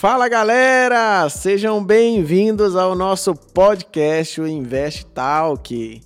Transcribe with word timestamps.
Fala 0.00 0.30
galera, 0.30 1.28
sejam 1.28 1.84
bem-vindos 1.84 2.74
ao 2.74 2.94
nosso 2.94 3.34
podcast, 3.34 4.40
o 4.40 4.48
Invest 4.48 5.04
Talk. 5.08 6.00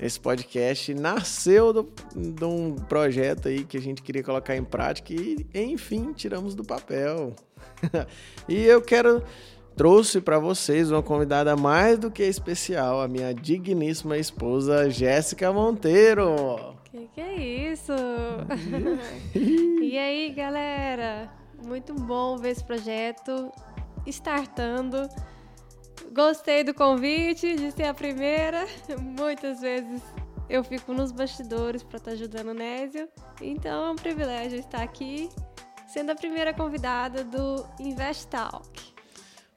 Esse 0.00 0.20
podcast 0.20 0.94
nasceu 0.94 1.72
do, 1.72 1.92
de 2.14 2.44
um 2.44 2.76
projeto 2.76 3.48
aí 3.48 3.64
que 3.64 3.76
a 3.76 3.80
gente 3.80 4.00
queria 4.00 4.22
colocar 4.22 4.54
em 4.54 4.62
prática 4.62 5.12
e, 5.12 5.44
enfim, 5.52 6.12
tiramos 6.12 6.54
do 6.54 6.62
papel. 6.62 7.34
e 8.48 8.64
eu 8.64 8.80
quero 8.80 9.24
trouxe 9.74 10.20
para 10.20 10.38
vocês 10.38 10.92
uma 10.92 11.02
convidada 11.02 11.56
mais 11.56 11.98
do 11.98 12.12
que 12.12 12.22
especial, 12.22 13.00
a 13.00 13.08
minha 13.08 13.34
digníssima 13.34 14.18
esposa 14.18 14.88
Jéssica 14.88 15.52
Monteiro. 15.52 16.76
Que 16.84 17.08
que 17.12 17.20
é 17.20 17.72
isso? 17.72 17.92
e 19.34 19.98
aí, 19.98 20.30
galera? 20.30 21.41
Muito 21.64 21.94
bom 21.94 22.36
ver 22.36 22.50
esse 22.50 22.64
projeto 22.64 23.52
startando. 24.06 25.08
Gostei 26.12 26.64
do 26.64 26.74
convite 26.74 27.56
de 27.56 27.70
ser 27.72 27.84
a 27.84 27.94
primeira. 27.94 28.66
Muitas 29.00 29.60
vezes 29.60 30.02
eu 30.48 30.62
fico 30.62 30.92
nos 30.92 31.12
bastidores 31.12 31.82
para 31.82 31.96
estar 31.96 32.10
tá 32.10 32.14
ajudando 32.16 32.48
o 32.48 32.54
Nésio. 32.54 33.08
Então 33.40 33.86
é 33.86 33.90
um 33.90 33.96
privilégio 33.96 34.58
estar 34.58 34.82
aqui 34.82 35.28
sendo 35.86 36.10
a 36.10 36.14
primeira 36.14 36.52
convidada 36.52 37.22
do 37.24 37.64
Invest 37.80 38.26
Talk. 38.28 38.92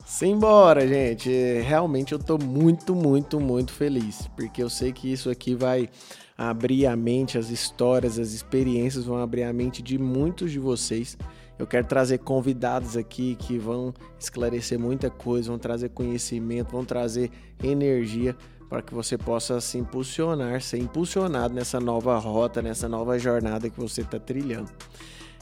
Simbora, 0.06 0.88
gente. 0.88 1.30
Realmente 1.62 2.14
eu 2.14 2.20
tô 2.20 2.38
muito, 2.38 2.94
muito, 2.94 3.39
muito 3.39 3.73
feliz, 3.73 4.28
porque 4.36 4.61
eu 4.61 4.70
sei 4.70 4.94
que 4.94 5.11
isso 5.11 5.30
aqui 5.30 5.56
vai 5.56 5.89
abrir 6.38 6.86
a 6.86 6.95
mente, 6.95 7.38
as 7.38 7.50
histórias, 7.50 8.20
as 8.20 8.31
experiências 8.31 9.06
vão 9.06 9.17
abrir 9.17 9.44
a 9.44 9.52
mente 9.52 9.81
de 9.81 9.98
muitos 9.98 10.52
de 10.52 10.59
vocês. 10.59 11.17
Eu 11.58 11.66
quero 11.66 11.88
trazer 11.88 12.20
convidados 12.20 12.98
aqui 12.98 13.36
que 13.36 13.58
vão 13.58 13.94
esclarecer 14.20 14.78
muita 14.78 15.09
coisa, 15.09 15.50
vão 15.50 15.58
trazer 15.58 15.89
conhecimento, 15.89 16.72
vão 16.72 16.84
trazer 16.84 17.31
energia 17.64 18.36
para 18.70 18.81
que 18.81 18.94
você 18.94 19.17
possa 19.17 19.61
se 19.61 19.78
impulsionar, 19.78 20.61
ser 20.61 20.80
impulsionado 20.80 21.53
nessa 21.53 21.80
nova 21.80 22.17
rota, 22.17 22.61
nessa 22.61 22.89
nova 22.89 23.17
jornada 23.17 23.70
que 23.70 23.80
você 23.80 24.02
está 24.02 24.20
trilhando. 24.20 24.70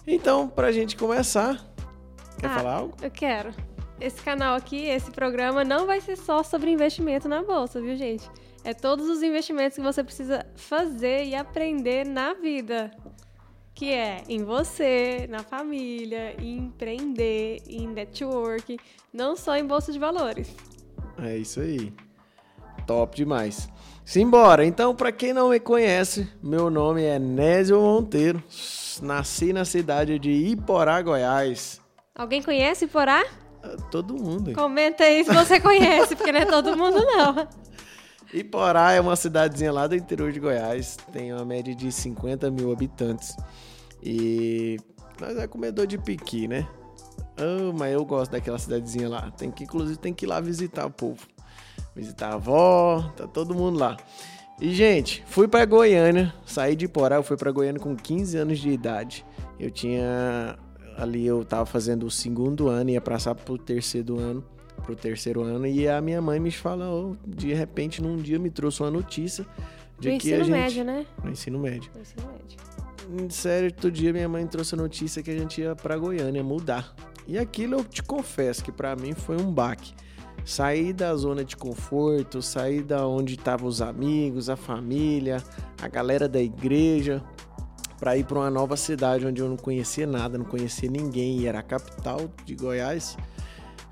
Então, 0.05 0.47
para 0.47 0.67
a 0.67 0.71
gente 0.71 0.95
começar, 0.95 1.65
quer 2.39 2.47
ah, 2.47 2.55
falar 2.55 2.73
algo? 2.75 2.95
Eu 3.01 3.09
quero. 3.09 3.51
Esse 3.99 4.21
canal 4.21 4.55
aqui, 4.55 4.85
esse 4.85 5.09
programa, 5.11 5.63
não 5.63 5.87
vai 5.87 6.01
ser 6.01 6.17
só 6.17 6.43
sobre 6.43 6.69
investimento 6.69 7.27
na 7.29 7.41
bolsa, 7.41 7.81
viu, 7.81 7.95
gente? 7.95 8.29
É 8.63 8.73
todos 8.73 9.07
os 9.09 9.23
investimentos 9.23 9.75
que 9.75 9.83
você 9.83 10.03
precisa 10.03 10.45
fazer 10.55 11.25
e 11.25 11.35
aprender 11.35 12.05
na 12.05 12.33
vida. 12.33 12.91
Que 13.73 13.91
é 13.91 14.23
em 14.29 14.43
você, 14.43 15.27
na 15.29 15.39
família, 15.43 16.35
em 16.39 16.57
empreender, 16.57 17.61
em 17.67 17.87
network, 17.87 18.79
não 19.11 19.35
só 19.35 19.57
em 19.57 19.65
bolsa 19.65 19.91
de 19.91 19.99
valores. 19.99 20.55
É 21.21 21.37
isso 21.37 21.59
aí. 21.59 21.91
Top 22.85 23.15
demais. 23.15 23.69
Simbora. 24.05 24.65
Então, 24.65 24.93
para 24.95 25.11
quem 25.11 25.33
não 25.33 25.49
me 25.49 25.59
conhece, 25.59 26.29
meu 26.41 26.69
nome 26.69 27.03
é 27.03 27.17
Nésio 27.17 27.79
Monteiro. 27.79 28.43
Nasci 29.01 29.53
na 29.53 29.65
cidade 29.65 30.19
de 30.19 30.31
Iporá, 30.31 31.01
Goiás. 31.01 31.81
Alguém 32.13 32.43
conhece 32.43 32.85
Iporá? 32.85 33.25
Ah, 33.63 33.77
todo 33.89 34.13
mundo. 34.13 34.53
Comenta 34.53 35.03
aí 35.03 35.23
se 35.23 35.33
você 35.33 35.59
conhece, 35.59 36.15
porque 36.15 36.31
não 36.31 36.41
é 36.41 36.45
todo 36.45 36.77
mundo 36.77 37.03
não. 37.05 37.47
Iporá 38.33 38.93
é 38.93 38.99
uma 38.99 39.15
cidadezinha 39.15 39.71
lá 39.71 39.85
do 39.85 39.95
interior 39.95 40.31
de 40.31 40.39
Goiás, 40.39 40.97
tem 41.11 41.31
uma 41.31 41.45
média 41.45 41.75
de 41.75 41.91
50 41.91 42.49
mil 42.49 42.71
habitantes. 42.71 43.37
E 44.01 44.77
nós 45.21 45.37
é 45.37 45.45
comedor 45.45 45.85
de 45.85 45.99
piqui, 45.99 46.47
né? 46.47 46.67
Oh, 47.37 47.71
mas 47.73 47.93
eu 47.93 48.03
gosto 48.03 48.31
daquela 48.31 48.57
cidadezinha 48.57 49.07
lá. 49.07 49.31
Tem 49.31 49.51
que, 49.51 49.65
inclusive, 49.65 49.97
tem 49.97 50.13
que 50.13 50.25
ir 50.25 50.27
lá 50.27 50.39
visitar 50.39 50.85
o 50.85 50.89
povo. 50.89 51.27
Visitar 51.95 52.31
a 52.31 52.33
avó, 52.33 53.13
tá 53.15 53.27
todo 53.27 53.53
mundo 53.53 53.77
lá. 53.77 53.97
E, 54.59 54.73
gente, 54.73 55.23
fui 55.27 55.47
para 55.47 55.63
Goiânia, 55.65 56.33
saí 56.45 56.75
de 56.75 56.85
Iporá, 56.85 57.17
eu 57.17 57.23
fui 57.23 57.37
para 57.37 57.51
Goiânia 57.51 57.79
com 57.79 57.95
15 57.95 58.37
anos 58.37 58.59
de 58.59 58.69
idade. 58.69 59.23
Eu 59.59 59.69
tinha 59.69 60.57
ali 60.97 61.25
eu 61.25 61.43
tava 61.43 61.65
fazendo 61.65 62.05
o 62.05 62.11
segundo 62.11 62.67
ano, 62.67 62.89
ia 62.89 63.01
passar 63.01 63.35
pro 63.35 63.57
terceiro 63.57 64.19
ano 64.19 64.43
pro 64.83 64.95
terceiro 64.95 65.41
ano 65.41 65.65
e 65.65 65.87
a 65.87 65.99
minha 66.01 66.21
mãe 66.21 66.39
me 66.39 66.51
falou, 66.51 67.17
de 67.25 67.53
repente 67.53 68.01
num 68.01 68.17
dia 68.17 68.37
me 68.37 68.49
trouxe 68.49 68.81
uma 68.81 68.91
notícia 68.91 69.45
de 69.99 70.11
no 70.11 70.17
que 70.19 70.33
a 70.33 70.39
gente 70.39 70.51
médio, 70.51 70.83
né? 70.83 71.05
No 71.23 71.31
ensino 71.31 71.59
médio. 71.59 71.91
No 71.95 72.01
ensino 72.01 72.27
médio. 72.27 73.33
Sério, 73.33 73.71
todo 73.71 73.91
dia 73.91 74.13
minha 74.13 74.29
mãe 74.29 74.45
trouxe 74.45 74.75
a 74.75 74.77
notícia 74.77 75.21
que 75.21 75.31
a 75.31 75.37
gente 75.37 75.61
ia 75.61 75.75
para 75.75 75.97
Goiânia 75.97 76.43
mudar. 76.43 76.93
E 77.27 77.37
aquilo 77.37 77.75
eu 77.75 77.83
te 77.83 78.03
confesso 78.03 78.63
que 78.63 78.71
para 78.71 78.95
mim 78.95 79.13
foi 79.13 79.37
um 79.37 79.51
baque. 79.51 79.93
Sair 80.45 80.91
da 80.91 81.15
zona 81.15 81.43
de 81.43 81.55
conforto, 81.55 82.41
sair 82.41 82.81
da 82.83 83.07
onde 83.07 83.35
estavam 83.35 83.67
os 83.67 83.81
amigos, 83.81 84.49
a 84.49 84.57
família, 84.57 85.41
a 85.81 85.87
galera 85.87 86.27
da 86.27 86.41
igreja, 86.41 87.23
para 87.97 88.17
ir 88.17 88.25
para 88.25 88.39
uma 88.39 88.49
nova 88.49 88.75
cidade 88.75 89.25
onde 89.25 89.41
eu 89.41 89.47
não 89.47 89.55
conhecia 89.55 90.05
nada, 90.05 90.37
não 90.37 90.43
conhecia 90.43 90.89
ninguém 90.89 91.39
e 91.39 91.47
era 91.47 91.59
a 91.59 91.63
capital 91.63 92.29
de 92.43 92.55
Goiás 92.55 93.15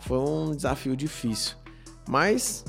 foi 0.01 0.17
um 0.17 0.55
desafio 0.55 0.95
difícil. 0.95 1.55
Mas 2.07 2.65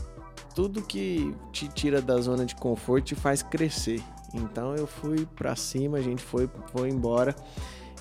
tudo 0.54 0.82
que 0.82 1.34
te 1.52 1.68
tira 1.68 2.00
da 2.00 2.18
zona 2.20 2.44
de 2.44 2.54
conforto 2.54 3.06
te 3.06 3.14
faz 3.14 3.42
crescer. 3.42 4.02
Então 4.34 4.74
eu 4.74 4.86
fui 4.86 5.26
para 5.36 5.54
cima, 5.56 5.98
a 5.98 6.02
gente 6.02 6.22
foi, 6.22 6.48
foi 6.72 6.88
embora. 6.88 7.34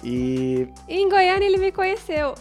E... 0.03 0.67
e 0.87 0.95
em 0.95 1.09
Goiânia 1.09 1.45
ele 1.45 1.57
me 1.57 1.71
conheceu. 1.71 2.33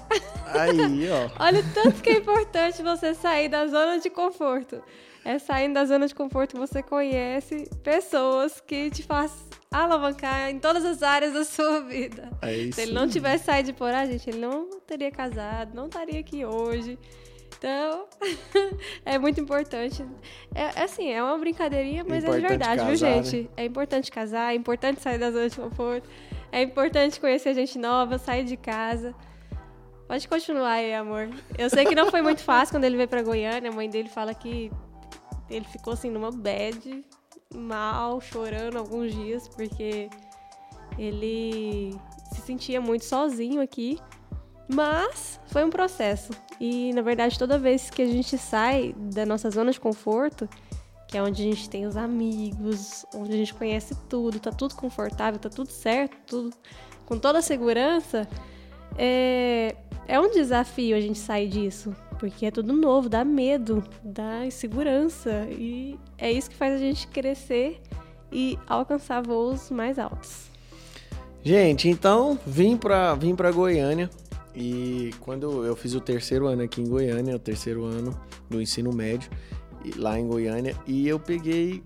Aí, 0.47 1.09
ó. 1.11 1.31
Olha 1.45 1.61
o 1.61 1.75
tanto 1.75 2.01
que 2.01 2.11
é 2.11 2.17
importante 2.19 2.83
você 2.83 3.15
sair 3.15 3.49
da 3.49 3.67
zona 3.67 3.99
de 3.99 4.09
conforto. 4.09 4.83
É 5.25 5.39
saindo 5.39 5.75
da 5.75 5.85
zona 5.85 6.07
de 6.07 6.15
conforto 6.15 6.55
que 6.55 6.59
você 6.59 6.83
conhece 6.83 7.69
pessoas 7.83 8.61
que 8.61 8.91
te 8.91 9.03
fazem 9.03 9.37
alavancar 9.71 10.51
em 10.51 10.59
todas 10.59 10.85
as 10.85 11.03
áreas 11.03 11.33
da 11.33 11.45
sua 11.45 11.81
vida. 11.81 12.31
É 12.43 12.55
isso. 12.55 12.77
Se 12.77 12.83
ele 12.83 12.93
não 12.93 13.07
tivesse 13.07 13.45
saído 13.45 13.73
de 13.73 13.73
Porá, 13.73 14.05
gente, 14.07 14.29
ele 14.29 14.39
não 14.39 14.69
teria 14.87 15.11
casado, 15.11 15.75
não 15.75 15.87
estaria 15.87 16.19
aqui 16.19 16.45
hoje. 16.45 16.99
Então, 17.57 18.07
é 19.05 19.19
muito 19.19 19.41
importante. 19.41 20.05
É, 20.55 20.81
é 20.81 20.85
assim, 20.85 21.11
é 21.11 21.23
uma 21.23 21.37
brincadeirinha, 21.39 22.05
mas 22.09 22.25
é, 22.25 22.29
é 22.29 22.31
de 22.33 22.41
verdade, 22.41 22.77
casar, 22.79 22.87
viu, 22.87 22.97
gente? 22.97 23.43
Né? 23.43 23.49
É 23.57 23.65
importante 23.67 24.11
casar, 24.11 24.53
é 24.53 24.57
importante 24.57 25.01
sair 25.01 25.19
da 25.19 25.31
zona 25.31 25.49
de 25.49 25.57
conforto, 25.57 26.09
é 26.51 26.63
importante 26.63 27.21
conhecer 27.21 27.55
gente 27.55 27.79
nova, 27.79 28.19
sair 28.19 28.45
de 28.45 28.57
casa. 28.57 29.15
Pode 30.09 30.27
continuar 30.27 30.73
aí, 30.73 30.93
amor. 30.93 31.29
Eu 31.57 31.71
sei 31.71 31.85
que 31.85 31.95
não 31.95 32.11
foi 32.11 32.21
muito 32.23 32.43
fácil 32.43 32.75
quando 32.75 32.85
ele 32.85 32.97
veio 32.97 33.09
pra 33.09 33.23
Goiânia. 33.23 33.71
A 33.71 33.73
mãe 33.73 33.89
dele 33.89 34.09
fala 34.09 34.35
que 34.35 34.73
ele 35.51 35.65
ficou 35.65 35.93
assim 35.93 36.11
numa 36.11 36.31
bad 36.31 37.05
mal, 37.55 38.21
chorando 38.21 38.79
alguns 38.79 39.13
dias, 39.13 39.49
porque 39.49 40.09
ele 40.97 41.95
se 42.33 42.41
sentia 42.41 42.81
muito 42.81 43.05
sozinho 43.05 43.61
aqui. 43.61 43.99
Mas 44.73 45.41
foi 45.49 45.65
um 45.65 45.71
processo. 45.71 46.33
E 46.61 46.93
na 46.93 47.03
verdade, 47.03 47.39
toda 47.39 47.59
vez 47.59 47.91
que 47.91 48.03
a 48.03 48.07
gente 48.07 48.39
sai 48.39 48.95
da 48.97 49.27
nossa 49.27 49.51
zona 49.51 49.73
de 49.73 49.81
conforto, 49.81 50.49
que 51.09 51.19
é 51.19 51.23
onde 51.23 51.43
a 51.43 51.45
gente 51.45 51.69
tem 51.69 51.87
os 51.87 51.97
amigos, 51.97 53.05
onde 53.13 53.33
a 53.33 53.37
gente 53.37 53.53
conhece 53.53 53.97
tudo, 54.09 54.39
tá 54.39 54.53
tudo 54.53 54.77
confortável, 54.77 55.41
tá 55.41 55.49
tudo 55.49 55.71
certo, 55.71 56.17
tudo 56.25 56.57
com 57.05 57.19
toda 57.19 57.41
a 57.41 57.43
segurança, 57.43 58.29
é, 58.97 59.75
é 60.11 60.19
um 60.19 60.29
desafio 60.29 60.97
a 60.97 61.01
gente 61.01 61.21
sair 61.21 61.49
disso 61.49 61.95
porque 62.19 62.45
é 62.45 62.51
tudo 62.51 62.73
novo, 62.73 63.09
dá 63.09 63.25
medo, 63.25 63.83
dá 64.03 64.45
insegurança 64.45 65.47
e 65.51 65.97
é 66.19 66.31
isso 66.31 66.51
que 66.51 66.57
faz 66.57 66.75
a 66.75 66.79
gente 66.79 67.07
crescer 67.07 67.81
e 68.31 68.59
alcançar 68.67 69.23
voos 69.23 69.71
mais 69.71 69.99
altos. 69.99 70.51
Gente, 71.43 71.89
então 71.89 72.39
vim 72.45 72.77
para 72.77 73.15
vim 73.15 73.37
para 73.37 73.53
Goiânia 73.53 74.11
e 74.55 75.15
quando 75.21 75.65
eu 75.65 75.77
fiz 75.77 75.95
o 75.95 76.01
terceiro 76.01 76.47
ano 76.47 76.63
aqui 76.63 76.83
em 76.83 76.89
Goiânia, 76.89 77.37
o 77.37 77.39
terceiro 77.39 77.85
ano 77.85 78.21
do 78.51 78.61
ensino 78.61 78.93
médio 78.93 79.31
lá 79.97 80.19
em 80.19 80.27
Goiânia 80.27 80.77
e 80.87 81.09
eu 81.09 81.21
peguei 81.21 81.83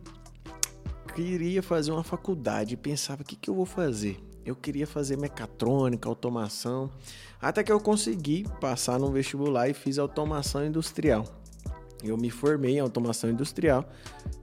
queria 1.15 1.63
fazer 1.63 1.93
uma 1.93 2.03
faculdade, 2.03 2.77
pensava 2.77 3.23
o 3.23 3.25
que 3.25 3.37
que 3.37 3.49
eu 3.49 3.55
vou 3.55 3.67
fazer. 3.67 4.19
Eu 4.45 4.55
queria 4.55 4.87
fazer 4.87 5.17
mecatrônica, 5.17 6.09
automação. 6.09 6.91
Até 7.41 7.63
que 7.63 7.73
eu 7.73 7.81
consegui 7.81 8.47
passar 8.61 8.99
no 8.99 9.11
vestibular 9.11 9.69
e 9.69 9.75
fiz 9.75 9.99
automação 9.99 10.67
industrial. 10.67 11.25
Eu 12.03 12.19
me 12.19 12.31
formei 12.31 12.77
em 12.77 12.81
automação 12.81 13.31
industrial, 13.31 13.89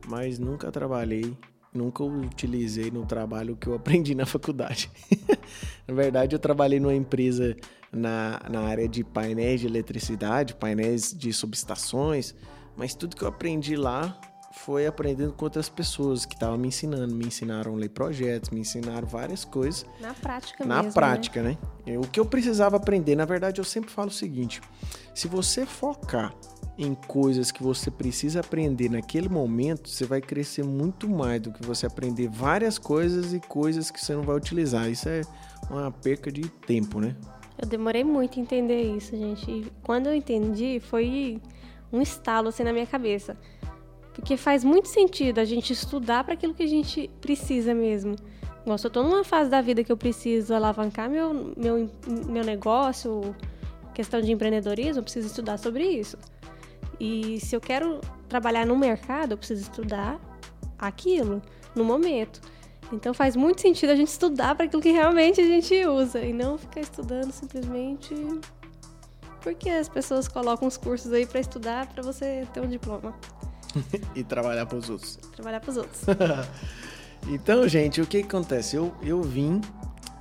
mas 0.08 0.40
nunca 0.40 0.72
trabalhei, 0.72 1.38
nunca 1.72 2.04
utilizei 2.04 2.90
no 2.90 3.06
trabalho 3.06 3.56
que 3.56 3.68
eu 3.68 3.76
aprendi 3.76 4.16
na 4.16 4.26
faculdade. 4.26 4.90
na 5.88 5.94
verdade, 5.94 6.36
eu 6.36 6.40
trabalhei 6.40 6.80
numa 6.80 6.96
empresa 6.96 7.56
na, 7.92 8.42
na 8.50 8.62
área 8.62 8.88
de 8.88 9.04
painéis 9.04 9.62
de 9.62 9.68
eletricidade, 9.68 10.56
painéis 10.56 11.14
de 11.14 11.32
subestações, 11.32 12.34
mas 12.76 12.96
tudo 12.96 13.16
que 13.16 13.24
eu 13.24 13.28
aprendi 13.28 13.76
lá 13.76 14.20
foi 14.66 14.86
aprendendo 14.86 15.34
com 15.34 15.46
outras 15.46 15.70
pessoas 15.70 16.26
que 16.26 16.34
estavam 16.34 16.58
me 16.58 16.68
ensinando. 16.68 17.14
Me 17.14 17.26
ensinaram 17.26 17.74
a 17.74 17.78
ler 17.78 17.90
projetos, 17.90 18.50
me 18.50 18.60
ensinaram 18.60 19.08
várias 19.08 19.44
coisas. 19.44 19.86
Na 20.00 20.14
prática 20.14 20.64
Na 20.64 20.76
mesmo, 20.76 20.88
né? 20.90 20.94
prática, 20.94 21.42
né? 21.44 21.58
né? 21.86 21.98
O 21.98 22.02
que 22.02 22.20
eu 22.20 22.26
precisava 22.26 22.78
aprender, 22.78 23.16
na 23.16 23.26
verdade, 23.26 23.60
eu 23.60 23.66
sempre 23.66 23.90
falo 23.90 24.10
o 24.10 24.14
seguinte: 24.14 24.62
se 25.14 25.28
você 25.28 25.66
focar 25.66 26.34
em 26.78 26.94
coisas 26.94 27.52
que 27.52 27.62
você 27.62 27.92
precisa 27.92 28.40
aprender 28.40 28.90
naquele 28.90 29.30
momento, 29.30 29.90
você 29.90 30.06
vai 30.06 30.22
crescer 30.22 30.64
muito 30.64 31.10
mais 31.10 31.42
do 31.42 31.52
que 31.52 31.66
você 31.66 31.86
aprender 31.86 32.30
várias 32.30 32.78
coisas 32.78 33.34
e 33.34 33.40
coisas 33.40 33.92
que 33.92 34.04
você 34.04 34.14
não 34.14 34.24
vai 34.24 34.36
utilizar. 34.36 34.90
Isso 34.90 35.10
é 35.10 35.22
uma 35.70 35.92
perca 35.92 36.32
de 36.32 36.48
tempo, 36.48 37.00
né? 37.00 37.16
Eu 37.62 37.68
demorei 37.68 38.04
muito 38.04 38.40
a 38.40 38.42
entender 38.42 38.82
isso, 38.96 39.16
gente. 39.16 39.50
E 39.50 39.72
quando 39.84 40.08
eu 40.08 40.16
entendi, 40.16 40.80
foi 40.80 41.40
um 41.92 42.02
estalo 42.02 42.50
assim 42.50 42.64
na 42.64 42.72
minha 42.72 42.88
cabeça. 42.88 43.38
Porque 44.14 44.36
faz 44.36 44.64
muito 44.64 44.88
sentido 44.88 45.40
a 45.40 45.46
gente 45.46 45.72
estudar 45.72 46.24
para 46.24 46.34
aquilo 46.34 46.54
que 46.54 46.64
a 46.64 46.68
gente 46.68 47.10
precisa 47.22 47.74
mesmo. 47.74 48.16
Se 48.78 48.86
eu 48.86 48.92
tô 48.92 49.02
numa 49.02 49.24
fase 49.24 49.50
da 49.50 49.62
vida 49.62 49.84
que 49.84 49.92
eu 49.92 49.98
preciso 49.98 50.54
alavancar 50.54 51.10
meu, 51.10 51.54
meu, 51.58 51.90
meu 52.28 52.44
negócio, 52.44 53.36
questão 53.94 54.22
de 54.22 54.32
empreendedorismo, 54.32 55.00
eu 55.00 55.04
preciso 55.04 55.28
estudar 55.28 55.58
sobre 55.58 55.84
isso. 55.84 56.18
E 57.00 57.40
se 57.40 57.56
eu 57.56 57.62
quero 57.62 58.00
trabalhar 58.30 58.66
no 58.66 58.78
mercado, 58.78 59.32
eu 59.32 59.38
preciso 59.38 59.64
estudar 59.64 60.20
aquilo 60.78 61.42
no 61.74 61.84
momento. 61.84 62.42
Então 62.94 63.14
faz 63.14 63.36
muito 63.36 63.62
sentido 63.62 63.92
a 63.92 63.96
gente 63.96 64.10
estudar 64.10 64.54
para 64.54 64.66
aquilo 64.66 64.82
que 64.82 64.92
realmente 64.92 65.42
a 65.42 65.46
gente 65.46 65.86
usa 65.86 66.22
e 66.22 66.34
não 66.34 66.58
ficar 66.58 66.82
estudando 66.82 67.32
simplesmente 67.32 68.14
porque 69.42 69.70
as 69.70 69.90
pessoas 69.90 70.28
colocam 70.28 70.68
os 70.68 70.78
cursos 70.78 71.12
aí 71.12 71.26
para 71.26 71.40
estudar 71.40 71.88
para 71.88 72.04
você 72.04 72.48
ter 72.54 72.62
um 72.62 72.68
diploma. 72.68 73.14
e 74.16 74.24
trabalhar 74.24 74.66
para 74.66 74.78
os 74.78 74.90
outros. 74.90 75.18
Trabalhar 75.36 75.60
para 75.60 75.72
os 75.72 75.78
outros. 75.78 76.02
então, 77.28 77.68
gente, 77.68 78.02
o 78.02 78.08
que, 78.08 78.22
que 78.22 78.28
acontece? 78.28 78.76
Eu, 78.76 78.94
eu 79.02 79.22
vim 79.22 79.62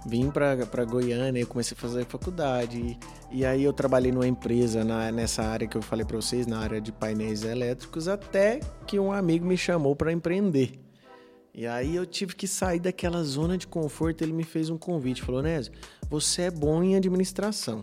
vim 0.06 0.30
para 0.30 0.84
Goiânia, 0.84 1.40
eu 1.40 1.46
comecei 1.46 1.76
a 1.76 1.80
fazer 1.80 2.06
faculdade 2.06 2.78
e, 2.78 2.98
e 3.30 3.44
aí 3.44 3.62
eu 3.62 3.72
trabalhei 3.72 4.10
numa 4.10 4.26
empresa 4.26 4.84
na, 4.84 5.12
nessa 5.12 5.42
área 5.42 5.68
que 5.68 5.76
eu 5.76 5.82
falei 5.82 6.04
para 6.04 6.16
vocês, 6.16 6.46
na 6.46 6.58
área 6.58 6.80
de 6.80 6.90
painéis 6.90 7.44
elétricos, 7.44 8.08
até 8.08 8.60
que 8.86 8.98
um 8.98 9.12
amigo 9.12 9.44
me 9.44 9.56
chamou 9.56 9.94
para 9.94 10.12
empreender. 10.12 10.72
E 11.52 11.66
aí 11.66 11.96
eu 11.96 12.06
tive 12.06 12.34
que 12.34 12.46
sair 12.46 12.78
daquela 12.78 13.22
zona 13.24 13.58
de 13.58 13.66
conforto. 13.66 14.22
Ele 14.22 14.32
me 14.32 14.44
fez 14.44 14.70
um 14.70 14.78
convite, 14.78 15.20
falou: 15.20 15.42
Nésio, 15.42 15.72
você 16.08 16.42
é 16.42 16.50
bom 16.50 16.82
em 16.82 16.96
administração. 16.96 17.80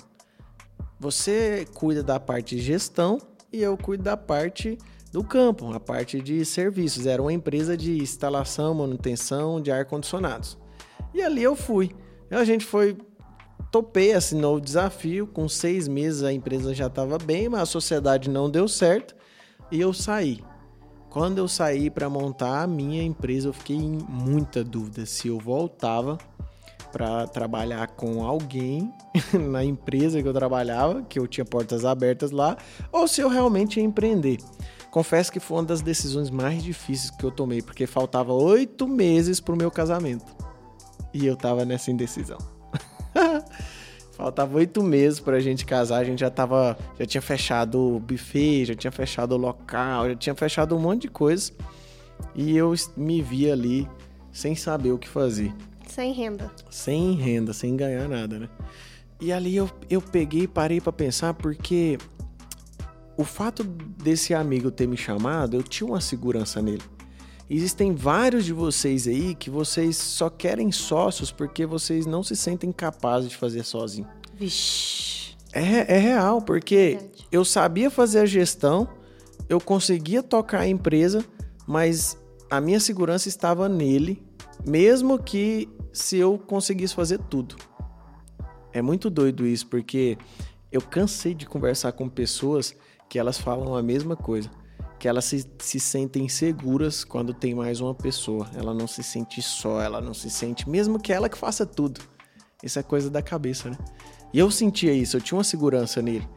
Você 0.99 1.67
cuida 1.73 2.01
da 2.01 2.19
parte 2.19 2.55
de 2.55 2.61
gestão 2.61 3.19
e 3.51 3.61
eu 3.61 3.77
cuido 3.77 4.03
da 4.03 4.17
parte 4.17 4.77
do 5.11 5.23
campo, 5.23 5.71
a 5.73 5.79
parte 5.79 6.21
de 6.21 6.43
serviços. 6.45 7.05
Era 7.05 7.21
uma 7.21 7.33
empresa 7.33 7.75
de 7.77 7.97
instalação, 7.97 8.73
manutenção 8.73 9.61
de 9.61 9.71
ar-condicionados. 9.71 10.57
E 11.13 11.21
ali 11.21 11.43
eu 11.43 11.55
fui. 11.55 11.91
A 12.29 12.43
gente 12.43 12.65
foi, 12.65 12.97
topei, 13.71 14.13
assinou 14.13 14.57
o 14.57 14.61
desafio. 14.61 15.27
Com 15.27 15.47
seis 15.47 15.87
meses 15.87 16.23
a 16.23 16.33
empresa 16.33 16.73
já 16.73 16.87
estava 16.87 17.17
bem, 17.17 17.49
mas 17.49 17.61
a 17.61 17.65
sociedade 17.65 18.29
não 18.29 18.49
deu 18.49 18.67
certo 18.67 19.15
e 19.71 19.79
eu 19.79 19.93
saí. 19.93 20.43
Quando 21.09 21.39
eu 21.39 21.47
saí 21.47 21.89
para 21.89 22.09
montar 22.09 22.63
a 22.63 22.67
minha 22.67 23.01
empresa, 23.01 23.47
eu 23.47 23.53
fiquei 23.53 23.75
em 23.75 23.97
muita 24.09 24.63
dúvida 24.63 25.05
se 25.05 25.29
eu 25.29 25.39
voltava 25.39 26.17
para 26.91 27.27
trabalhar 27.27 27.87
com 27.87 28.25
alguém 28.25 28.91
na 29.33 29.63
empresa 29.63 30.21
que 30.21 30.27
eu 30.27 30.33
trabalhava, 30.33 31.01
que 31.03 31.17
eu 31.17 31.27
tinha 31.27 31.45
portas 31.45 31.85
abertas 31.85 32.31
lá, 32.31 32.57
ou 32.91 33.07
se 33.07 33.21
eu 33.21 33.29
realmente 33.29 33.79
ia 33.79 33.85
empreender. 33.85 34.37
Confesso 34.91 35.31
que 35.31 35.39
foi 35.39 35.57
uma 35.57 35.63
das 35.63 35.81
decisões 35.81 36.29
mais 36.29 36.63
difíceis 36.63 37.11
que 37.11 37.23
eu 37.23 37.31
tomei, 37.31 37.61
porque 37.61 37.85
faltava 37.85 38.33
oito 38.33 38.87
meses 38.87 39.39
para 39.39 39.53
o 39.53 39.57
meu 39.57 39.69
casamento. 39.69 40.25
E 41.13 41.25
eu 41.25 41.35
tava 41.35 41.65
nessa 41.65 41.91
indecisão. 41.91 42.37
Faltava 44.17 44.57
oito 44.57 44.81
meses 44.81 45.19
pra 45.19 45.39
gente 45.39 45.63
casar, 45.63 45.99
a 45.99 46.03
gente 46.03 46.19
já 46.19 46.29
tava. 46.31 46.75
Já 46.99 47.05
tinha 47.05 47.21
fechado 47.21 47.95
o 47.95 47.99
buffet, 47.99 48.65
já 48.65 48.73
tinha 48.73 48.91
fechado 48.91 49.33
o 49.33 49.37
local, 49.37 50.09
já 50.09 50.15
tinha 50.15 50.33
fechado 50.33 50.75
um 50.75 50.79
monte 50.79 51.03
de 51.03 51.07
coisa. 51.07 51.51
E 52.33 52.57
eu 52.57 52.73
me 52.95 53.21
vi 53.21 53.49
ali 53.51 53.87
sem 54.31 54.55
saber 54.55 54.91
o 54.91 54.97
que 54.97 55.07
fazer. 55.07 55.53
Sem 55.87 56.13
renda. 56.13 56.51
Sem 56.69 57.13
renda, 57.13 57.53
sem 57.53 57.77
ganhar 57.77 58.07
nada, 58.07 58.39
né? 58.39 58.49
E 59.21 59.31
ali 59.31 59.55
eu, 59.55 59.69
eu 59.89 60.01
peguei 60.01 60.43
e 60.43 60.47
parei 60.47 60.81
para 60.81 60.91
pensar 60.91 61.35
porque 61.35 61.99
o 63.17 63.23
fato 63.23 63.63
desse 63.63 64.33
amigo 64.33 64.69
ter 64.69 64.87
me 64.87 64.95
chamado, 64.95 65.57
eu 65.57 65.63
tinha 65.63 65.87
uma 65.87 65.99
segurança 65.99 66.61
nele. 66.61 66.83
Existem 67.49 67.95
vários 67.95 68.45
de 68.45 68.53
vocês 68.53 69.07
aí 69.07 69.33
que 69.33 69.49
vocês 69.49 69.97
só 69.97 70.29
querem 70.29 70.71
sócios 70.71 71.31
porque 71.31 71.65
vocês 71.65 72.05
não 72.05 72.21
se 72.21 72.35
sentem 72.35 72.71
capazes 72.71 73.29
de 73.29 73.37
fazer 73.37 73.63
sozinho. 73.63 74.07
Vixe. 74.35 75.35
É, 75.51 75.95
é 75.95 75.97
real, 75.97 76.41
porque 76.41 76.97
Verdade. 76.99 77.27
eu 77.31 77.43
sabia 77.43 77.89
fazer 77.89 78.19
a 78.19 78.25
gestão, 78.25 78.87
eu 79.49 79.59
conseguia 79.59 80.21
tocar 80.21 80.59
a 80.59 80.67
empresa, 80.67 81.25
mas 81.65 82.17
a 82.49 82.61
minha 82.61 82.79
segurança 82.79 83.27
estava 83.27 83.67
nele 83.67 84.21
mesmo 84.65 85.17
que 85.17 85.69
se 85.91 86.17
eu 86.17 86.37
conseguisse 86.37 86.93
fazer 86.93 87.19
tudo. 87.29 87.55
É 88.73 88.81
muito 88.81 89.09
doido 89.09 89.47
isso, 89.47 89.67
porque 89.67 90.17
eu 90.71 90.81
cansei 90.81 91.33
de 91.33 91.45
conversar 91.45 91.93
com 91.93 92.09
pessoas 92.09 92.75
que 93.09 93.17
elas 93.17 93.37
falam 93.37 93.75
a 93.75 93.81
mesma 93.81 94.15
coisa. 94.15 94.49
Que 94.99 95.07
elas 95.07 95.25
se, 95.25 95.47
se 95.59 95.79
sentem 95.79 96.27
seguras 96.27 97.03
quando 97.03 97.33
tem 97.33 97.53
mais 97.53 97.79
uma 97.79 97.93
pessoa. 97.93 98.49
Ela 98.55 98.73
não 98.73 98.87
se 98.87 99.03
sente 99.03 99.41
só, 99.41 99.81
ela 99.81 100.01
não 100.01 100.13
se 100.13 100.29
sente, 100.29 100.67
mesmo 100.69 100.99
que 100.99 101.13
ela 101.13 101.29
que 101.29 101.37
faça 101.37 101.65
tudo. 101.65 102.01
Isso 102.63 102.79
é 102.79 102.83
coisa 102.83 103.09
da 103.09 103.21
cabeça, 103.21 103.69
né? 103.69 103.77
E 104.33 104.39
eu 104.39 104.49
sentia 104.49 104.91
isso, 104.91 105.15
eu 105.15 105.21
tinha 105.21 105.37
uma 105.37 105.43
segurança 105.43 106.01
nele. 106.01 106.27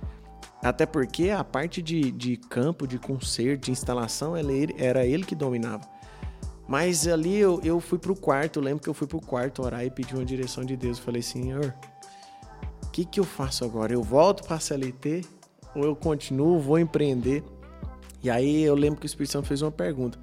Até 0.63 0.85
porque 0.85 1.31
a 1.31 1.43
parte 1.43 1.81
de, 1.81 2.11
de 2.11 2.37
campo, 2.37 2.87
de 2.87 2.99
conserto, 2.99 3.65
de 3.65 3.71
instalação, 3.71 4.37
ele, 4.37 4.75
era 4.79 5.07
ele 5.07 5.25
que 5.25 5.35
dominava. 5.35 5.89
Mas 6.69 7.09
ali 7.09 7.37
eu, 7.37 7.61
eu 7.65 7.81
fui 7.81 7.99
pro 7.99 8.15
quarto, 8.15 8.61
lembro 8.61 8.83
que 8.83 8.89
eu 8.89 8.95
fui 8.95 9.07
pro 9.07 9.21
quarto 9.21 9.63
orar 9.63 9.85
e 9.85 9.91
pedi 9.91 10.15
uma 10.15 10.25
direção 10.25 10.65
de 10.65 10.77
Deus. 10.77 10.99
Eu 10.99 11.05
falei, 11.05 11.23
Senhor, 11.23 11.75
o 12.85 12.91
que, 12.91 13.05
que 13.05 13.19
eu 13.19 13.25
faço 13.25 13.65
agora? 13.65 13.93
Eu 13.93 14.03
volto 14.03 14.45
para 14.45 14.57
a 14.57 14.61
CLT 14.61 15.23
ou 15.75 15.85
eu 15.85 15.97
continuo, 15.97 16.59
vou 16.59 16.79
empreender? 16.79 17.45
E 18.23 18.29
aí 18.29 18.63
eu 18.63 18.75
lembro 18.75 19.01
que 19.01 19.07
o 19.07 19.09
Espírito 19.09 19.33
Santo 19.33 19.49
fez 19.49 19.63
uma 19.63 19.71
pergunta. 19.71 20.19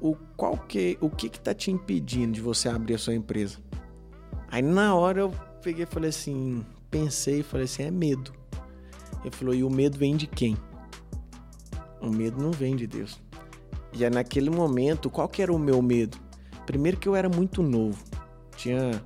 O, 0.00 0.14
qual 0.36 0.56
que, 0.56 0.96
o 1.00 1.10
que 1.10 1.28
que 1.28 1.40
tá 1.40 1.52
te 1.52 1.70
impedindo 1.70 2.32
de 2.32 2.40
você 2.40 2.68
abrir 2.68 2.94
a 2.94 2.98
sua 2.98 3.14
empresa? 3.14 3.58
Aí 4.50 4.62
na 4.62 4.94
hora 4.94 5.20
eu 5.20 5.32
peguei 5.62 5.84
e 5.84 5.86
falei 5.86 6.10
assim, 6.10 6.64
pensei 6.90 7.40
e 7.40 7.42
falei 7.42 7.64
assim, 7.64 7.82
é 7.82 7.90
medo. 7.90 8.32
Ele 9.22 9.34
falou, 9.34 9.54
e 9.54 9.62
o 9.62 9.70
medo 9.70 9.98
vem 9.98 10.16
de 10.16 10.26
quem? 10.26 10.56
O 12.00 12.08
medo 12.08 12.42
não 12.42 12.50
vem 12.50 12.74
de 12.74 12.86
Deus. 12.86 13.20
E 13.92 14.04
é 14.04 14.10
naquele 14.10 14.48
momento, 14.48 15.10
qual 15.10 15.28
que 15.28 15.42
era 15.42 15.52
o 15.52 15.58
meu 15.58 15.82
medo? 15.82 16.16
Primeiro 16.64 16.96
que 16.96 17.08
eu 17.08 17.14
era 17.14 17.28
muito 17.28 17.62
novo. 17.62 18.02
Tinha 18.56 19.02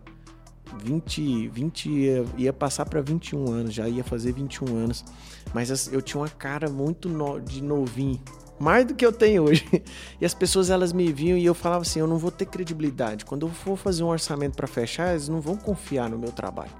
20, 0.83 1.49
20 1.49 1.88
ia, 1.88 2.25
ia 2.37 2.52
passar 2.52 2.85
para 2.87 3.00
21 3.00 3.50
anos, 3.50 3.75
já 3.75 3.88
ia 3.88 4.04
fazer 4.04 4.33
21 4.33 4.76
anos. 4.76 5.04
Mas 5.52 5.92
eu 5.92 6.02
tinha 6.02 6.21
uma 6.21 6.28
cara 6.28 6.68
muito 6.68 7.09
no, 7.09 7.40
de 7.40 7.62
novinho, 7.62 8.21
mais 8.59 8.87
do 8.87 8.94
que 8.94 9.04
eu 9.04 9.12
tenho 9.12 9.44
hoje. 9.44 9.64
E 10.21 10.25
as 10.25 10.35
pessoas 10.35 10.71
elas 10.71 10.92
me 10.92 11.12
viam 11.12 11.37
e 11.37 11.44
eu 11.44 11.54
falava 11.54 11.83
assim, 11.83 12.00
eu 12.00 12.06
não 12.06 12.18
vou 12.18 12.30
ter 12.30 12.47
credibilidade. 12.47 13.25
Quando 13.25 13.47
eu 13.47 13.50
for 13.50 13.76
fazer 13.76 14.02
um 14.02 14.09
orçamento 14.09 14.56
para 14.56 14.66
fechar, 14.66 15.11
eles 15.11 15.28
não 15.28 15.40
vão 15.40 15.56
confiar 15.56 16.09
no 16.09 16.18
meu 16.18 16.33
trabalho. 16.33 16.73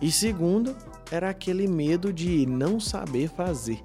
E 0.00 0.10
segundo, 0.10 0.74
era 1.10 1.28
aquele 1.28 1.66
medo 1.66 2.12
de 2.12 2.46
não 2.46 2.80
saber 2.80 3.28
fazer 3.28 3.82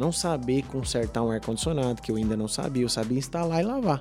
não 0.00 0.10
saber 0.10 0.62
consertar 0.62 1.22
um 1.22 1.30
ar-condicionado, 1.30 2.00
que 2.00 2.10
eu 2.10 2.16
ainda 2.16 2.36
não 2.36 2.48
sabia, 2.48 2.82
eu 2.82 2.88
sabia 2.88 3.18
instalar 3.18 3.60
e 3.60 3.64
lavar. 3.64 4.00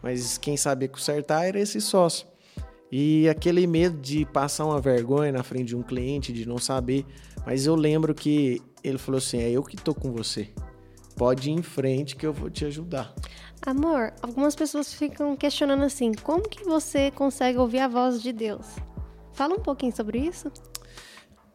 Mas 0.00 0.38
quem 0.38 0.56
sabia 0.56 0.88
consertar 0.88 1.44
era 1.44 1.58
esse 1.58 1.80
sócio. 1.80 2.24
E 2.90 3.28
aquele 3.28 3.66
medo 3.66 3.98
de 3.98 4.24
passar 4.26 4.64
uma 4.64 4.80
vergonha 4.80 5.30
na 5.30 5.42
frente 5.42 5.66
de 5.66 5.76
um 5.76 5.82
cliente, 5.82 6.32
de 6.32 6.48
não 6.48 6.58
saber. 6.58 7.04
Mas 7.44 7.66
eu 7.66 7.74
lembro 7.74 8.14
que 8.14 8.62
ele 8.82 8.98
falou 8.98 9.18
assim: 9.18 9.38
é 9.38 9.50
eu 9.50 9.62
que 9.62 9.76
tô 9.76 9.94
com 9.94 10.10
você. 10.12 10.50
Pode 11.16 11.50
ir 11.50 11.52
em 11.52 11.62
frente 11.62 12.16
que 12.16 12.26
eu 12.26 12.32
vou 12.32 12.48
te 12.48 12.64
ajudar. 12.64 13.14
Amor, 13.66 14.14
algumas 14.22 14.54
pessoas 14.54 14.94
ficam 14.94 15.36
questionando 15.36 15.82
assim: 15.82 16.12
como 16.22 16.48
que 16.48 16.64
você 16.64 17.10
consegue 17.10 17.58
ouvir 17.58 17.80
a 17.80 17.88
voz 17.88 18.22
de 18.22 18.32
Deus? 18.32 18.66
Fala 19.32 19.54
um 19.54 19.60
pouquinho 19.60 19.94
sobre 19.94 20.18
isso. 20.18 20.50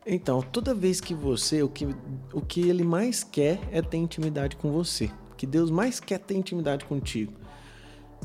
Então, 0.05 0.41
toda 0.41 0.73
vez 0.73 0.99
que 0.99 1.13
você, 1.13 1.63
o 1.63 1.69
que, 1.69 1.87
o 2.33 2.41
que 2.41 2.67
ele 2.67 2.83
mais 2.83 3.23
quer 3.23 3.59
é 3.71 3.81
ter 3.81 3.97
intimidade 3.97 4.57
com 4.57 4.71
você. 4.71 5.09
O 5.31 5.35
que 5.35 5.47
Deus 5.47 5.71
mais 5.71 5.99
quer 5.99 6.15
é 6.15 6.17
ter 6.17 6.35
intimidade 6.35 6.85
contigo. 6.85 7.33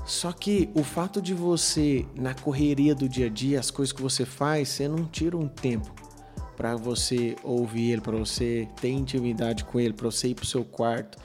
Só 0.07 0.33
que 0.33 0.71
o 0.75 0.83
fato 0.83 1.21
de 1.21 1.35
você, 1.35 2.07
na 2.15 2.35
correria 2.35 2.95
do 2.95 3.09
dia 3.09 3.27
a 3.27 3.29
dia, 3.29 3.61
as 3.61 3.71
coisas 3.71 3.93
que 3.93 4.01
você 4.01 4.25
faz, 4.25 4.69
você 4.69 4.89
não 4.89 5.05
tira 5.05 5.37
um 5.37 5.47
tempo 5.47 5.93
para 6.57 6.75
você 6.75 7.37
ouvir 7.45 7.93
ele, 7.93 8.01
para 8.01 8.17
você 8.17 8.69
ter 8.81 8.91
intimidade 8.91 9.65
com 9.65 9.79
ele, 9.79 9.93
para 9.93 10.11
você 10.11 10.29
ir 10.29 10.35
pro 10.35 10.45
seu 10.45 10.65
quarto. 10.65 11.17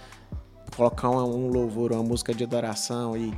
colocar 0.76 1.10
um, 1.10 1.48
louvor, 1.48 1.92
uma 1.92 2.04
música 2.04 2.34
de 2.34 2.44
adoração 2.44 3.18
e, 3.18 3.34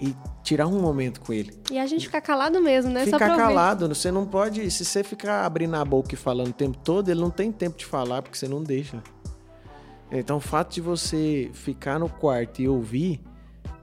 e 0.00 0.14
tirar 0.42 0.66
um 0.66 0.80
momento 0.80 1.20
com 1.20 1.32
ele. 1.32 1.56
E 1.70 1.78
a 1.78 1.86
gente 1.86 2.06
ficar 2.06 2.20
calado 2.20 2.60
mesmo, 2.60 2.90
né? 2.90 3.04
Ficar 3.04 3.36
calado, 3.36 3.86
você 3.86 4.10
não 4.10 4.26
pode. 4.26 4.68
Se 4.72 4.84
você 4.84 5.04
ficar 5.04 5.44
abrindo 5.44 5.76
a 5.76 5.84
boca 5.84 6.14
e 6.14 6.16
falando 6.16 6.48
o 6.48 6.52
tempo 6.52 6.78
todo, 6.78 7.10
ele 7.10 7.20
não 7.20 7.30
tem 7.30 7.52
tempo 7.52 7.76
de 7.76 7.86
falar 7.86 8.22
porque 8.22 8.36
você 8.36 8.48
não 8.48 8.62
deixa. 8.62 9.02
Então, 10.10 10.38
o 10.38 10.40
fato 10.40 10.74
de 10.74 10.80
você 10.80 11.50
ficar 11.52 11.98
no 11.98 12.08
quarto 12.08 12.60
e 12.60 12.68
ouvir, 12.68 13.20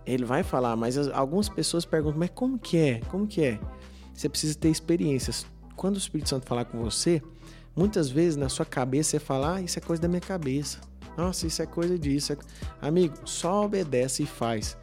ele 0.06 0.26
vai 0.26 0.44
falar, 0.44 0.76
mas 0.76 0.98
algumas 1.10 1.50
pessoas 1.50 1.86
perguntam, 1.86 2.20
mas 2.20 2.32
como 2.34 2.58
que 2.58 2.78
é? 2.78 3.00
Como 3.10 3.28
que 3.28 3.44
é? 3.44 3.60
Você 4.14 4.30
precisa 4.30 4.56
ter 4.56 4.70
experiências. 4.70 5.46
Quando 5.76 5.96
o 5.96 5.98
Espírito 5.98 6.30
Santo 6.30 6.46
falar 6.46 6.66
com 6.66 6.80
você, 6.80 7.22
muitas 7.76 8.10
vezes 8.10 8.36
na 8.36 8.50
sua 8.50 8.66
cabeça 8.66 9.12
você 9.12 9.20
fala, 9.20 9.56
ah, 9.56 9.62
isso 9.62 9.80
é 9.80 9.82
coisa 9.82 10.02
da 10.02 10.08
minha 10.08 10.22
cabeça. 10.22 10.80
Nossa, 11.18 11.48
isso 11.48 11.62
é 11.62 11.66
coisa 11.66 11.98
disso. 11.98 12.38
Amigo, 12.82 13.16
só 13.26 13.66
obedece 13.66 14.24
e 14.24 14.26
faz. 14.26 14.78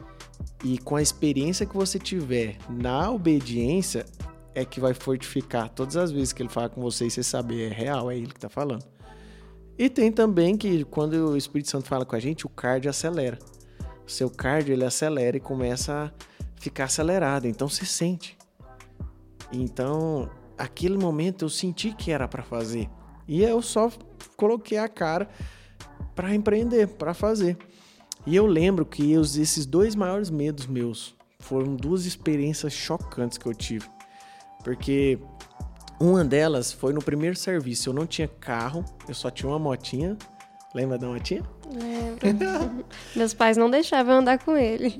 E 0.63 0.77
com 0.77 0.95
a 0.95 1.01
experiência 1.01 1.65
que 1.65 1.75
você 1.75 1.99
tiver 1.99 2.57
na 2.69 3.09
obediência, 3.11 4.05
é 4.53 4.65
que 4.65 4.79
vai 4.79 4.93
fortificar 4.93 5.69
todas 5.69 5.95
as 5.95 6.11
vezes 6.11 6.33
que 6.33 6.41
ele 6.41 6.49
fala 6.49 6.69
com 6.69 6.81
você 6.81 7.05
e 7.05 7.11
você 7.11 7.23
saber 7.23 7.71
é 7.71 7.73
real, 7.73 8.11
é 8.11 8.17
ele 8.17 8.27
que 8.27 8.37
está 8.37 8.49
falando. 8.49 8.83
E 9.77 9.89
tem 9.89 10.11
também 10.11 10.57
que 10.57 10.83
quando 10.85 11.13
o 11.13 11.37
Espírito 11.37 11.69
Santo 11.69 11.87
fala 11.87 12.05
com 12.05 12.15
a 12.15 12.19
gente, 12.19 12.45
o 12.45 12.49
cardio 12.49 12.89
acelera. 12.89 13.39
Seu 14.05 14.29
cardio 14.29 14.73
ele 14.73 14.85
acelera 14.85 15.37
e 15.37 15.39
começa 15.39 16.05
a 16.05 16.11
ficar 16.59 16.85
acelerado, 16.85 17.47
então 17.47 17.67
você 17.67 17.85
sente. 17.85 18.37
Então, 19.51 20.29
aquele 20.57 20.97
momento 20.97 21.45
eu 21.45 21.49
senti 21.49 21.93
que 21.93 22.11
era 22.11 22.27
para 22.27 22.43
fazer. 22.43 22.89
E 23.27 23.43
eu 23.43 23.61
só 23.61 23.91
coloquei 24.35 24.77
a 24.77 24.87
cara 24.87 25.29
para 26.15 26.33
empreender, 26.35 26.87
para 26.87 27.13
fazer. 27.13 27.57
E 28.25 28.35
eu 28.35 28.45
lembro 28.45 28.85
que 28.85 29.13
esses 29.13 29.65
dois 29.65 29.95
maiores 29.95 30.29
medos 30.29 30.67
meus 30.67 31.15
foram 31.39 31.75
duas 31.75 32.05
experiências 32.05 32.73
chocantes 32.73 33.37
que 33.37 33.45
eu 33.45 33.53
tive. 33.53 33.87
Porque 34.63 35.19
uma 35.99 36.23
delas 36.23 36.71
foi 36.71 36.93
no 36.93 37.01
primeiro 37.01 37.35
serviço. 37.35 37.89
Eu 37.89 37.93
não 37.93 38.05
tinha 38.05 38.27
carro, 38.27 38.85
eu 39.07 39.13
só 39.13 39.29
tinha 39.29 39.49
uma 39.49 39.59
motinha. 39.59 40.17
Lembra 40.73 40.97
da 40.97 41.07
motinha? 41.07 41.43
Lembro. 41.69 42.85
Meus 43.15 43.33
pais 43.33 43.57
não 43.57 43.69
deixavam 43.69 44.19
andar 44.19 44.39
com 44.39 44.55
ele. 44.55 44.97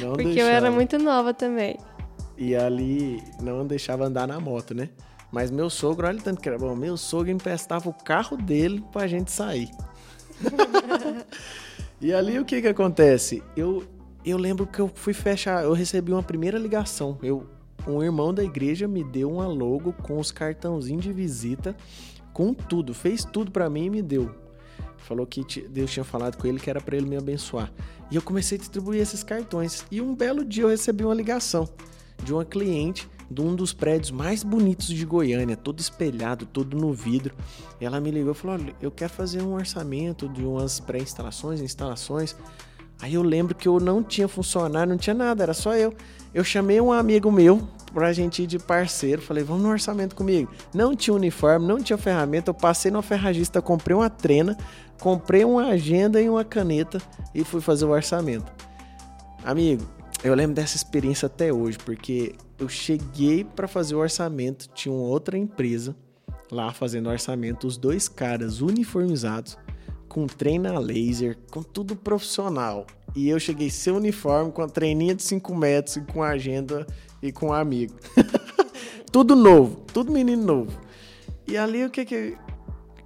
Não 0.00 0.12
porque 0.14 0.24
deixava. 0.24 0.50
eu 0.50 0.54
era 0.54 0.70
muito 0.70 0.98
nova 0.98 1.34
também. 1.34 1.76
E 2.38 2.54
ali 2.54 3.22
não 3.42 3.66
deixava 3.66 4.06
andar 4.06 4.26
na 4.26 4.38
moto, 4.38 4.74
né? 4.74 4.88
Mas 5.32 5.50
meu 5.50 5.68
sogro, 5.68 6.06
olha 6.06 6.20
tanto 6.20 6.40
que 6.40 6.48
era 6.48 6.58
bom. 6.58 6.74
Meu 6.74 6.96
sogro 6.96 7.30
emprestava 7.30 7.88
o 7.88 7.92
carro 7.92 8.36
dele 8.36 8.84
pra 8.92 9.06
gente 9.06 9.30
sair. 9.30 9.70
e 12.00 12.12
ali 12.12 12.38
o 12.38 12.44
que 12.44 12.60
que 12.62 12.68
acontece? 12.68 13.42
Eu, 13.56 13.84
eu 14.24 14.38
lembro 14.38 14.66
que 14.66 14.80
eu 14.80 14.88
fui 14.88 15.12
fechar, 15.12 15.64
eu 15.64 15.72
recebi 15.72 16.12
uma 16.12 16.22
primeira 16.22 16.58
ligação. 16.58 17.18
Eu, 17.22 17.46
um 17.86 18.02
irmão 18.02 18.32
da 18.32 18.42
igreja 18.42 18.88
me 18.88 19.04
deu 19.04 19.30
uma 19.30 19.46
logo 19.46 19.92
com 19.92 20.18
os 20.18 20.32
cartãozinhos 20.32 21.02
de 21.02 21.12
visita, 21.12 21.76
com 22.32 22.54
tudo, 22.54 22.94
fez 22.94 23.24
tudo 23.24 23.50
para 23.50 23.68
mim 23.68 23.86
e 23.86 23.90
me 23.90 24.02
deu. 24.02 24.34
Falou 25.10 25.26
que 25.26 25.44
Deus 25.68 25.90
tinha 25.90 26.04
falado 26.04 26.36
com 26.36 26.46
ele 26.46 26.60
que 26.60 26.70
era 26.70 26.80
para 26.80 26.96
ele 26.96 27.04
me 27.04 27.16
abençoar. 27.16 27.72
E 28.12 28.14
eu 28.14 28.22
comecei 28.22 28.56
a 28.56 28.60
distribuir 28.60 29.00
esses 29.00 29.24
cartões. 29.24 29.84
E 29.90 30.00
um 30.00 30.14
belo 30.14 30.44
dia 30.44 30.62
eu 30.62 30.68
recebi 30.68 31.04
uma 31.04 31.12
ligação 31.12 31.68
de 32.22 32.32
uma 32.32 32.44
cliente 32.44 33.10
de 33.28 33.40
um 33.40 33.56
dos 33.56 33.72
prédios 33.72 34.12
mais 34.12 34.44
bonitos 34.44 34.86
de 34.86 35.04
Goiânia, 35.04 35.56
todo 35.56 35.80
espelhado, 35.80 36.46
todo 36.46 36.76
no 36.76 36.92
vidro. 36.92 37.34
Ela 37.80 38.00
me 38.00 38.12
ligou 38.12 38.30
e 38.30 38.34
falou: 38.36 38.56
Olha, 38.56 38.72
eu 38.80 38.88
quero 38.92 39.12
fazer 39.12 39.42
um 39.42 39.54
orçamento 39.54 40.28
de 40.28 40.44
umas 40.44 40.78
pré-instalações, 40.78 41.60
instalações. 41.60 42.36
Aí 43.02 43.14
eu 43.14 43.22
lembro 43.22 43.52
que 43.52 43.66
eu 43.66 43.80
não 43.80 44.04
tinha 44.04 44.28
funcionário, 44.28 44.90
não 44.90 44.98
tinha 44.98 45.14
nada, 45.14 45.42
era 45.42 45.54
só 45.54 45.74
eu. 45.74 45.92
Eu 46.32 46.44
chamei 46.44 46.80
um 46.80 46.92
amigo 46.92 47.32
meu 47.32 47.66
pra 47.92 48.12
gente 48.12 48.42
ir 48.42 48.46
de 48.46 48.58
parceiro. 48.58 49.20
Falei, 49.22 49.42
vamos 49.42 49.62
no 49.62 49.70
orçamento 49.70 50.14
comigo. 50.14 50.50
Não 50.72 50.94
tinha 50.94 51.14
uniforme, 51.14 51.66
não 51.66 51.82
tinha 51.82 51.96
ferramenta. 51.96 52.50
Eu 52.50 52.54
passei 52.54 52.90
no 52.90 53.02
ferragista, 53.02 53.60
comprei 53.60 53.96
uma 53.96 54.10
trena, 54.10 54.56
comprei 55.00 55.44
uma 55.44 55.68
agenda 55.68 56.20
e 56.20 56.28
uma 56.28 56.44
caneta 56.44 57.00
e 57.34 57.42
fui 57.42 57.60
fazer 57.60 57.86
o 57.86 57.90
orçamento. 57.90 58.52
Amigo, 59.42 59.84
eu 60.22 60.34
lembro 60.34 60.54
dessa 60.54 60.76
experiência 60.76 61.26
até 61.26 61.50
hoje, 61.50 61.78
porque 61.78 62.34
eu 62.58 62.68
cheguei 62.68 63.42
para 63.42 63.66
fazer 63.66 63.94
o 63.94 63.98
orçamento, 63.98 64.68
tinha 64.74 64.94
uma 64.94 65.06
outra 65.06 65.38
empresa 65.38 65.96
lá 66.52 66.72
fazendo 66.72 67.08
orçamento, 67.08 67.66
os 67.66 67.78
dois 67.78 68.08
caras 68.08 68.60
uniformizados, 68.60 69.56
com 70.08 70.26
treino 70.26 70.68
a 70.68 70.78
laser, 70.78 71.38
com 71.50 71.62
tudo 71.62 71.96
profissional. 71.96 72.86
E 73.14 73.28
eu 73.28 73.40
cheguei 73.40 73.70
sem 73.70 73.92
uniforme, 73.92 74.52
com 74.52 74.62
a 74.62 74.68
treininha 74.68 75.14
de 75.14 75.22
5 75.22 75.54
metros, 75.54 75.96
e 75.96 76.00
com 76.02 76.22
agenda 76.22 76.86
e 77.22 77.32
com 77.32 77.46
um 77.46 77.52
amigo. 77.52 77.94
tudo 79.10 79.34
novo, 79.34 79.84
tudo 79.92 80.12
menino 80.12 80.44
novo. 80.44 80.78
E 81.46 81.56
ali 81.56 81.84
o 81.84 81.90
que 81.90 82.04
que 82.04 82.36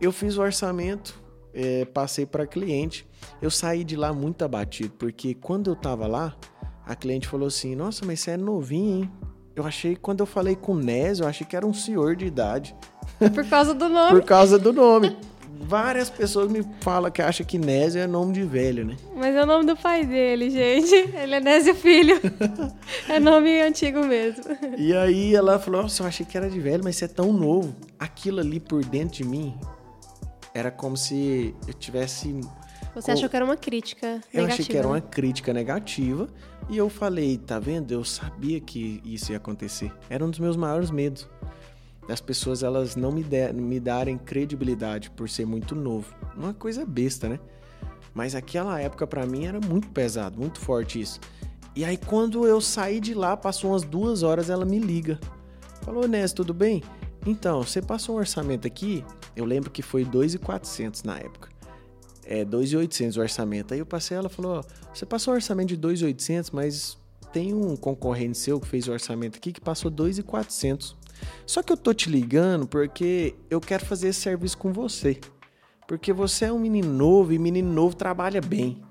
eu 0.00 0.10
fiz 0.10 0.36
o 0.36 0.42
orçamento, 0.42 1.23
é, 1.54 1.84
passei 1.84 2.26
para 2.26 2.46
cliente. 2.46 3.06
Eu 3.40 3.50
saí 3.50 3.84
de 3.84 3.96
lá 3.96 4.12
muito 4.12 4.44
abatido, 4.44 4.92
porque 4.98 5.34
quando 5.34 5.70
eu 5.70 5.76
tava 5.76 6.06
lá, 6.06 6.34
a 6.84 6.96
cliente 6.96 7.28
falou 7.28 7.46
assim: 7.46 7.76
Nossa, 7.76 8.04
mas 8.04 8.20
você 8.20 8.32
é 8.32 8.36
novinho, 8.36 9.02
hein? 9.02 9.12
Eu 9.54 9.64
achei, 9.64 9.94
quando 9.94 10.20
eu 10.20 10.26
falei 10.26 10.56
com 10.56 10.74
Nésio, 10.74 11.22
eu 11.22 11.28
achei 11.28 11.46
que 11.46 11.54
era 11.54 11.64
um 11.64 11.72
senhor 11.72 12.16
de 12.16 12.26
idade. 12.26 12.74
Por 13.32 13.46
causa 13.48 13.72
do 13.72 13.88
nome. 13.88 14.20
Por 14.20 14.24
causa 14.24 14.58
do 14.58 14.72
nome. 14.72 15.16
Várias 15.60 16.10
pessoas 16.10 16.50
me 16.50 16.66
falam 16.80 17.10
que 17.10 17.22
acham 17.22 17.46
que 17.46 17.56
Nésio 17.56 18.02
é 18.02 18.06
nome 18.06 18.32
de 18.32 18.42
velho, 18.42 18.84
né? 18.84 18.96
Mas 19.14 19.34
é 19.34 19.42
o 19.44 19.46
nome 19.46 19.64
do 19.64 19.76
pai 19.76 20.04
dele, 20.04 20.50
gente. 20.50 20.92
Ele 20.92 21.36
é 21.36 21.40
Nésio 21.40 21.74
Filho. 21.76 22.20
é 23.08 23.20
nome 23.20 23.62
antigo 23.62 24.04
mesmo. 24.04 24.44
E 24.76 24.92
aí 24.92 25.34
ela 25.34 25.58
falou: 25.60 25.82
Nossa, 25.82 26.02
eu 26.02 26.08
achei 26.08 26.26
que 26.26 26.36
era 26.36 26.50
de 26.50 26.58
velho, 26.58 26.82
mas 26.82 26.96
você 26.96 27.04
é 27.04 27.08
tão 27.08 27.32
novo. 27.32 27.76
Aquilo 27.96 28.40
ali 28.40 28.58
por 28.58 28.84
dentro 28.84 29.18
de 29.18 29.24
mim 29.24 29.54
era 30.54 30.70
como 30.70 30.96
se 30.96 31.54
eu 31.66 31.74
tivesse 31.74 32.40
você 32.94 33.10
achou 33.10 33.28
que 33.28 33.34
era 33.34 33.44
uma 33.44 33.56
crítica 33.56 34.06
negativa? 34.06 34.38
Eu 34.38 34.46
achei 34.46 34.64
que 34.64 34.76
era 34.76 34.86
uma 34.86 34.96
né? 34.96 35.00
crítica 35.10 35.52
negativa. 35.52 36.28
E 36.70 36.76
eu 36.76 36.88
falei, 36.88 37.36
tá 37.36 37.58
vendo? 37.58 37.90
Eu 37.90 38.04
sabia 38.04 38.60
que 38.60 39.02
isso 39.04 39.32
ia 39.32 39.36
acontecer. 39.36 39.92
Era 40.08 40.24
um 40.24 40.30
dos 40.30 40.38
meus 40.38 40.56
maiores 40.56 40.92
medos. 40.92 41.28
Das 42.06 42.20
pessoas 42.20 42.62
elas 42.62 42.94
não 42.94 43.10
me, 43.10 43.24
der, 43.24 43.52
me 43.52 43.80
darem 43.80 44.16
credibilidade 44.16 45.10
por 45.10 45.28
ser 45.28 45.44
muito 45.44 45.74
novo. 45.74 46.14
Uma 46.36 46.54
coisa 46.54 46.86
besta, 46.86 47.28
né? 47.28 47.40
Mas 48.12 48.36
aquela 48.36 48.80
época 48.80 49.06
para 49.06 49.26
mim 49.26 49.46
era 49.46 49.60
muito 49.60 49.88
pesado, 49.88 50.38
muito 50.38 50.60
forte 50.60 51.00
isso. 51.00 51.18
E 51.74 51.84
aí 51.84 51.96
quando 51.96 52.46
eu 52.46 52.60
saí 52.60 53.00
de 53.00 53.12
lá, 53.12 53.36
passou 53.36 53.72
umas 53.72 53.82
duas 53.82 54.22
horas, 54.22 54.50
ela 54.50 54.64
me 54.64 54.78
liga. 54.78 55.18
Falou, 55.82 56.06
Nés, 56.06 56.32
tudo 56.32 56.54
bem? 56.54 56.82
Então, 57.26 57.62
você 57.62 57.82
passou 57.82 58.14
um 58.14 58.18
orçamento 58.18 58.66
aqui? 58.66 59.04
Eu 59.36 59.44
lembro 59.44 59.70
que 59.70 59.82
foi 59.82 60.04
2.400 60.04 61.04
na 61.04 61.18
época 61.18 61.54
é 62.26 62.44
2.800 62.44 63.16
o 63.16 63.20
orçamento. 63.20 63.74
Aí 63.74 63.80
eu 63.80 63.86
passei, 63.86 64.16
ela 64.16 64.28
falou, 64.28 64.64
você 64.92 65.04
passou 65.06 65.32
um 65.32 65.36
orçamento 65.36 65.68
de 65.68 65.78
2.800, 65.78 66.50
mas 66.52 66.98
tem 67.32 67.52
um 67.52 67.76
concorrente 67.76 68.38
seu 68.38 68.60
que 68.60 68.66
fez 68.66 68.88
o 68.88 68.92
orçamento 68.92 69.36
aqui 69.36 69.52
que 69.52 69.60
passou 69.60 69.90
2.400. 69.90 70.94
Só 71.46 71.62
que 71.62 71.72
eu 71.72 71.76
tô 71.76 71.94
te 71.94 72.10
ligando 72.10 72.66
porque 72.66 73.34
eu 73.48 73.60
quero 73.60 73.84
fazer 73.84 74.08
esse 74.08 74.20
serviço 74.20 74.58
com 74.58 74.72
você. 74.72 75.18
Porque 75.86 76.12
você 76.12 76.46
é 76.46 76.52
um 76.52 76.58
menino 76.58 76.92
novo 76.92 77.32
e 77.32 77.38
menino 77.38 77.70
novo 77.70 77.94
trabalha 77.94 78.40
bem. 78.40 78.82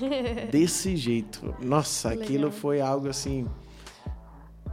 Desse 0.50 0.96
jeito. 0.96 1.54
Nossa, 1.60 2.10
aquilo 2.10 2.50
foi 2.50 2.80
algo 2.80 3.08
assim 3.08 3.46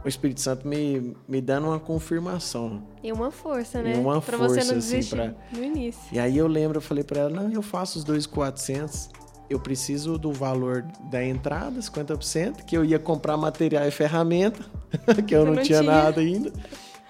o 0.06 0.08
Espírito 0.08 0.40
Santo 0.40 0.68
me, 0.68 1.16
me 1.26 1.40
dando 1.40 1.66
uma 1.66 1.80
confirmação. 1.80 2.80
E 3.02 3.10
uma 3.12 3.32
força, 3.32 3.82
né? 3.82 3.96
E 3.96 3.98
uma 3.98 4.22
pra 4.22 4.38
força, 4.38 4.54
você 4.54 4.70
não 4.70 4.78
assim, 4.78 4.90
desistir 4.90 5.20
assim, 5.20 5.34
pra... 5.34 5.58
no 5.58 5.64
início. 5.64 6.00
E 6.12 6.18
aí 6.20 6.38
eu 6.38 6.46
lembro, 6.46 6.78
eu 6.78 6.80
falei 6.80 7.02
para 7.02 7.22
ela, 7.22 7.30
não, 7.30 7.50
eu 7.50 7.60
faço 7.60 7.98
os 7.98 8.04
2,400, 8.04 9.08
eu 9.50 9.58
preciso 9.58 10.16
do 10.16 10.32
valor 10.32 10.82
da 11.10 11.24
entrada, 11.24 11.80
50%, 11.80 12.64
que 12.64 12.76
eu 12.76 12.84
ia 12.84 13.00
comprar 13.00 13.36
material 13.36 13.84
e 13.84 13.90
ferramenta, 13.90 14.64
que 15.26 15.34
eu 15.34 15.44
não, 15.44 15.54
não, 15.54 15.62
tinha, 15.64 15.80
tinha 15.80 15.82
nada 15.82 16.20
ainda. 16.20 16.52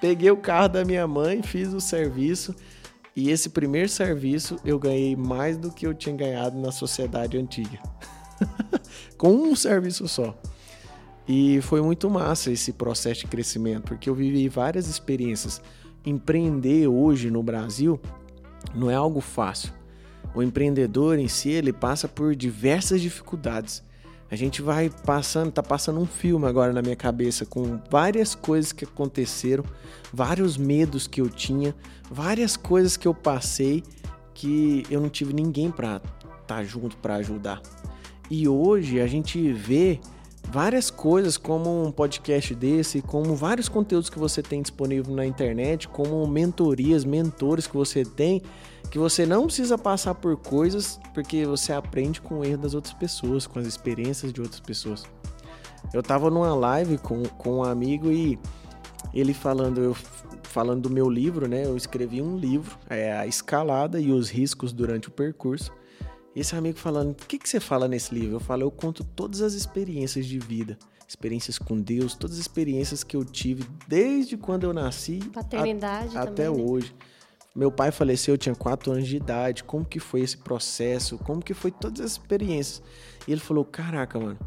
Peguei 0.01 0.31
o 0.31 0.37
carro 0.39 0.69
da 0.69 0.83
minha 0.83 1.07
mãe, 1.07 1.43
fiz 1.43 1.75
o 1.75 1.81
serviço, 1.83 2.57
e 3.15 3.29
esse 3.29 3.51
primeiro 3.51 3.91
serviço 3.91 4.57
eu 4.65 4.79
ganhei 4.79 5.15
mais 5.15 5.59
do 5.59 5.71
que 5.71 5.87
eu 5.87 5.93
tinha 5.93 6.17
ganhado 6.17 6.59
na 6.59 6.73
sociedade 6.73 7.37
antiga. 7.37 7.79
Com 9.19 9.35
um 9.35 9.55
serviço 9.55 10.09
só. 10.09 10.35
E 11.29 11.61
foi 11.63 11.83
muito 11.83 12.09
massa 12.09 12.53
esse 12.53 12.73
processo 12.73 13.23
de 13.23 13.27
crescimento, 13.27 13.83
porque 13.83 14.09
eu 14.09 14.15
vivi 14.15 14.49
várias 14.49 14.87
experiências. 14.87 15.61
Empreender 16.05 16.87
hoje 16.87 17.31
no 17.31 17.43
Brasil 17.43 18.01
não 18.75 18.91
é 18.91 18.95
algo 18.95 19.21
fácil. 19.21 19.73
O 20.35 20.43
empreendedor 20.43 21.19
em 21.19 21.29
si, 21.29 21.51
ele 21.51 21.73
passa 21.73 22.07
por 22.07 22.37
diversas 22.37 23.01
dificuldades. 23.01 23.83
A 24.31 24.37
gente 24.37 24.61
vai 24.61 24.91
passando, 25.05 25.53
tá 25.53 25.63
passando 25.63 26.01
um 26.01 26.07
filme 26.07 26.47
agora 26.47 26.73
na 26.73 26.83
minha 26.83 26.97
cabeça 26.97 27.47
com 27.47 27.81
várias 27.91 28.35
coisas 28.35 28.73
que 28.73 28.85
aconteceram, 28.85 29.65
vários 30.13 30.57
medos 30.57 31.07
que 31.07 31.21
eu 31.21 31.29
tinha, 31.29 31.75
várias 32.11 32.57
coisas 32.57 32.97
que 32.97 33.07
eu 33.07 33.15
passei 33.15 33.83
que 34.35 34.85
eu 34.91 35.01
não 35.01 35.09
tive 35.09 35.33
ninguém 35.33 35.71
para 35.71 35.97
estar 35.97 36.43
tá 36.47 36.65
junto 36.65 36.97
para 36.99 37.17
ajudar. 37.17 37.63
E 38.31 38.47
hoje 38.49 39.01
a 39.01 39.07
gente 39.07 39.53
vê 39.53 40.01
várias 40.51 40.91
coisas 40.91 41.37
como 41.37 41.87
um 41.87 41.91
podcast 41.91 42.55
desse, 42.55 43.03
como 43.03 43.35
vários 43.35 43.69
conteúdos 43.69 44.09
que 44.09 44.19
você 44.19 44.43
tem 44.43 44.63
disponível 44.63 45.15
na 45.15 45.27
internet, 45.27 45.89
como 45.89 46.27
mentorias, 46.27 47.05
mentores 47.05 47.67
que 47.67 47.77
você 47.77 48.05
tem, 48.05 48.43
que 48.91 48.99
você 48.99 49.27
não 49.27 49.47
precisa 49.47 49.77
passar 49.77 50.15
por 50.15 50.37
coisas 50.37 51.01
porque 51.13 51.45
você 51.45 51.73
aprende 51.73 52.21
com 52.21 52.39
o 52.39 52.45
erro 52.45 52.59
das 52.59 52.75
outras 52.75 52.95
pessoas, 52.95 53.47
com 53.47 53.59
as 53.59 53.67
experiências 53.67 54.33
de 54.33 54.41
outras 54.41 54.61
pessoas. 54.61 55.05
Eu 55.93 56.03
tava 56.03 56.31
numa 56.31 56.55
live 56.55 56.99
com, 56.99 57.23
com 57.25 57.59
um 57.59 57.65
amigo 57.65 58.11
e 58.11 58.39
ele 59.13 59.35
falando, 59.35 59.81
eu 59.81 59.95
falando 60.43 60.83
do 60.83 60.91
meu 60.91 61.09
livro, 61.11 61.47
né? 61.47 61.65
Eu 61.65 61.77
escrevi 61.77 62.23
um 62.23 62.37
livro, 62.37 62.79
é 62.89 63.13
a 63.13 63.27
escalada 63.27 64.01
e 64.01 64.11
os 64.11 64.31
riscos 64.31 64.73
durante 64.73 65.09
o 65.09 65.11
percurso. 65.11 65.73
Esse 66.37 66.55
amigo 66.55 66.79
falando, 66.79 67.13
o 67.13 67.15
que, 67.15 67.39
que 67.39 67.49
você 67.49 67.59
fala 67.59 67.89
nesse 67.89 68.15
livro? 68.15 68.37
Eu 68.37 68.41
falo, 68.41 68.63
eu 68.63 68.71
conto 68.71 69.03
todas 69.03 69.41
as 69.41 69.55
experiências 69.55 70.27
de 70.27 70.39
vida, 70.39 70.79
experiências 71.09 71.59
com 71.59 71.81
Deus, 71.81 72.15
todas 72.15 72.37
as 72.37 72.43
experiências 72.43 73.03
que 73.03 73.17
eu 73.17 73.25
tive 73.25 73.67
desde 73.89 74.37
quando 74.37 74.65
eu 74.65 74.75
nasci 74.75 75.21
Paternidade 75.33 76.15
a, 76.15 76.25
até 76.25 76.43
né? 76.43 76.51
hoje. 76.51 76.95
Meu 77.55 77.73
pai 77.73 77.91
faleceu, 77.91 78.35
eu 78.35 78.39
tinha 78.39 78.55
4 78.55 78.93
anos 78.93 79.09
de 79.09 79.17
idade. 79.17 79.65
Como 79.65 79.83
que 79.83 79.99
foi 79.99 80.21
esse 80.21 80.37
processo? 80.37 81.17
Como 81.17 81.41
que 81.41 81.55
foi 81.55 81.71
todas 81.71 82.03
as 82.03 82.13
experiências? 82.13 82.83
E 83.27 83.33
ele 83.33 83.41
falou: 83.41 83.65
"Caraca, 83.65 84.21
mano. 84.21 84.39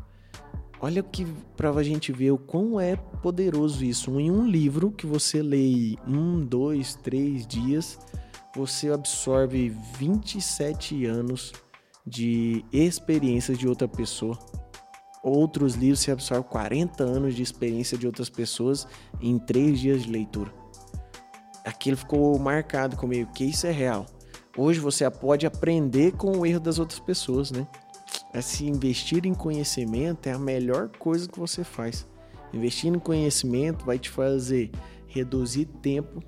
Olha 0.79 1.01
que 1.01 1.25
para 1.57 1.71
a 1.71 1.83
gente 1.83 2.11
ver 2.11 2.29
o 2.29 2.37
quão 2.37 2.79
é 2.79 2.95
poderoso 2.95 3.83
isso. 3.83 4.17
Em 4.19 4.29
um 4.29 4.47
livro 4.47 4.91
que 4.91 5.07
você 5.07 5.41
lê 5.41 5.97
um, 6.07 6.39
dois, 6.39 6.93
três 6.93 7.47
dias, 7.47 7.97
você 8.55 8.91
absorve 8.91 9.75
27 9.97 11.05
anos 11.05 11.51
de 12.09 12.65
experiências 12.71 13.57
de 13.57 13.67
outra 13.67 13.87
pessoa. 13.87 14.37
Outros 15.23 15.75
livros 15.75 15.99
você 15.99 16.11
absorve 16.11 16.47
40 16.47 17.03
anos 17.03 17.35
de 17.35 17.43
experiência 17.43 17.97
de 17.97 18.07
outras 18.07 18.29
pessoas 18.29 18.87
em 19.21 19.37
três 19.37 19.79
dias 19.79 20.03
de 20.03 20.09
leitura. 20.09 20.51
Aquilo 21.63 21.97
ficou 21.97 22.37
marcado 22.39 22.95
comigo, 22.95 23.31
que 23.33 23.43
isso 23.43 23.67
é 23.67 23.71
real. 23.71 24.05
Hoje 24.57 24.79
você 24.79 25.09
pode 25.09 25.45
aprender 25.45 26.13
com 26.13 26.31
o 26.31 26.45
erro 26.45 26.59
das 26.59 26.79
outras 26.79 26.99
pessoas, 26.99 27.51
né? 27.51 27.67
É 28.33 28.41
se 28.41 28.65
investir 28.65 29.25
em 29.25 29.33
conhecimento 29.33 30.27
é 30.27 30.31
a 30.31 30.39
melhor 30.39 30.89
coisa 30.97 31.27
que 31.27 31.39
você 31.39 31.63
faz. 31.63 32.07
Investir 32.53 32.93
em 32.93 32.99
conhecimento 32.99 33.85
vai 33.85 33.99
te 33.99 34.09
fazer 34.09 34.71
reduzir 35.07 35.65
tempo, 35.65 36.23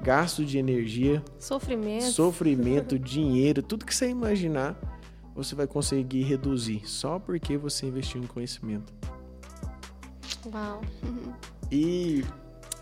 gasto 0.00 0.44
de 0.44 0.58
energia, 0.58 1.22
sofrimento, 1.38 2.04
sofrimento, 2.04 2.98
dinheiro, 3.00 3.62
tudo 3.62 3.84
que 3.84 3.94
você 3.94 4.08
imaginar 4.08 4.76
você 5.38 5.54
vai 5.54 5.68
conseguir 5.68 6.22
reduzir 6.22 6.82
só 6.84 7.16
porque 7.20 7.56
você 7.56 7.86
investiu 7.86 8.20
em 8.20 8.26
conhecimento. 8.26 8.92
Uau! 10.52 10.80
E, 11.70 12.24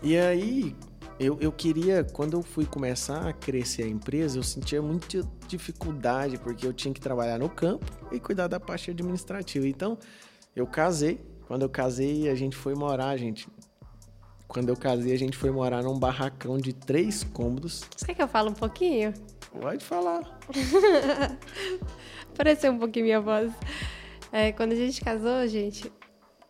e 0.01 0.17
aí, 0.17 0.75
eu, 1.19 1.37
eu 1.39 1.51
queria, 1.51 2.03
quando 2.03 2.35
eu 2.35 2.41
fui 2.41 2.65
começar 2.65 3.27
a 3.27 3.31
crescer 3.31 3.83
a 3.83 3.87
empresa, 3.87 4.39
eu 4.39 4.43
sentia 4.43 4.81
muita 4.81 5.21
dificuldade, 5.47 6.39
porque 6.39 6.65
eu 6.65 6.73
tinha 6.73 6.91
que 6.91 6.99
trabalhar 6.99 7.37
no 7.37 7.47
campo 7.47 7.85
e 8.11 8.19
cuidar 8.19 8.47
da 8.47 8.59
parte 8.59 8.89
administrativa. 8.89 9.67
Então, 9.67 9.95
eu 10.55 10.65
casei. 10.65 11.21
Quando 11.47 11.61
eu 11.61 11.69
casei, 11.69 12.27
a 12.27 12.33
gente 12.33 12.55
foi 12.55 12.73
morar, 12.73 13.15
gente. 13.17 13.47
Quando 14.47 14.69
eu 14.69 14.75
casei, 14.75 15.13
a 15.13 15.17
gente 15.17 15.37
foi 15.37 15.51
morar 15.51 15.83
num 15.83 15.99
barracão 15.99 16.57
de 16.57 16.73
três 16.73 17.23
cômodos. 17.23 17.83
Você 17.95 18.07
quer 18.07 18.15
que 18.15 18.23
eu 18.23 18.27
fale 18.27 18.49
um 18.49 18.53
pouquinho? 18.53 19.13
Pode 19.61 19.85
falar. 19.85 20.39
Pareceu 22.37 22.71
um 22.71 22.77
pouquinho 22.77 23.05
minha 23.05 23.19
voz. 23.19 23.51
É, 24.31 24.51
quando 24.51 24.73
a 24.73 24.75
gente 24.75 25.01
casou, 25.01 25.47
gente, 25.47 25.91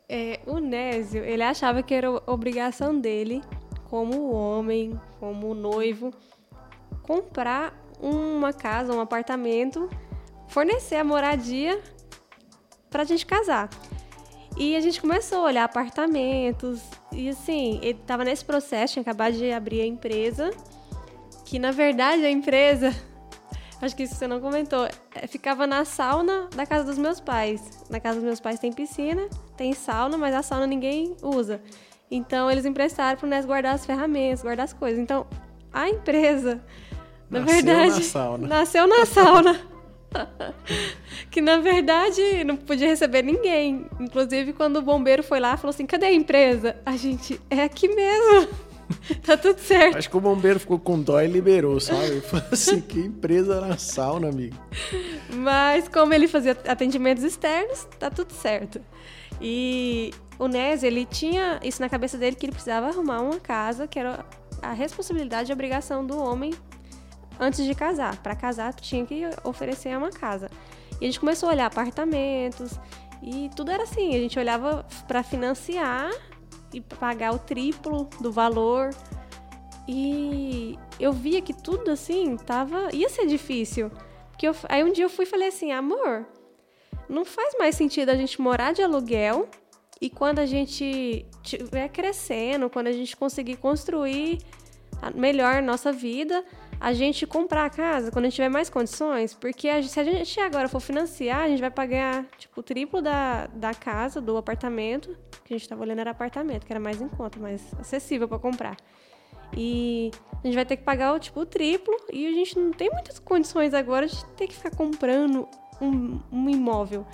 é, 0.09 0.41
o 0.45 0.59
Nésio, 0.59 1.23
ele 1.23 1.43
achava 1.43 1.81
que 1.81 1.93
era 1.93 2.11
obrigação 2.29 2.99
dele, 2.99 3.41
como 3.89 4.31
homem, 4.31 4.99
como 5.19 5.53
noivo, 5.53 6.13
comprar 7.03 7.73
uma 8.01 8.51
casa, 8.51 8.93
um 8.93 8.99
apartamento, 8.99 9.89
fornecer 10.49 10.97
a 10.97 11.03
moradia 11.03 11.81
pra 12.89 13.05
gente 13.05 13.25
casar. 13.25 13.69
E 14.57 14.75
a 14.75 14.81
gente 14.81 14.99
começou 14.99 15.39
a 15.39 15.43
olhar 15.43 15.63
apartamentos, 15.63 16.81
e 17.13 17.29
assim, 17.29 17.79
ele 17.81 17.99
tava 18.05 18.25
nesse 18.25 18.43
processo, 18.43 18.93
tinha 18.93 19.01
acabado 19.01 19.35
de 19.35 19.51
abrir 19.51 19.81
a 19.81 19.85
empresa, 19.85 20.51
que 21.45 21.59
na 21.59 21.71
verdade 21.71 22.25
a 22.25 22.29
empresa 22.29 22.93
acho 23.81 23.95
que 23.95 24.03
isso 24.03 24.15
você 24.15 24.27
não 24.27 24.39
comentou. 24.39 24.87
É, 25.13 25.27
ficava 25.27 25.67
na 25.67 25.85
sauna 25.85 26.49
da 26.55 26.65
casa 26.65 26.83
dos 26.83 26.97
meus 26.97 27.19
pais. 27.19 27.85
Na 27.89 27.99
casa 27.99 28.15
dos 28.15 28.23
meus 28.23 28.39
pais 28.39 28.59
tem 28.59 28.71
piscina, 28.71 29.27
tem 29.55 29.73
sauna, 29.73 30.17
mas 30.17 30.33
a 30.33 30.41
sauna 30.41 30.67
ninguém 30.67 31.15
usa. 31.21 31.61
Então 32.09 32.49
eles 32.49 32.65
emprestaram 32.65 33.17
para 33.17 33.25
o 33.25 33.29
Nes 33.29 33.45
guardar 33.45 33.75
as 33.75 33.85
ferramentas, 33.85 34.41
guardar 34.41 34.63
as 34.63 34.73
coisas. 34.73 34.99
Então 34.99 35.27
a 35.71 35.89
empresa, 35.89 36.61
na 37.29 37.41
nasceu 37.41 37.55
verdade, 37.55 37.95
na 37.95 38.01
sauna. 38.01 38.47
nasceu 38.47 38.87
na 38.87 39.05
sauna. 39.05 39.61
que 41.29 41.41
na 41.41 41.57
verdade 41.57 42.43
não 42.43 42.55
podia 42.55 42.87
receber 42.87 43.21
ninguém. 43.21 43.85
Inclusive, 43.99 44.53
quando 44.53 44.77
o 44.77 44.81
bombeiro 44.81 45.21
foi 45.21 45.39
lá, 45.39 45.57
falou 45.57 45.71
assim: 45.71 45.85
cadê 45.85 46.07
a 46.07 46.13
empresa? 46.13 46.77
A 46.85 46.95
gente, 46.95 47.39
é 47.49 47.63
aqui 47.63 47.87
mesmo. 47.87 48.66
tá 49.23 49.37
tudo 49.37 49.59
certo. 49.59 49.97
Acho 49.97 50.09
que 50.09 50.17
o 50.17 50.21
bombeiro 50.21 50.59
ficou 50.59 50.79
com 50.79 51.01
dó 51.01 51.21
e 51.21 51.27
liberou, 51.27 51.79
sabe? 51.79 52.21
Falou 52.21 52.47
assim, 52.51 52.81
que 52.81 52.99
empresa 52.99 53.61
na 53.61 53.77
sauna, 53.77 54.29
amigo. 54.29 54.55
Mas 55.33 55.87
como 55.87 56.13
ele 56.13 56.27
fazia 56.27 56.57
atendimentos 56.67 57.23
externos, 57.23 57.87
tá 57.99 58.09
tudo 58.09 58.33
certo. 58.33 58.81
E 59.41 60.13
o 60.39 60.47
Nes, 60.47 60.83
ele 60.83 61.05
tinha 61.05 61.59
isso 61.63 61.81
na 61.81 61.89
cabeça 61.89 62.17
dele 62.17 62.35
que 62.35 62.45
ele 62.45 62.53
precisava 62.53 62.87
arrumar 62.87 63.21
uma 63.21 63.39
casa, 63.39 63.87
que 63.87 63.99
era 63.99 64.25
a 64.61 64.73
responsabilidade 64.73 65.51
e 65.51 65.53
obrigação 65.53 66.05
do 66.05 66.17
homem 66.17 66.53
antes 67.39 67.63
de 67.63 67.75
casar. 67.75 68.17
Para 68.17 68.35
casar, 68.35 68.73
tinha 68.73 69.05
que 69.05 69.23
oferecer 69.43 69.95
uma 69.97 70.09
casa. 70.09 70.49
E 70.99 71.05
a 71.05 71.07
gente 71.07 71.19
começou 71.19 71.49
a 71.49 71.51
olhar 71.51 71.65
apartamentos 71.67 72.79
e 73.21 73.49
tudo 73.55 73.71
era 73.71 73.83
assim, 73.83 74.15
a 74.15 74.19
gente 74.19 74.37
olhava 74.37 74.85
para 75.07 75.23
financiar 75.23 76.11
e 76.73 76.81
pagar 76.81 77.33
o 77.33 77.39
triplo 77.39 78.09
do 78.21 78.31
valor. 78.31 78.89
E 79.87 80.77
eu 80.99 81.13
via 81.13 81.41
que 81.41 81.53
tudo 81.53 81.91
assim 81.91 82.35
tava 82.37 82.89
ia 82.93 83.09
ser 83.09 83.25
difícil. 83.25 83.91
Porque 84.29 84.47
eu, 84.47 84.55
aí 84.69 84.83
um 84.83 84.91
dia 84.91 85.05
eu 85.05 85.09
fui 85.09 85.25
e 85.25 85.27
falei 85.27 85.47
assim, 85.47 85.71
amor, 85.71 86.25
não 87.09 87.25
faz 87.25 87.55
mais 87.57 87.75
sentido 87.75 88.09
a 88.09 88.15
gente 88.15 88.39
morar 88.41 88.73
de 88.73 88.81
aluguel 88.81 89.47
e 89.99 90.09
quando 90.09 90.39
a 90.39 90.45
gente 90.45 91.25
estiver 91.43 91.89
crescendo, 91.89 92.69
quando 92.69 92.87
a 92.87 92.91
gente 92.91 93.17
conseguir 93.17 93.57
construir 93.57 94.39
melhor 95.15 95.61
nossa 95.61 95.91
vida, 95.91 96.43
a 96.79 96.93
gente 96.93 97.25
comprar 97.25 97.65
a 97.65 97.69
casa 97.69 98.11
quando 98.11 98.25
a 98.25 98.27
gente 98.27 98.35
tiver 98.35 98.49
mais 98.49 98.69
condições, 98.69 99.33
porque 99.33 99.67
a, 99.67 99.81
se 99.81 99.99
a 99.99 100.03
gente 100.03 100.39
agora 100.39 100.69
for 100.69 100.79
financiar, 100.79 101.41
a 101.41 101.47
gente 101.47 101.59
vai 101.59 101.71
pagar 101.71 102.25
tipo 102.37 102.59
o 102.59 102.63
triplo 102.63 103.01
da, 103.01 103.47
da 103.47 103.73
casa, 103.73 104.21
do 104.21 104.37
apartamento, 104.37 105.17
que 105.43 105.53
a 105.53 105.57
gente 105.57 105.63
estava 105.63 105.81
olhando 105.81 105.99
era 105.99 106.11
apartamento, 106.11 106.65
que 106.65 106.71
era 106.71 106.79
mais 106.79 107.01
em 107.01 107.07
conta, 107.07 107.39
mais 107.39 107.61
acessível 107.79 108.27
para 108.27 108.37
comprar. 108.37 108.77
E 109.55 110.11
a 110.43 110.47
gente 110.47 110.55
vai 110.55 110.65
ter 110.65 110.77
que 110.77 110.83
pagar 110.83 111.13
o 111.13 111.19
tipo 111.19 111.39
o 111.39 111.45
triplo 111.45 111.95
e 112.11 112.27
a 112.27 112.31
gente 112.31 112.59
não 112.59 112.71
tem 112.71 112.89
muitas 112.91 113.17
condições 113.17 113.73
agora 113.73 114.05
de 114.05 114.25
ter 114.35 114.47
que 114.47 114.53
ficar 114.53 114.71
comprando 114.71 115.47
um, 115.81 116.19
um 116.31 116.49
imóvel. 116.49 117.05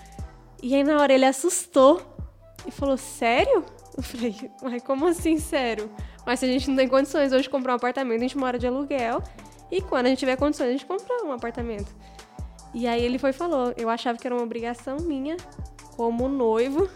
E 0.61 0.75
aí 0.75 0.83
na 0.83 0.99
hora 0.99 1.13
ele 1.13 1.25
assustou 1.25 2.01
e 2.67 2.71
falou: 2.71 2.97
"Sério?" 2.97 3.63
Eu 3.95 4.03
falei: 4.03 4.35
"Mas 4.61 4.83
como 4.83 5.05
assim, 5.05 5.37
sério?" 5.37 5.89
Mas 6.25 6.39
se 6.39 6.45
a 6.45 6.47
gente 6.47 6.69
não 6.69 6.75
tem 6.75 6.87
condições 6.87 7.31
hoje 7.31 7.43
de 7.43 7.49
comprar 7.49 7.73
um 7.73 7.75
apartamento, 7.75 8.19
a 8.19 8.21
gente 8.23 8.37
mora 8.37 8.57
de 8.57 8.65
aluguel 8.65 9.21
e 9.73 9.81
quando 9.81 10.05
a 10.05 10.09
gente 10.09 10.19
tiver 10.19 10.35
condições, 10.35 10.67
a 10.67 10.71
gente 10.71 10.85
compra 10.85 11.25
um 11.25 11.31
apartamento. 11.31 11.91
E 12.75 12.87
aí 12.87 13.03
ele 13.03 13.17
foi 13.17 13.31
e 13.31 13.33
falou: 13.33 13.73
eu 13.75 13.89
achava 13.89 14.19
que 14.19 14.27
era 14.27 14.35
uma 14.35 14.43
obrigação 14.43 14.97
minha, 14.97 15.35
como 15.97 16.29
noivo, 16.29 16.87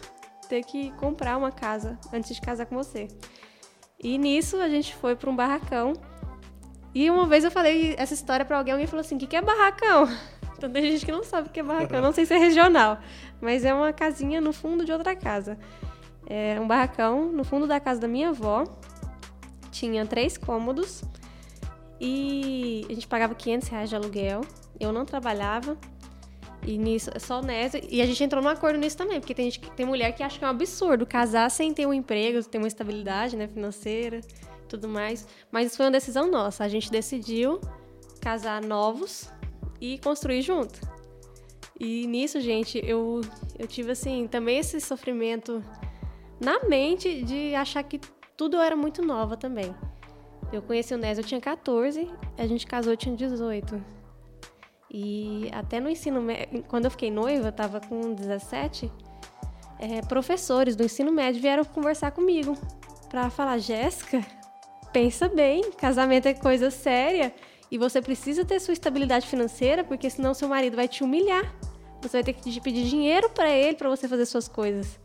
ter 0.47 0.63
que 0.63 0.91
comprar 0.91 1.37
uma 1.37 1.51
casa 1.51 1.97
antes 2.13 2.35
de 2.35 2.39
casar 2.39 2.67
com 2.67 2.75
você. 2.75 3.07
E 3.99 4.15
nisso 4.19 4.57
a 4.57 4.69
gente 4.69 4.93
foi 4.95 5.15
para 5.15 5.27
um 5.27 5.35
barracão. 5.35 5.93
E 6.93 7.09
uma 7.09 7.25
vez 7.25 7.43
eu 7.43 7.49
falei 7.49 7.95
essa 7.97 8.13
história 8.13 8.45
para 8.45 8.59
alguém, 8.59 8.73
alguém 8.73 8.85
falou 8.85 9.01
assim: 9.01 9.15
o 9.15 9.17
que, 9.17 9.25
que 9.25 9.35
é 9.35 9.41
barracão? 9.41 10.07
Então 10.57 10.71
tem 10.71 10.81
gente 10.91 11.05
que 11.05 11.11
não 11.11 11.23
sabe 11.23 11.49
o 11.49 11.51
que 11.51 11.59
é 11.59 11.63
barracão, 11.63 12.01
não 12.01 12.11
sei 12.11 12.25
se 12.25 12.33
é 12.33 12.37
regional, 12.39 12.97
mas 13.39 13.63
é 13.63 13.71
uma 13.71 13.93
casinha 13.93 14.41
no 14.41 14.51
fundo 14.51 14.83
de 14.83 14.91
outra 14.91 15.15
casa. 15.15 15.55
É 16.25 16.59
um 16.59 16.67
barracão 16.67 17.31
no 17.31 17.43
fundo 17.43 17.67
da 17.67 17.79
casa 17.79 18.01
da 18.01 18.07
minha 18.07 18.29
avó. 18.29 18.63
Tinha 19.69 20.03
três 20.03 20.35
cômodos 20.35 21.03
e 21.99 22.85
a 22.89 22.93
gente 22.93 23.07
pagava 23.07 23.33
500 23.33 23.67
reais 23.67 23.89
de 23.89 23.95
aluguel. 23.95 24.41
Eu 24.79 24.91
não 24.91 25.05
trabalhava. 25.05 25.77
E 26.65 26.77
nisso, 26.77 27.09
só 27.19 27.41
nessa. 27.41 27.79
E 27.89 28.01
a 28.01 28.05
gente 28.05 28.23
entrou 28.23 28.43
num 28.43 28.49
acordo 28.49 28.77
nisso 28.77 28.97
também, 28.97 29.19
porque 29.19 29.33
tem, 29.33 29.49
gente, 29.49 29.71
tem 29.71 29.85
mulher 29.85 30.11
que 30.11 30.21
acha 30.21 30.37
que 30.37 30.43
é 30.43 30.47
um 30.47 30.51
absurdo 30.51 31.05
casar 31.05 31.49
sem 31.49 31.73
ter 31.73 31.85
um 31.85 31.93
emprego, 31.93 32.43
ter 32.43 32.57
uma 32.57 32.67
estabilidade 32.67 33.37
né, 33.37 33.47
financeira 33.47 34.21
tudo 34.67 34.87
mais. 34.87 35.27
Mas 35.51 35.67
isso 35.67 35.77
foi 35.77 35.85
uma 35.85 35.91
decisão 35.91 36.29
nossa. 36.29 36.63
A 36.63 36.67
gente 36.67 36.91
decidiu 36.91 37.59
casar 38.21 38.61
novos 38.61 39.31
e 39.79 39.97
construir 39.99 40.41
junto. 40.41 40.79
E 41.79 42.07
nisso, 42.07 42.39
gente, 42.41 42.79
eu, 42.83 43.21
eu 43.57 43.67
tive, 43.67 43.91
assim, 43.91 44.27
também 44.27 44.59
esse 44.59 44.79
sofrimento 44.81 45.63
na 46.39 46.59
mente 46.65 47.23
de 47.23 47.55
achar 47.55 47.83
que 47.83 47.99
tudo 48.35 48.57
era 48.57 48.75
muito 48.75 49.01
nova 49.01 49.37
também. 49.37 49.73
Eu 50.51 50.61
conheci 50.61 50.93
o 50.93 50.97
Nésio, 50.97 51.21
eu 51.21 51.25
tinha 51.25 51.41
14, 51.41 52.09
a 52.37 52.47
gente 52.47 52.65
casou, 52.65 52.93
eu 52.93 52.97
tinha 52.97 53.15
18. 53.15 53.83
E 54.89 55.49
até 55.53 55.79
no 55.79 55.89
ensino 55.89 56.21
médio, 56.21 56.63
quando 56.67 56.85
eu 56.85 56.91
fiquei 56.91 57.11
noiva, 57.11 57.49
eu 57.49 57.51
tava 57.51 57.81
com 57.81 58.13
17, 58.13 58.89
é, 59.79 60.01
professores 60.01 60.75
do 60.75 60.83
ensino 60.83 61.11
médio 61.11 61.41
vieram 61.41 61.65
conversar 61.65 62.11
comigo 62.11 62.57
para 63.09 63.29
falar: 63.29 63.57
Jéssica, 63.57 64.25
pensa 64.93 65.27
bem, 65.27 65.71
casamento 65.71 66.27
é 66.27 66.33
coisa 66.33 66.71
séria 66.71 67.33
e 67.69 67.77
você 67.77 68.01
precisa 68.01 68.45
ter 68.45 68.59
sua 68.59 68.73
estabilidade 68.73 69.27
financeira, 69.27 69.83
porque 69.83 70.09
senão 70.09 70.33
seu 70.33 70.47
marido 70.47 70.75
vai 70.75 70.87
te 70.87 71.03
humilhar. 71.03 71.53
Você 72.01 72.17
vai 72.17 72.23
ter 72.23 72.33
que 72.33 72.61
pedir 72.61 72.85
dinheiro 72.85 73.29
para 73.29 73.49
ele 73.49 73.75
para 73.75 73.89
você 73.89 74.07
fazer 74.07 74.25
suas 74.25 74.47
coisas. 74.47 74.99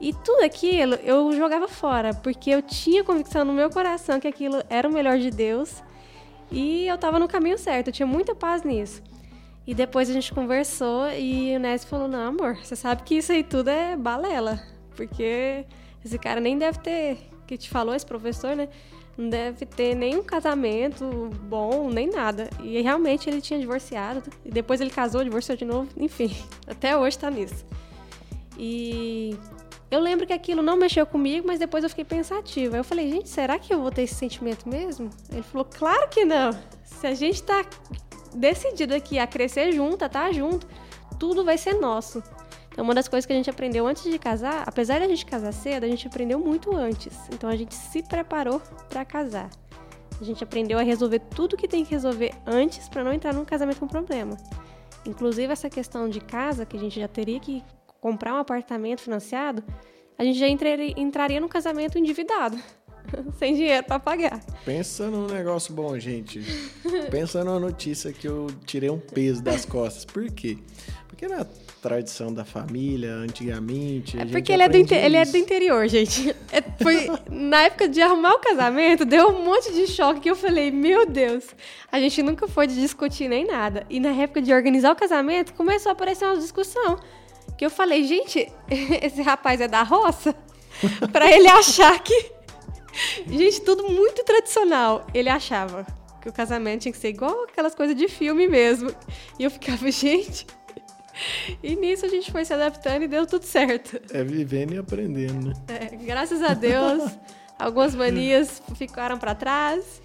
E 0.00 0.12
tudo 0.12 0.44
aquilo 0.44 0.94
eu 0.96 1.32
jogava 1.32 1.68
fora, 1.68 2.12
porque 2.12 2.50
eu 2.50 2.60
tinha 2.60 3.02
convicção 3.02 3.44
no 3.44 3.52
meu 3.52 3.70
coração 3.70 4.20
que 4.20 4.28
aquilo 4.28 4.62
era 4.68 4.88
o 4.88 4.92
melhor 4.92 5.18
de 5.18 5.30
Deus 5.30 5.82
e 6.50 6.86
eu 6.86 6.94
estava 6.94 7.18
no 7.18 7.26
caminho 7.26 7.58
certo, 7.58 7.88
eu 7.88 7.92
tinha 7.92 8.06
muita 8.06 8.34
paz 8.34 8.62
nisso. 8.62 9.02
E 9.66 9.74
depois 9.74 10.08
a 10.08 10.12
gente 10.12 10.32
conversou 10.32 11.08
e 11.10 11.56
o 11.56 11.58
Ness 11.58 11.84
falou: 11.84 12.06
Não, 12.06 12.28
amor, 12.28 12.56
você 12.56 12.76
sabe 12.76 13.02
que 13.02 13.16
isso 13.16 13.32
aí 13.32 13.42
tudo 13.42 13.68
é 13.68 13.96
balela, 13.96 14.62
porque 14.94 15.64
esse 16.04 16.18
cara 16.18 16.40
nem 16.40 16.56
deve 16.56 16.78
ter, 16.78 17.18
que 17.46 17.58
te 17.58 17.68
falou, 17.68 17.94
esse 17.94 18.06
professor, 18.06 18.54
né? 18.54 18.68
Não 19.18 19.30
deve 19.30 19.64
ter 19.64 19.94
nenhum 19.94 20.22
casamento 20.22 21.30
bom, 21.48 21.88
nem 21.90 22.08
nada. 22.08 22.50
E 22.62 22.80
realmente 22.82 23.30
ele 23.30 23.40
tinha 23.40 23.58
divorciado. 23.58 24.22
E 24.44 24.50
depois 24.50 24.78
ele 24.78 24.90
casou, 24.90 25.24
divorciou 25.24 25.56
de 25.56 25.64
novo. 25.64 25.88
Enfim, 25.96 26.36
até 26.68 26.96
hoje 26.96 27.18
tá 27.18 27.30
nisso. 27.30 27.64
E 28.58 29.34
eu 29.90 30.00
lembro 30.00 30.26
que 30.26 30.32
aquilo 30.32 30.62
não 30.62 30.76
mexeu 30.76 31.06
comigo, 31.06 31.46
mas 31.46 31.58
depois 31.58 31.84
eu 31.84 31.90
fiquei 31.90 32.04
pensativa. 32.04 32.76
Eu 32.76 32.84
falei, 32.84 33.08
gente, 33.08 33.28
será 33.28 33.58
que 33.58 33.72
eu 33.72 33.80
vou 33.80 33.90
ter 33.90 34.02
esse 34.02 34.14
sentimento 34.14 34.68
mesmo? 34.68 35.10
Ele 35.30 35.42
falou, 35.42 35.64
claro 35.64 36.08
que 36.08 36.24
não. 36.24 36.50
Se 36.82 37.06
a 37.06 37.14
gente 37.14 37.42
tá 37.42 37.64
decidido 38.34 38.94
aqui 38.94 39.18
a 39.18 39.26
crescer 39.26 39.72
junto, 39.72 40.04
a 40.04 40.08
tá 40.08 40.32
junto, 40.32 40.66
tudo 41.18 41.44
vai 41.44 41.56
ser 41.56 41.74
nosso. 41.74 42.22
Então, 42.70 42.84
uma 42.84 42.94
das 42.94 43.08
coisas 43.08 43.24
que 43.24 43.32
a 43.32 43.36
gente 43.36 43.48
aprendeu 43.48 43.86
antes 43.86 44.02
de 44.02 44.18
casar, 44.18 44.64
apesar 44.66 44.98
de 44.98 45.04
a 45.04 45.08
gente 45.08 45.24
casar 45.24 45.52
cedo, 45.52 45.84
a 45.84 45.88
gente 45.88 46.06
aprendeu 46.06 46.38
muito 46.38 46.74
antes. 46.74 47.16
Então, 47.32 47.48
a 47.48 47.56
gente 47.56 47.74
se 47.74 48.02
preparou 48.02 48.60
para 48.88 49.04
casar. 49.04 49.48
A 50.20 50.24
gente 50.24 50.42
aprendeu 50.42 50.78
a 50.78 50.82
resolver 50.82 51.20
tudo 51.20 51.56
que 51.56 51.68
tem 51.68 51.84
que 51.84 51.92
resolver 51.92 52.34
antes 52.44 52.88
para 52.88 53.04
não 53.04 53.12
entrar 53.12 53.32
num 53.32 53.44
casamento 53.44 53.78
com 53.78 53.86
problema. 53.86 54.36
Inclusive, 55.06 55.52
essa 55.52 55.70
questão 55.70 56.08
de 56.08 56.20
casa, 56.20 56.66
que 56.66 56.76
a 56.76 56.80
gente 56.80 56.98
já 56.98 57.06
teria 57.06 57.38
que 57.38 57.62
comprar 58.06 58.34
um 58.34 58.38
apartamento 58.38 59.00
financiado, 59.00 59.64
a 60.16 60.22
gente 60.22 60.38
já 60.38 60.46
entraria, 60.46 60.94
entraria 60.96 61.40
no 61.40 61.48
casamento 61.48 61.98
endividado. 61.98 62.56
sem 63.38 63.54
dinheiro 63.54 63.84
para 63.84 63.98
pagar. 63.98 64.40
Pensa 64.64 65.08
num 65.08 65.26
negócio 65.26 65.74
bom, 65.74 65.98
gente. 65.98 66.40
Pensa 67.10 67.42
numa 67.42 67.58
notícia 67.58 68.12
que 68.12 68.26
eu 68.26 68.46
tirei 68.64 68.90
um 68.90 68.98
peso 68.98 69.42
das 69.42 69.64
costas. 69.64 70.04
Por 70.04 70.30
quê? 70.30 70.58
Porque 71.08 71.26
na 71.26 71.44
tradição 71.82 72.32
da 72.32 72.44
família, 72.44 73.12
antigamente. 73.12 74.18
É 74.18 74.24
porque 74.24 74.52
ele 74.52 74.62
é, 74.62 74.68
do 74.68 74.76
ele 74.76 75.16
é 75.16 75.24
do 75.24 75.36
interior, 75.36 75.88
gente. 75.88 76.34
É, 76.52 76.62
foi 76.82 77.08
na 77.30 77.62
época 77.62 77.88
de 77.88 78.02
arrumar 78.02 78.34
o 78.34 78.38
casamento, 78.38 79.04
deu 79.04 79.28
um 79.28 79.44
monte 79.44 79.72
de 79.72 79.86
choque 79.86 80.20
que 80.20 80.30
eu 80.30 80.36
falei, 80.36 80.70
meu 80.70 81.06
Deus, 81.06 81.44
a 81.90 82.00
gente 82.00 82.22
nunca 82.22 82.46
foi 82.48 82.66
de 82.66 82.74
discutir 82.74 83.28
nem 83.28 83.46
nada. 83.46 83.86
E 83.88 84.00
na 84.00 84.10
época 84.10 84.42
de 84.42 84.52
organizar 84.52 84.92
o 84.92 84.96
casamento, 84.96 85.54
começou 85.54 85.90
a 85.90 85.92
aparecer 85.92 86.24
uma 86.24 86.38
discussão. 86.38 86.98
Que 87.56 87.64
eu 87.64 87.70
falei, 87.70 88.04
gente, 88.04 88.50
esse 89.02 89.22
rapaz 89.22 89.60
é 89.60 89.68
da 89.68 89.82
roça? 89.82 90.34
para 91.10 91.30
ele 91.30 91.48
achar 91.48 91.98
que 92.02 92.36
Gente, 93.26 93.60
tudo 93.60 93.88
muito 93.88 94.24
tradicional. 94.24 95.06
Ele 95.12 95.28
achava 95.28 95.86
que 96.20 96.28
o 96.28 96.32
casamento 96.32 96.82
tinha 96.82 96.92
que 96.92 96.98
ser 96.98 97.08
igual 97.08 97.44
aquelas 97.44 97.74
coisas 97.74 97.96
de 97.96 98.08
filme 98.08 98.48
mesmo. 98.48 98.90
E 99.38 99.44
eu 99.44 99.50
ficava, 99.50 99.90
gente. 99.90 100.46
E 101.62 101.74
nisso 101.76 102.04
a 102.04 102.08
gente 102.08 102.30
foi 102.30 102.44
se 102.44 102.52
adaptando 102.52 103.02
e 103.02 103.08
deu 103.08 103.26
tudo 103.26 103.44
certo. 103.44 104.00
É 104.10 104.22
vivendo 104.22 104.74
e 104.74 104.78
aprendendo, 104.78 105.48
né? 105.48 105.54
É, 105.68 105.96
graças 105.96 106.42
a 106.42 106.52
Deus, 106.52 107.10
algumas 107.58 107.94
manias 107.94 108.62
ficaram 108.74 109.16
para 109.16 109.34
trás. 109.34 110.02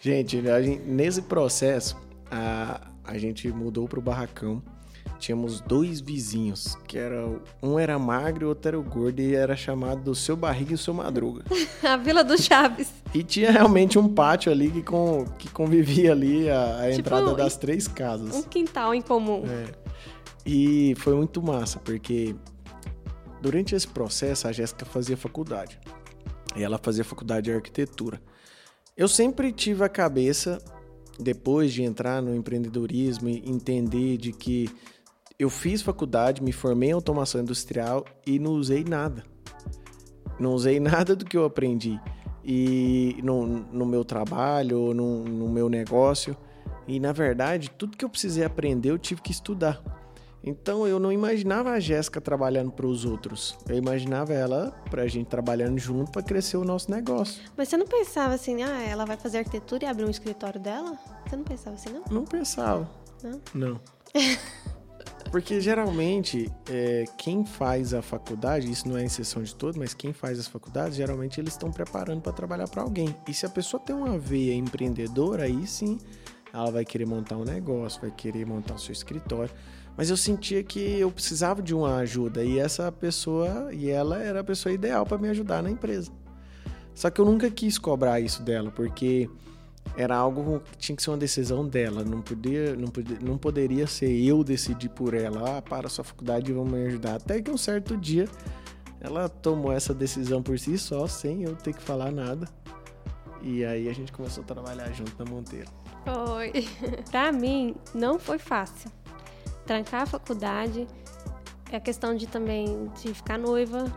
Gente, 0.00 0.40
gente, 0.40 0.80
nesse 0.84 1.22
processo, 1.22 1.96
a, 2.30 2.88
a 3.02 3.18
gente 3.18 3.48
mudou 3.48 3.88
pro 3.88 4.00
barracão 4.00 4.62
tínhamos 5.24 5.60
dois 5.60 6.00
vizinhos, 6.00 6.76
que 6.86 6.98
era 6.98 7.26
um 7.62 7.78
era 7.78 7.98
magro 7.98 8.44
e 8.44 8.46
o 8.46 8.48
outro 8.50 8.68
era 8.68 8.78
gordo, 8.78 9.20
e 9.20 9.34
era 9.34 9.56
chamado 9.56 10.02
do 10.02 10.14
seu 10.14 10.36
barriga 10.36 10.72
e 10.72 10.74
o 10.74 10.78
seu 10.78 10.92
madruga. 10.92 11.44
a 11.82 11.96
Vila 11.96 12.22
do 12.22 12.40
Chaves. 12.40 12.92
E 13.14 13.22
tinha 13.22 13.50
realmente 13.50 13.98
um 13.98 14.06
pátio 14.06 14.52
ali 14.52 14.70
que, 14.70 14.82
com, 14.82 15.24
que 15.38 15.48
convivia 15.48 16.12
ali 16.12 16.50
a, 16.50 16.80
a 16.80 16.88
tipo, 16.90 17.00
entrada 17.00 17.34
das 17.34 17.56
três 17.56 17.88
casas. 17.88 18.34
Um 18.34 18.42
quintal 18.42 18.94
em 18.94 19.00
comum. 19.00 19.44
É. 19.46 19.72
E 20.44 20.94
foi 20.98 21.14
muito 21.14 21.42
massa, 21.42 21.78
porque 21.78 22.36
durante 23.40 23.74
esse 23.74 23.88
processo 23.88 24.46
a 24.46 24.52
Jéssica 24.52 24.84
fazia 24.84 25.16
faculdade. 25.16 25.78
E 26.54 26.62
ela 26.62 26.78
fazia 26.78 27.02
faculdade 27.02 27.46
de 27.46 27.52
arquitetura. 27.52 28.20
Eu 28.94 29.08
sempre 29.08 29.50
tive 29.52 29.82
a 29.82 29.88
cabeça, 29.88 30.62
depois 31.18 31.72
de 31.72 31.82
entrar 31.82 32.20
no 32.20 32.34
empreendedorismo 32.34 33.28
e 33.28 33.42
entender 33.48 34.18
de 34.18 34.32
que 34.32 34.68
eu 35.38 35.50
fiz 35.50 35.82
faculdade, 35.82 36.42
me 36.42 36.52
formei 36.52 36.90
em 36.90 36.92
automação 36.92 37.40
industrial 37.40 38.04
e 38.26 38.38
não 38.38 38.52
usei 38.52 38.84
nada. 38.84 39.24
Não 40.38 40.52
usei 40.52 40.78
nada 40.80 41.14
do 41.16 41.24
que 41.24 41.36
eu 41.36 41.44
aprendi 41.44 42.00
e 42.44 43.18
no, 43.22 43.46
no 43.46 43.86
meu 43.86 44.04
trabalho, 44.04 44.92
no, 44.92 45.24
no 45.24 45.48
meu 45.48 45.68
negócio. 45.68 46.36
E 46.86 47.00
na 47.00 47.12
verdade, 47.12 47.70
tudo 47.70 47.96
que 47.96 48.04
eu 48.04 48.10
precisei 48.10 48.44
aprender, 48.44 48.90
eu 48.90 48.98
tive 48.98 49.22
que 49.22 49.32
estudar. 49.32 49.82
Então 50.46 50.86
eu 50.86 51.00
não 51.00 51.10
imaginava 51.10 51.70
a 51.70 51.80
Jéssica 51.80 52.20
trabalhando 52.20 52.70
para 52.70 52.86
os 52.86 53.06
outros. 53.06 53.56
Eu 53.66 53.76
imaginava 53.76 54.34
ela 54.34 54.72
para 54.90 55.02
a 55.02 55.08
gente 55.08 55.26
trabalhando 55.26 55.78
junto 55.78 56.12
para 56.12 56.22
crescer 56.22 56.58
o 56.58 56.64
nosso 56.64 56.90
negócio. 56.90 57.42
Mas 57.56 57.70
você 57.70 57.78
não 57.78 57.86
pensava 57.86 58.34
assim, 58.34 58.62
ah, 58.62 58.82
ela 58.82 59.06
vai 59.06 59.16
fazer 59.16 59.38
arquitetura 59.38 59.84
e 59.84 59.88
abrir 59.88 60.04
um 60.04 60.10
escritório 60.10 60.60
dela? 60.60 60.98
Você 61.26 61.34
não 61.34 61.44
pensava 61.44 61.76
assim, 61.76 61.88
não? 61.88 62.02
Não 62.10 62.24
pensava. 62.26 62.90
Não? 63.22 63.40
Não. 63.54 63.80
Porque 65.30 65.60
geralmente, 65.60 66.50
é, 66.70 67.04
quem 67.18 67.44
faz 67.44 67.92
a 67.92 68.00
faculdade, 68.00 68.70
isso 68.70 68.88
não 68.88 68.96
é 68.96 69.04
exceção 69.04 69.42
de 69.42 69.54
todo, 69.54 69.78
mas 69.78 69.92
quem 69.92 70.12
faz 70.12 70.38
as 70.38 70.46
faculdades, 70.46 70.96
geralmente 70.96 71.40
eles 71.40 71.54
estão 71.54 71.72
preparando 71.72 72.20
para 72.20 72.32
trabalhar 72.32 72.68
para 72.68 72.82
alguém. 72.82 73.14
E 73.28 73.34
se 73.34 73.44
a 73.44 73.48
pessoa 73.48 73.82
tem 73.82 73.94
uma 73.94 74.16
veia 74.16 74.54
empreendedora, 74.54 75.44
aí 75.44 75.66
sim 75.66 75.98
ela 76.52 76.70
vai 76.70 76.84
querer 76.84 77.04
montar 77.04 77.36
um 77.36 77.44
negócio, 77.44 78.00
vai 78.00 78.12
querer 78.12 78.46
montar 78.46 78.74
o 78.74 78.78
seu 78.78 78.92
escritório. 78.92 79.52
Mas 79.96 80.08
eu 80.08 80.16
sentia 80.16 80.62
que 80.62 80.78
eu 80.78 81.10
precisava 81.10 81.60
de 81.60 81.74
uma 81.74 81.96
ajuda 81.96 82.44
e 82.44 82.58
essa 82.58 82.90
pessoa, 82.92 83.72
e 83.72 83.90
ela 83.90 84.22
era 84.22 84.40
a 84.40 84.44
pessoa 84.44 84.72
ideal 84.72 85.04
para 85.04 85.18
me 85.18 85.28
ajudar 85.28 85.62
na 85.62 85.70
empresa. 85.70 86.12
Só 86.94 87.10
que 87.10 87.20
eu 87.20 87.24
nunca 87.24 87.50
quis 87.50 87.76
cobrar 87.76 88.20
isso 88.20 88.42
dela, 88.42 88.70
porque 88.70 89.28
era 89.96 90.16
algo 90.16 90.60
que 90.60 90.78
tinha 90.78 90.96
que 90.96 91.02
ser 91.02 91.10
uma 91.10 91.18
decisão 91.18 91.66
dela, 91.66 92.02
não 92.04 92.20
podia, 92.20 92.74
não, 92.74 92.88
podia, 92.88 93.18
não 93.20 93.38
poderia 93.38 93.86
ser 93.86 94.10
eu 94.10 94.42
decidir 94.42 94.88
por 94.88 95.14
ela, 95.14 95.58
ah, 95.58 95.62
para 95.62 95.88
sua 95.88 96.04
faculdade 96.04 96.52
vamos 96.52 96.72
me 96.72 96.86
ajudar. 96.86 97.16
Até 97.16 97.40
que 97.40 97.50
um 97.50 97.56
certo 97.56 97.96
dia 97.96 98.28
ela 99.00 99.28
tomou 99.28 99.72
essa 99.72 99.94
decisão 99.94 100.42
por 100.42 100.58
si 100.58 100.78
só, 100.78 101.06
sem 101.06 101.42
eu 101.42 101.54
ter 101.54 101.74
que 101.74 101.82
falar 101.82 102.10
nada. 102.10 102.48
E 103.42 103.64
aí 103.64 103.88
a 103.88 103.92
gente 103.92 104.10
começou 104.10 104.42
a 104.42 104.46
trabalhar 104.46 104.90
junto 104.92 105.12
na 105.22 105.30
Monteiro. 105.30 105.70
Foi. 106.04 106.66
pra 107.10 107.30
mim, 107.30 107.76
não 107.94 108.18
foi 108.18 108.38
fácil. 108.38 108.90
Trancar 109.66 110.02
a 110.02 110.06
faculdade, 110.06 110.88
é 111.70 111.76
a 111.76 111.80
questão 111.80 112.16
de 112.16 112.26
também 112.26 112.90
de 113.02 113.12
ficar 113.14 113.38
noiva 113.38 113.92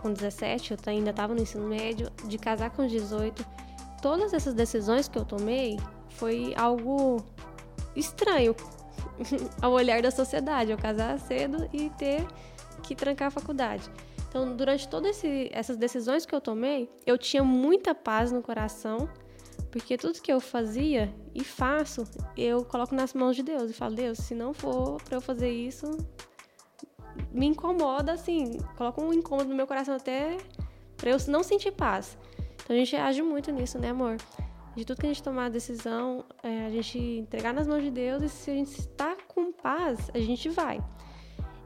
com 0.00 0.12
17, 0.12 0.72
eu 0.72 0.78
ainda 0.86 1.10
estava 1.10 1.34
no 1.34 1.42
ensino 1.42 1.66
médio, 1.66 2.10
de 2.26 2.38
casar 2.38 2.70
com 2.70 2.86
18 2.86 3.44
todas 4.06 4.32
essas 4.32 4.54
decisões 4.54 5.08
que 5.08 5.18
eu 5.18 5.24
tomei 5.24 5.80
foi 6.10 6.54
algo 6.56 7.26
estranho 7.96 8.54
ao 9.60 9.72
olhar 9.72 10.00
da 10.00 10.12
sociedade, 10.12 10.70
eu 10.70 10.78
casar 10.78 11.18
cedo 11.18 11.68
e 11.72 11.90
ter 11.90 12.24
que 12.84 12.94
trancar 12.94 13.26
a 13.26 13.30
faculdade. 13.32 13.90
Então, 14.28 14.54
durante 14.54 14.88
todas 14.88 15.20
essas 15.50 15.76
decisões 15.76 16.24
que 16.24 16.32
eu 16.32 16.40
tomei, 16.40 16.88
eu 17.04 17.18
tinha 17.18 17.42
muita 17.42 17.96
paz 17.96 18.30
no 18.30 18.40
coração, 18.40 19.08
porque 19.72 19.98
tudo 19.98 20.22
que 20.22 20.32
eu 20.32 20.38
fazia 20.38 21.12
e 21.34 21.42
faço, 21.42 22.04
eu 22.36 22.64
coloco 22.64 22.94
nas 22.94 23.12
mãos 23.12 23.34
de 23.34 23.42
Deus 23.42 23.72
e 23.72 23.74
falo: 23.74 23.96
Deus, 23.96 24.18
se 24.18 24.36
não 24.36 24.54
for 24.54 25.02
para 25.02 25.16
eu 25.16 25.20
fazer 25.20 25.50
isso, 25.50 25.84
me 27.32 27.46
incomoda 27.46 28.12
assim, 28.12 28.56
coloca 28.76 29.00
um 29.00 29.12
incômodo 29.12 29.48
no 29.48 29.56
meu 29.56 29.66
coração 29.66 29.96
até 29.96 30.36
para 30.96 31.10
eu 31.10 31.16
não 31.26 31.42
sentir 31.42 31.72
paz. 31.72 32.16
Então 32.66 32.74
a 32.74 32.78
gente 32.80 32.96
age 32.96 33.22
muito 33.22 33.52
nisso, 33.52 33.78
né, 33.78 33.90
amor? 33.90 34.16
De 34.74 34.84
tudo 34.84 34.98
que 34.98 35.06
a 35.06 35.08
gente 35.08 35.22
tomar 35.22 35.44
a 35.44 35.48
decisão, 35.48 36.24
é, 36.42 36.66
a 36.66 36.70
gente 36.70 36.98
entregar 36.98 37.54
nas 37.54 37.68
mãos 37.68 37.80
de 37.80 37.92
Deus 37.92 38.24
e 38.24 38.28
se 38.28 38.50
a 38.50 38.54
gente 38.54 38.72
está 38.72 39.16
com 39.28 39.52
paz, 39.52 40.10
a 40.12 40.18
gente 40.18 40.48
vai. 40.48 40.82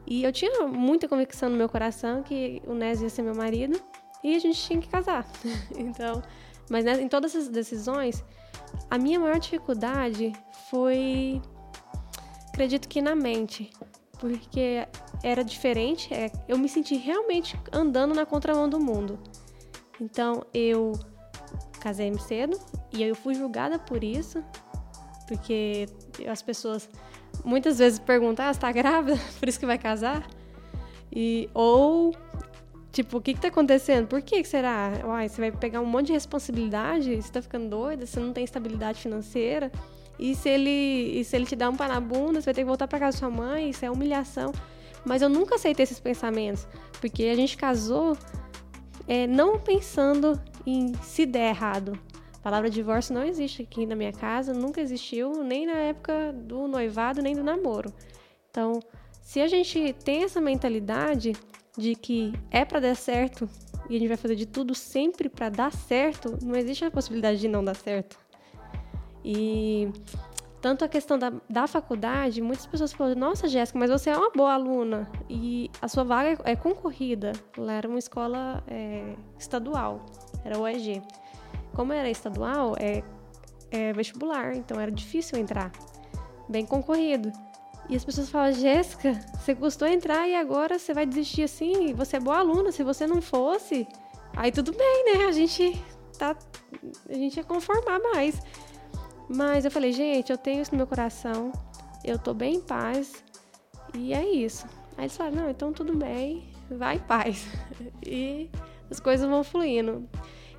E 0.05 0.23
eu 0.23 0.31
tinha 0.31 0.67
muita 0.67 1.07
convicção 1.07 1.49
no 1.49 1.57
meu 1.57 1.67
coração 1.67 2.21
que 2.21 2.61
o 2.67 2.75
Nésio 2.75 3.05
ia 3.05 3.09
ser 3.09 3.23
meu 3.23 3.33
marido 3.33 3.81
e 4.23 4.35
a 4.35 4.39
gente 4.39 4.61
tinha 4.61 4.79
que 4.79 4.87
casar. 4.87 5.25
então, 5.75 6.21
mas 6.69 6.85
né, 6.85 7.01
em 7.01 7.07
todas 7.07 7.35
essas 7.35 7.49
decisões, 7.49 8.23
a 8.87 8.99
minha 8.99 9.19
maior 9.19 9.39
dificuldade 9.39 10.31
foi, 10.69 11.41
acredito 12.49 12.87
que 12.87 13.01
na 13.01 13.15
mente, 13.15 13.71
porque 14.19 14.87
era 15.23 15.43
diferente, 15.43 16.13
é, 16.13 16.31
eu 16.47 16.59
me 16.59 16.69
senti 16.69 16.95
realmente 16.95 17.59
andando 17.73 18.13
na 18.13 18.23
contramão 18.23 18.69
do 18.69 18.79
mundo. 18.79 19.17
Então, 20.01 20.43
eu 20.51 20.93
casei 21.79 22.11
cedo 22.17 22.59
e 22.91 23.03
eu 23.03 23.13
fui 23.13 23.35
julgada 23.35 23.77
por 23.77 24.03
isso, 24.03 24.43
porque 25.27 25.87
as 26.27 26.41
pessoas 26.41 26.89
muitas 27.45 27.77
vezes 27.77 27.99
perguntam: 27.99 28.45
ah, 28.45 28.53
você 28.53 28.59
tá 28.59 28.71
grávida? 28.71 29.19
Por 29.39 29.47
isso 29.47 29.59
que 29.59 29.65
vai 29.65 29.77
casar? 29.77 30.27
E, 31.13 31.49
ou, 31.53 32.15
tipo, 32.91 33.17
o 33.17 33.21
que 33.21 33.33
que 33.33 33.41
tá 33.41 33.49
acontecendo? 33.49 34.07
Por 34.07 34.21
que, 34.21 34.41
que 34.41 34.47
será? 34.47 34.91
Uai, 35.05 35.29
você 35.29 35.39
vai 35.39 35.51
pegar 35.51 35.81
um 35.81 35.85
monte 35.85 36.07
de 36.07 36.13
responsabilidade? 36.13 37.15
Você 37.15 37.31
tá 37.31 37.41
ficando 37.41 37.69
doida? 37.69 38.05
Você 38.05 38.19
não 38.19 38.33
tem 38.33 38.43
estabilidade 38.43 39.01
financeira? 39.01 39.71
E 40.17 40.35
se 40.35 40.49
ele, 40.49 41.19
e 41.19 41.23
se 41.23 41.35
ele 41.35 41.45
te 41.45 41.55
dá 41.55 41.69
um 41.69 41.75
pá 41.75 41.87
na 41.87 41.99
bunda, 41.99 42.41
você 42.41 42.45
vai 42.45 42.53
ter 42.53 42.61
que 42.61 42.67
voltar 42.67 42.87
para 42.87 42.99
casa 42.99 43.17
da 43.17 43.19
sua 43.19 43.29
mãe? 43.29 43.69
Isso 43.69 43.85
é 43.85 43.91
humilhação. 43.91 44.51
Mas 45.05 45.21
eu 45.21 45.29
nunca 45.29 45.55
aceitei 45.55 45.83
esses 45.83 45.99
pensamentos, 45.99 46.67
porque 46.99 47.23
a 47.23 47.35
gente 47.35 47.57
casou 47.57 48.15
é, 49.11 49.27
não 49.27 49.59
pensando 49.59 50.41
em 50.65 50.93
se 51.03 51.25
der 51.25 51.49
errado. 51.49 51.99
A 52.33 52.37
palavra 52.37 52.69
divórcio 52.69 53.13
não 53.13 53.25
existe 53.25 53.61
aqui 53.61 53.85
na 53.85 53.93
minha 53.93 54.13
casa, 54.13 54.53
nunca 54.53 54.79
existiu, 54.79 55.43
nem 55.43 55.65
na 55.65 55.73
época 55.73 56.31
do 56.31 56.65
noivado, 56.65 57.21
nem 57.21 57.35
do 57.35 57.43
namoro. 57.43 57.93
Então, 58.49 58.79
se 59.21 59.41
a 59.41 59.47
gente 59.49 59.91
tem 60.05 60.23
essa 60.23 60.39
mentalidade 60.39 61.33
de 61.77 61.93
que 61.93 62.31
é 62.49 62.63
para 62.63 62.79
dar 62.79 62.95
certo 62.95 63.49
e 63.89 63.97
a 63.97 63.99
gente 63.99 64.07
vai 64.07 64.15
fazer 64.15 64.35
de 64.35 64.45
tudo 64.45 64.73
sempre 64.73 65.27
para 65.27 65.49
dar 65.49 65.73
certo, 65.73 66.37
não 66.41 66.55
existe 66.55 66.85
a 66.85 66.89
possibilidade 66.89 67.41
de 67.41 67.49
não 67.49 67.65
dar 67.65 67.75
certo. 67.75 68.17
E 69.25 69.89
tanto 70.61 70.85
a 70.85 70.87
questão 70.87 71.17
da, 71.17 71.33
da 71.49 71.65
faculdade, 71.67 72.41
muitas 72.41 72.67
pessoas 72.67 72.93
falam, 72.93 73.15
nossa, 73.15 73.47
Jéssica, 73.47 73.79
mas 73.79 73.89
você 73.89 74.11
é 74.11 74.17
uma 74.17 74.29
boa 74.29 74.53
aluna 74.53 75.09
e 75.27 75.71
a 75.81 75.87
sua 75.87 76.03
vaga 76.03 76.29
é, 76.45 76.51
é 76.51 76.55
concorrida. 76.55 77.31
Lá 77.57 77.73
era 77.73 77.87
uma 77.87 77.97
escola 77.97 78.63
é, 78.67 79.15
estadual, 79.39 80.05
era 80.45 80.59
o 80.59 80.67
EG. 80.67 81.01
Como 81.73 81.91
era 81.91 82.09
estadual, 82.09 82.75
é, 82.79 83.03
é 83.71 83.91
vestibular, 83.91 84.55
então 84.55 84.79
era 84.79 84.91
difícil 84.91 85.39
entrar. 85.39 85.71
Bem 86.47 86.65
concorrido. 86.65 87.31
E 87.89 87.95
as 87.95 88.05
pessoas 88.05 88.29
falam, 88.29 88.53
Jéssica, 88.53 89.19
você 89.39 89.55
custou 89.55 89.87
entrar 89.87 90.27
e 90.27 90.35
agora 90.35 90.77
você 90.77 90.93
vai 90.93 91.05
desistir 91.05 91.43
assim? 91.43 91.93
Você 91.95 92.17
é 92.17 92.19
boa 92.19 92.37
aluna, 92.37 92.71
se 92.71 92.83
você 92.83 93.07
não 93.07 93.21
fosse, 93.21 93.87
aí 94.35 94.51
tudo 94.51 94.71
bem, 94.73 95.05
né? 95.05 95.25
A 95.25 95.31
gente 95.31 95.83
tá. 96.17 96.35
A 97.09 97.13
gente 97.13 97.37
ia 97.37 97.43
conformar 97.43 97.99
mais. 98.13 98.39
Mas 99.33 99.63
eu 99.63 99.71
falei, 99.71 99.93
gente, 99.93 100.31
eu 100.31 100.37
tenho 100.37 100.61
isso 100.61 100.71
no 100.71 100.77
meu 100.77 100.87
coração, 100.87 101.53
eu 102.03 102.19
tô 102.19 102.33
bem 102.33 102.55
em 102.55 102.61
paz 102.61 103.23
e 103.93 104.13
é 104.13 104.25
isso. 104.25 104.65
Aí 104.97 105.05
eles 105.05 105.15
falaram, 105.15 105.37
não, 105.37 105.49
então 105.49 105.71
tudo 105.71 105.95
bem, 105.95 106.43
vai 106.69 106.97
em 106.97 106.99
paz. 106.99 107.47
e 108.05 108.49
as 108.89 108.99
coisas 108.99 109.27
vão 109.27 109.43
fluindo. 109.43 110.07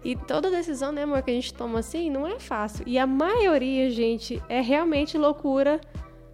E 0.05 0.17
toda 0.17 0.51
decisão, 0.51 0.91
né, 0.91 1.03
amor, 1.03 1.23
que 1.23 1.31
a 1.31 1.35
gente 1.35 1.53
toma 1.55 1.79
assim, 1.79 2.11
não 2.11 2.27
é 2.27 2.41
fácil. 2.41 2.83
E 2.89 2.99
a 2.99 3.07
maioria, 3.07 3.91
gente, 3.91 4.43
é 4.49 4.61
realmente 4.61 5.17
loucura 5.17 5.81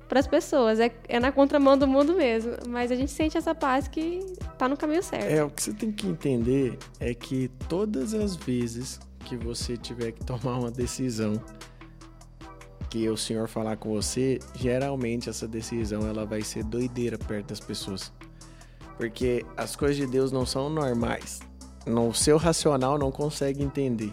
para 0.09 0.21
as 0.21 0.27
pessoas. 0.27 0.81
É, 0.81 0.91
é 1.07 1.21
na 1.21 1.31
contramão 1.31 1.77
do 1.77 1.87
mundo 1.87 2.15
mesmo. 2.15 2.53
Mas 2.67 2.91
a 2.91 2.95
gente 2.95 3.11
sente 3.11 3.37
essa 3.37 3.55
paz 3.55 3.87
que 3.87 4.21
tá 4.57 4.69
no 4.69 4.77
caminho 4.77 5.03
certo. 5.03 5.27
É, 5.27 5.45
o 5.45 5.51
que 5.51 5.63
você 5.63 5.75
tem 5.75 5.93
que 5.93 6.07
entender 6.07 6.79
é 6.99 7.13
que 7.13 7.49
todas 7.69 8.15
as 8.15 8.37
vezes 8.37 8.99
que 9.27 9.37
você 9.37 9.77
tiver 9.77 10.13
que 10.13 10.25
tomar 10.25 10.59
uma 10.59 10.71
decisão 10.71 11.35
que 12.91 13.09
o 13.09 13.17
senhor 13.17 13.49
falar 13.49 13.77
com 13.77 13.91
você, 13.91 14.39
geralmente 14.55 15.29
essa 15.29 15.47
decisão 15.47 16.07
ela 16.07 16.25
vai 16.25 16.43
ser 16.43 16.65
doideira 16.65 17.19
perto 17.19 17.49
das 17.49 17.61
pessoas. 17.61 18.13
Porque 18.97 19.45
as 19.57 19.77
coisas 19.77 19.97
de 19.97 20.07
Deus 20.07 20.33
não 20.33 20.45
são 20.45 20.69
normais. 20.69 21.41
No 21.87 22.13
seu 22.13 22.37
racional 22.37 22.99
não 22.99 23.13
consegue 23.13 23.63
entender. 23.63 24.13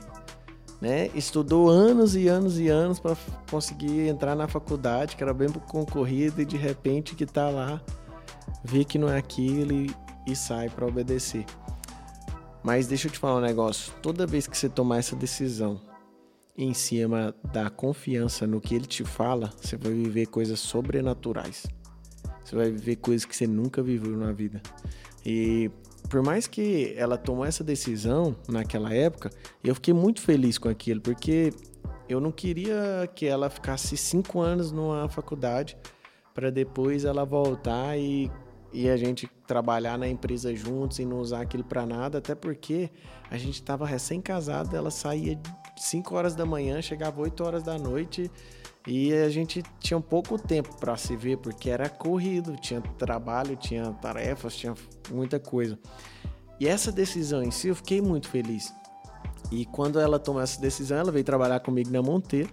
Né? 0.81 1.09
Estudou 1.15 1.69
anos 1.69 2.15
e 2.15 2.27
anos 2.27 2.59
e 2.59 2.67
anos 2.67 2.99
para 2.99 3.15
conseguir 3.49 4.07
entrar 4.07 4.35
na 4.35 4.47
faculdade, 4.47 5.15
que 5.15 5.23
era 5.23 5.33
bem 5.33 5.49
concorrida, 5.49 6.41
e 6.41 6.45
de 6.45 6.57
repente 6.57 7.15
que 7.15 7.25
tá 7.25 7.49
lá, 7.49 7.81
vê 8.63 8.83
que 8.83 8.99
não 8.99 9.09
é 9.09 9.17
aquilo 9.17 9.71
e, 9.71 9.95
e 10.27 10.35
sai 10.35 10.69
para 10.69 10.85
obedecer. 10.85 11.45
Mas 12.61 12.87
deixa 12.87 13.07
eu 13.07 13.11
te 13.11 13.17
falar 13.17 13.37
um 13.37 13.41
negócio: 13.41 13.93
toda 14.01 14.27
vez 14.27 14.47
que 14.47 14.57
você 14.57 14.67
tomar 14.67 14.97
essa 14.97 15.15
decisão, 15.15 15.79
em 16.57 16.73
cima 16.73 17.35
da 17.51 17.69
confiança 17.69 18.47
no 18.47 18.61
que 18.61 18.75
ele 18.75 18.85
te 18.85 19.03
fala, 19.03 19.51
você 19.59 19.75
vai 19.75 19.91
viver 19.91 20.27
coisas 20.27 20.59
sobrenaturais. 20.59 21.65
Você 22.43 22.55
vai 22.55 22.71
viver 22.71 22.97
coisas 22.97 23.25
que 23.25 23.35
você 23.35 23.47
nunca 23.47 23.81
viveu 23.81 24.15
na 24.15 24.31
vida. 24.31 24.61
E 25.25 25.69
por 26.09 26.21
mais 26.21 26.47
que 26.47 26.93
ela 26.95 27.17
tomou 27.17 27.45
essa 27.45 27.63
decisão 27.63 28.35
naquela 28.47 28.93
época, 28.93 29.29
eu 29.63 29.73
fiquei 29.75 29.93
muito 29.93 30.21
feliz 30.21 30.57
com 30.57 30.69
aquilo, 30.69 31.01
porque 31.01 31.51
eu 32.07 32.19
não 32.19 32.31
queria 32.31 33.09
que 33.15 33.25
ela 33.25 33.49
ficasse 33.49 33.97
cinco 33.97 34.39
anos 34.39 34.71
numa 34.71 35.09
faculdade 35.09 35.77
para 36.33 36.51
depois 36.51 37.05
ela 37.05 37.25
voltar 37.25 37.97
e, 37.97 38.31
e 38.75 38.89
a 38.89 38.97
gente 38.97 39.25
trabalhar 39.47 39.97
na 39.97 40.05
empresa 40.05 40.53
juntos 40.53 40.99
e 40.99 41.05
não 41.05 41.19
usar 41.19 41.39
aquilo 41.39 41.63
para 41.63 41.85
nada, 41.85 42.17
até 42.17 42.35
porque 42.35 42.89
a 43.31 43.37
gente 43.37 43.53
estava 43.53 43.85
recém-casado, 43.85 44.75
ela 44.75 44.91
saía 44.91 45.39
5 45.77 46.13
horas 46.13 46.35
da 46.35 46.45
manhã, 46.45 46.81
chegava 46.81 47.21
8 47.21 47.41
horas 47.41 47.63
da 47.63 47.79
noite 47.79 48.29
e 48.85 49.13
a 49.13 49.29
gente 49.29 49.63
tinha 49.79 49.97
um 49.97 50.01
pouco 50.01 50.37
tempo 50.37 50.75
para 50.75 50.97
se 50.97 51.15
ver, 51.15 51.37
porque 51.37 51.69
era 51.69 51.87
corrido, 51.87 52.57
tinha 52.57 52.81
trabalho, 52.81 53.55
tinha 53.55 53.93
tarefas, 53.93 54.57
tinha 54.57 54.75
muita 55.09 55.39
coisa. 55.39 55.79
E 56.59 56.67
essa 56.67 56.91
decisão 56.91 57.41
em 57.41 57.51
si, 57.51 57.69
eu 57.69 57.75
fiquei 57.75 58.01
muito 58.01 58.27
feliz. 58.27 58.73
E 59.51 59.65
quando 59.65 60.01
ela 60.01 60.19
tomou 60.19 60.41
essa 60.41 60.59
decisão, 60.59 60.97
ela 60.97 61.13
veio 61.13 61.23
trabalhar 61.23 61.61
comigo 61.61 61.89
na 61.91 62.01
Monteiro. 62.01 62.49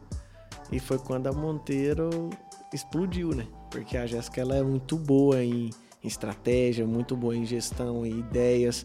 E 0.71 0.79
foi 0.79 0.99
quando 0.99 1.27
a 1.27 1.33
Monteiro 1.33 2.31
explodiu, 2.73 3.31
né? 3.31 3.47
Porque 3.71 3.97
a 3.97 4.07
Jéssica 4.07 4.41
ela 4.41 4.57
é 4.57 4.63
muito 4.63 4.97
boa 4.97 5.43
em, 5.43 5.71
em 6.03 6.09
estratégia, 6.09 6.87
muito 6.87 7.17
boa 7.17 7.37
em 7.37 7.45
gestão, 7.45 8.05
em 8.05 8.19
ideias. 8.19 8.85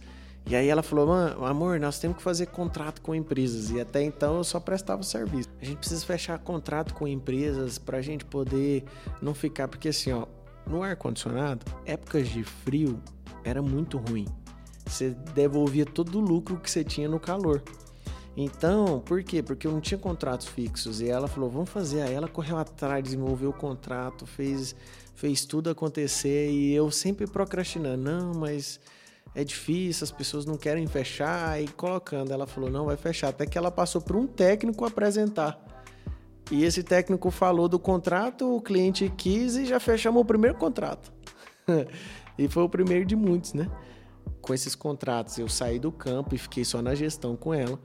E 0.50 0.56
aí 0.56 0.70
ela 0.70 0.82
falou, 0.82 1.08
mano, 1.08 1.44
amor, 1.44 1.78
nós 1.78 2.00
temos 2.00 2.18
que 2.18 2.24
fazer 2.24 2.46
contrato 2.46 3.02
com 3.02 3.14
empresas. 3.14 3.70
E 3.70 3.82
até 3.82 4.02
então 4.02 4.38
eu 4.38 4.44
só 4.46 4.60
prestava 4.60 5.04
serviço. 5.04 5.50
A 5.62 5.66
gente 5.66 5.78
precisa 5.80 6.06
fechar 6.06 6.40
contrato 6.40 6.94
com 6.94 7.06
empresas 7.06 7.78
pra 7.78 8.02
gente 8.02 8.24
poder 8.24 8.86
não 9.22 9.34
ficar. 9.34 9.68
Porque 9.68 9.90
assim, 9.90 10.14
ó, 10.14 10.26
no 10.66 10.82
ar-condicionado, 10.82 11.66
épocas 11.86 12.30
de 12.30 12.44
frio 12.44 13.02
era 13.44 13.62
muito 13.62 13.98
ruim. 13.98 14.26
Você 14.86 15.10
devolvia 15.36 15.86
todo 15.86 16.18
o 16.18 16.22
lucro 16.22 16.58
que 16.58 16.72
você 16.72 16.82
tinha 16.82 17.10
no 17.10 17.20
calor. 17.20 17.62
Então, 18.38 19.00
por 19.00 19.24
quê? 19.24 19.44
Porque 19.44 19.68
eu 19.68 19.72
não 19.72 19.82
tinha 19.82 19.98
contratos 19.98 20.48
fixos. 20.48 21.02
E 21.02 21.10
ela 21.10 21.28
falou, 21.28 21.50
vamos 21.50 21.70
fazer. 21.70 22.04
Aí 22.04 22.14
ela 22.14 22.28
correu 22.28 22.58
atrás, 22.58 23.04
desenvolveu 23.04 23.50
o 23.50 23.54
contrato, 23.54 24.26
fez, 24.26 24.76
fez 25.18 25.46
tudo 25.46 25.70
acontecer. 25.70 26.50
E 26.50 26.74
eu 26.74 26.90
sempre 26.90 27.28
procrastinando. 27.28 28.02
Não, 28.02 28.34
mas 28.34 28.80
é 29.36 29.44
difícil, 29.44 30.06
as 30.06 30.12
pessoas 30.12 30.46
não 30.46 30.56
querem 30.58 30.88
fechar 30.88 31.62
e 31.62 31.68
colocando. 31.68 32.32
Ela 32.32 32.48
falou: 32.48 32.70
não, 32.70 32.86
vai 32.86 32.96
fechar. 32.96 33.30
Até 33.30 33.46
que 33.46 33.58
ela 33.58 33.72
passou 33.72 34.00
por 34.00 34.16
um 34.16 34.26
técnico 34.26 34.86
apresentar. 34.86 35.62
E 36.50 36.64
esse 36.64 36.82
técnico 36.82 37.30
falou 37.30 37.68
do 37.68 37.78
contrato, 37.78 38.56
o 38.56 38.62
cliente 38.62 39.12
quis 39.18 39.58
e 39.58 39.66
já 39.66 39.82
fechamos 39.82 40.22
o 40.22 40.26
primeiro 40.26 40.58
contrato. 40.58 41.12
e 42.40 42.48
foi 42.48 42.64
o 42.64 42.70
primeiro 42.70 43.04
de 43.04 43.18
muitos, 43.18 43.54
né? 43.54 43.70
Com 44.42 44.54
esses 44.54 44.74
contratos, 44.74 45.38
eu 45.38 45.50
saí 45.50 45.78
do 45.78 45.92
campo 45.92 46.34
e 46.34 46.38
fiquei 46.38 46.64
só 46.64 46.82
na 46.82 46.96
gestão 46.96 47.36
com 47.36 47.54
ela. 47.54 47.78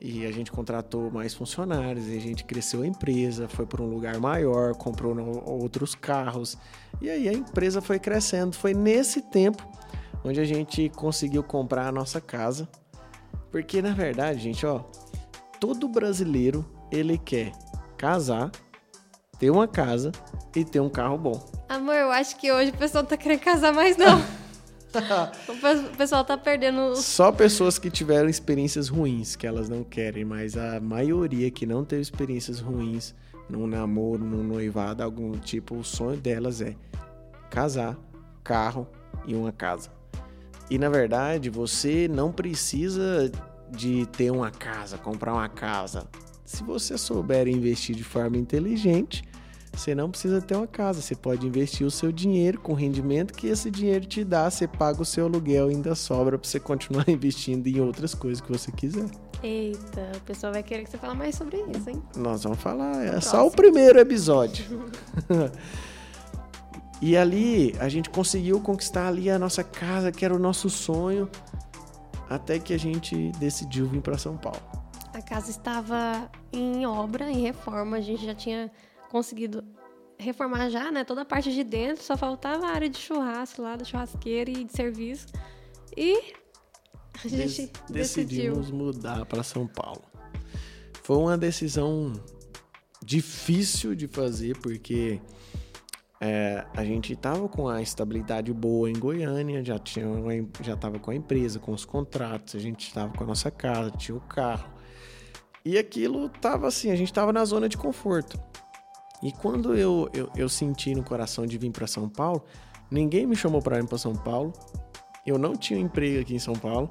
E 0.00 0.26
a 0.26 0.32
gente 0.32 0.50
contratou 0.50 1.10
mais 1.10 1.34
funcionários, 1.34 2.08
e 2.08 2.16
a 2.16 2.20
gente 2.20 2.44
cresceu 2.44 2.82
a 2.82 2.86
empresa, 2.86 3.48
foi 3.48 3.64
para 3.64 3.82
um 3.82 3.88
lugar 3.88 4.18
maior, 4.18 4.74
comprou 4.74 5.16
outros 5.46 5.94
carros. 5.94 6.58
E 7.00 7.08
aí 7.08 7.28
a 7.28 7.32
empresa 7.32 7.80
foi 7.80 7.98
crescendo. 7.98 8.54
Foi 8.54 8.74
nesse 8.74 9.22
tempo 9.22 9.66
onde 10.24 10.40
a 10.40 10.44
gente 10.44 10.88
conseguiu 10.90 11.42
comprar 11.42 11.86
a 11.88 11.92
nossa 11.92 12.20
casa. 12.20 12.68
Porque 13.50 13.80
na 13.80 13.92
verdade, 13.92 14.40
gente, 14.40 14.66
ó, 14.66 14.80
todo 15.60 15.88
brasileiro 15.88 16.64
ele 16.90 17.18
quer 17.18 17.52
casar, 17.96 18.50
ter 19.38 19.50
uma 19.50 19.68
casa 19.68 20.10
e 20.54 20.64
ter 20.64 20.80
um 20.80 20.88
carro 20.88 21.18
bom. 21.18 21.46
Amor, 21.68 21.94
eu 21.94 22.10
acho 22.10 22.36
que 22.36 22.50
hoje 22.50 22.70
o 22.70 22.76
pessoal 22.76 23.02
não 23.02 23.08
tá 23.08 23.16
querendo 23.16 23.40
casar 23.40 23.72
mais 23.72 23.96
não. 23.96 24.20
o 25.48 25.96
pessoal 25.96 26.24
tá 26.24 26.36
perdendo. 26.36 26.96
Só 26.96 27.32
pessoas 27.32 27.78
que 27.78 27.90
tiveram 27.90 28.28
experiências 28.28 28.88
ruins 28.88 29.36
que 29.36 29.46
elas 29.46 29.68
não 29.68 29.82
querem, 29.82 30.24
mas 30.24 30.56
a 30.56 30.80
maioria 30.80 31.50
que 31.50 31.66
não 31.66 31.84
teve 31.84 32.02
experiências 32.02 32.60
ruins 32.60 33.14
num 33.48 33.66
namoro, 33.66 34.24
num 34.24 34.42
noivado, 34.42 35.02
algum 35.02 35.32
tipo, 35.32 35.76
o 35.76 35.84
sonho 35.84 36.16
delas 36.16 36.60
é 36.60 36.74
casar, 37.50 37.96
carro 38.42 38.86
e 39.26 39.34
uma 39.34 39.52
casa. 39.52 39.90
E 40.70 40.78
na 40.78 40.88
verdade, 40.88 41.50
você 41.50 42.08
não 42.08 42.32
precisa 42.32 43.30
de 43.70 44.06
ter 44.06 44.30
uma 44.30 44.50
casa, 44.50 44.96
comprar 44.96 45.32
uma 45.34 45.48
casa. 45.48 46.08
Se 46.44 46.62
você 46.62 46.96
souber 46.96 47.48
investir 47.48 47.94
de 47.94 48.04
forma 48.04 48.36
inteligente, 48.36 49.24
você 49.76 49.94
não 49.94 50.10
precisa 50.10 50.40
ter 50.40 50.56
uma 50.56 50.66
casa. 50.66 51.00
Você 51.00 51.14
pode 51.14 51.46
investir 51.46 51.86
o 51.86 51.90
seu 51.90 52.12
dinheiro 52.12 52.60
com 52.60 52.72
rendimento 52.72 53.34
que 53.34 53.46
esse 53.46 53.70
dinheiro 53.70 54.06
te 54.06 54.24
dá. 54.24 54.48
Você 54.48 54.68
paga 54.68 55.02
o 55.02 55.04
seu 55.04 55.26
aluguel 55.26 55.70
e 55.70 55.74
ainda 55.74 55.94
sobra 55.94 56.38
para 56.38 56.48
você 56.48 56.60
continuar 56.60 57.06
investindo 57.10 57.66
em 57.66 57.80
outras 57.80 58.14
coisas 58.14 58.40
que 58.40 58.50
você 58.50 58.70
quiser. 58.70 59.06
Eita, 59.42 60.12
o 60.16 60.20
pessoal 60.20 60.52
vai 60.52 60.62
querer 60.62 60.84
que 60.84 60.90
você 60.90 60.96
fale 60.96 61.14
mais 61.14 61.34
sobre 61.34 61.58
isso, 61.76 61.90
hein? 61.90 62.02
Nós 62.16 62.44
vamos 62.44 62.58
falar. 62.58 63.04
É 63.04 63.20
só 63.20 63.46
o 63.46 63.50
primeiro 63.50 63.98
episódio. 63.98 64.90
e 67.02 67.16
ali 67.16 67.74
a 67.78 67.88
gente 67.88 68.08
conseguiu 68.08 68.60
conquistar 68.60 69.08
ali 69.08 69.28
a 69.28 69.38
nossa 69.38 69.62
casa, 69.62 70.10
que 70.10 70.24
era 70.24 70.34
o 70.34 70.38
nosso 70.38 70.70
sonho, 70.70 71.28
até 72.30 72.58
que 72.58 72.72
a 72.72 72.78
gente 72.78 73.32
decidiu 73.32 73.86
vir 73.86 74.00
para 74.00 74.16
São 74.16 74.36
Paulo. 74.36 74.62
A 75.12 75.20
casa 75.20 75.50
estava 75.50 76.30
em 76.52 76.86
obra, 76.86 77.30
em 77.30 77.42
reforma. 77.42 77.98
A 77.98 78.00
gente 78.00 78.24
já 78.24 78.34
tinha 78.34 78.70
conseguido 79.14 79.62
reformar 80.18 80.68
já, 80.70 80.90
né? 80.90 81.04
Toda 81.04 81.22
a 81.22 81.24
parte 81.24 81.52
de 81.52 81.62
dentro, 81.62 82.02
só 82.02 82.16
faltava 82.16 82.66
a 82.66 82.70
área 82.70 82.88
de 82.88 82.98
churrasco 82.98 83.62
lá, 83.62 83.76
da 83.76 83.84
churrasqueira 83.84 84.50
e 84.50 84.64
de 84.64 84.72
serviço. 84.72 85.28
E 85.96 86.32
a 87.24 87.28
gente 87.28 87.70
decidimos 87.88 88.66
decidiu. 88.66 88.74
mudar 88.74 89.24
para 89.24 89.44
São 89.44 89.68
Paulo. 89.68 90.02
Foi 91.04 91.16
uma 91.16 91.38
decisão 91.38 92.12
difícil 93.04 93.94
de 93.94 94.08
fazer 94.08 94.58
porque 94.58 95.20
é, 96.20 96.66
a 96.76 96.84
gente 96.84 97.12
estava 97.12 97.48
com 97.48 97.68
a 97.68 97.80
estabilidade 97.80 98.52
boa 98.52 98.90
em 98.90 98.98
Goiânia, 98.98 99.64
já 99.64 99.78
tinha 99.78 100.06
já 100.60 100.74
estava 100.74 100.98
com 100.98 101.12
a 101.12 101.14
empresa, 101.14 101.60
com 101.60 101.70
os 101.72 101.84
contratos, 101.84 102.56
a 102.56 102.58
gente 102.58 102.88
estava 102.88 103.16
com 103.16 103.22
a 103.22 103.26
nossa 103.28 103.48
casa, 103.48 103.92
tinha 103.92 104.16
o 104.16 104.20
carro. 104.20 104.74
E 105.64 105.78
aquilo 105.78 106.26
estava 106.26 106.66
assim, 106.66 106.90
a 106.90 106.96
gente 106.96 107.12
estava 107.12 107.32
na 107.32 107.44
zona 107.44 107.68
de 107.68 107.76
conforto. 107.76 108.40
E 109.22 109.32
quando 109.32 109.74
eu, 109.74 110.08
eu, 110.12 110.30
eu 110.36 110.48
senti 110.48 110.94
no 110.94 111.02
coração 111.02 111.46
de 111.46 111.56
vir 111.56 111.70
para 111.70 111.86
São 111.86 112.08
Paulo, 112.08 112.44
ninguém 112.90 113.26
me 113.26 113.36
chamou 113.36 113.62
para 113.62 113.78
ir 113.78 113.86
para 113.86 113.98
São 113.98 114.14
Paulo. 114.14 114.52
Eu 115.26 115.38
não 115.38 115.56
tinha 115.56 115.78
emprego 115.78 116.20
aqui 116.20 116.34
em 116.34 116.38
São 116.38 116.54
Paulo, 116.54 116.90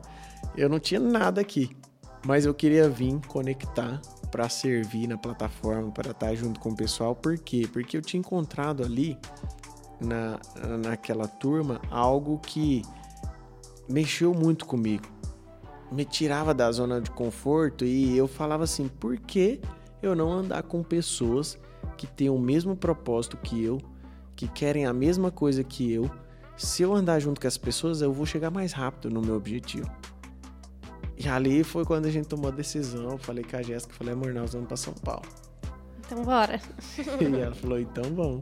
eu 0.57 0.67
não 0.67 0.79
tinha 0.79 0.99
nada 0.99 1.39
aqui, 1.39 1.69
mas 2.25 2.45
eu 2.45 2.53
queria 2.53 2.89
vir 2.89 3.19
conectar 3.27 4.01
para 4.31 4.49
servir 4.49 5.07
na 5.07 5.17
plataforma, 5.17 5.91
para 5.91 6.09
estar 6.09 6.33
junto 6.33 6.59
com 6.59 6.69
o 6.69 6.75
pessoal. 6.75 7.15
Por 7.15 7.37
quê? 7.37 7.69
Porque 7.71 7.95
eu 7.95 8.01
tinha 8.01 8.19
encontrado 8.19 8.83
ali 8.83 9.15
na, 9.99 10.39
naquela 10.77 11.27
turma 11.27 11.79
algo 11.91 12.39
que 12.39 12.81
mexeu 13.87 14.33
muito 14.33 14.65
comigo. 14.65 15.05
Me 15.91 16.03
tirava 16.03 16.53
da 16.53 16.71
zona 16.71 16.99
de 16.99 17.11
conforto 17.11 17.85
e 17.85 18.17
eu 18.17 18.27
falava 18.27 18.63
assim: 18.63 18.87
por 18.87 19.17
que 19.17 19.61
eu 20.01 20.15
não 20.15 20.31
andar 20.31 20.63
com 20.63 20.81
pessoas 20.81 21.59
que 21.97 22.07
têm 22.07 22.29
o 22.29 22.37
mesmo 22.37 22.75
propósito 22.75 23.37
que 23.37 23.63
eu, 23.63 23.79
que 24.35 24.47
querem 24.47 24.85
a 24.85 24.93
mesma 24.93 25.31
coisa 25.31 25.63
que 25.63 25.91
eu? 25.91 26.09
Se 26.55 26.83
eu 26.83 26.93
andar 26.93 27.19
junto 27.19 27.41
com 27.41 27.47
as 27.47 27.57
pessoas, 27.57 28.01
eu 28.01 28.13
vou 28.13 28.25
chegar 28.25 28.51
mais 28.51 28.71
rápido 28.71 29.09
no 29.09 29.21
meu 29.21 29.35
objetivo. 29.35 29.89
E 31.17 31.27
ali 31.27 31.63
foi 31.63 31.85
quando 31.85 32.05
a 32.05 32.11
gente 32.11 32.27
tomou 32.27 32.49
a 32.49 32.53
decisão. 32.53 33.11
Eu 33.11 33.17
falei 33.17 33.43
com 33.43 33.55
a 33.55 33.61
Jéssica, 33.61 33.93
falei, 33.93 34.13
amor, 34.13 34.33
nós 34.33 34.53
vamos 34.53 34.67
pra 34.67 34.77
São 34.77 34.93
Paulo. 34.93 35.23
Então 35.99 36.23
bora. 36.23 36.59
e 37.21 37.39
ela 37.39 37.55
falou, 37.55 37.79
então 37.79 38.03
vamos. 38.13 38.41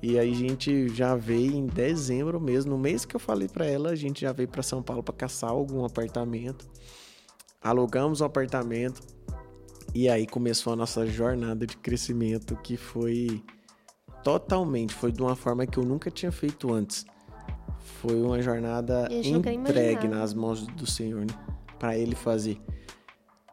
E 0.00 0.18
aí 0.18 0.30
a 0.30 0.34
gente 0.34 0.88
já 0.90 1.16
veio 1.16 1.52
em 1.52 1.66
dezembro 1.66 2.40
mesmo, 2.40 2.70
no 2.70 2.78
mês 2.78 3.04
que 3.04 3.16
eu 3.16 3.20
falei 3.20 3.48
para 3.48 3.66
ela, 3.66 3.90
a 3.90 3.96
gente 3.96 4.20
já 4.20 4.32
veio 4.32 4.48
para 4.48 4.62
São 4.62 4.80
Paulo 4.80 5.02
para 5.02 5.14
caçar 5.14 5.50
algum 5.50 5.84
apartamento. 5.84 6.68
Alugamos 7.60 8.20
o 8.20 8.24
um 8.24 8.26
apartamento. 8.26 9.02
E 9.94 10.08
aí 10.08 10.26
começou 10.26 10.72
a 10.72 10.76
nossa 10.76 11.06
jornada 11.06 11.66
de 11.66 11.76
crescimento 11.76 12.56
que 12.56 12.76
foi 12.76 13.42
totalmente, 14.22 14.94
foi 14.94 15.10
de 15.10 15.22
uma 15.22 15.34
forma 15.34 15.66
que 15.66 15.78
eu 15.78 15.84
nunca 15.84 16.10
tinha 16.10 16.30
feito 16.30 16.72
antes. 16.72 17.04
Foi 18.00 18.20
uma 18.20 18.40
jornada 18.42 19.08
entregue 19.10 20.06
nas 20.06 20.34
mãos 20.34 20.66
do 20.66 20.86
Senhor, 20.86 21.20
né? 21.20 21.34
para 21.78 21.96
ele 21.96 22.14
fazer. 22.14 22.60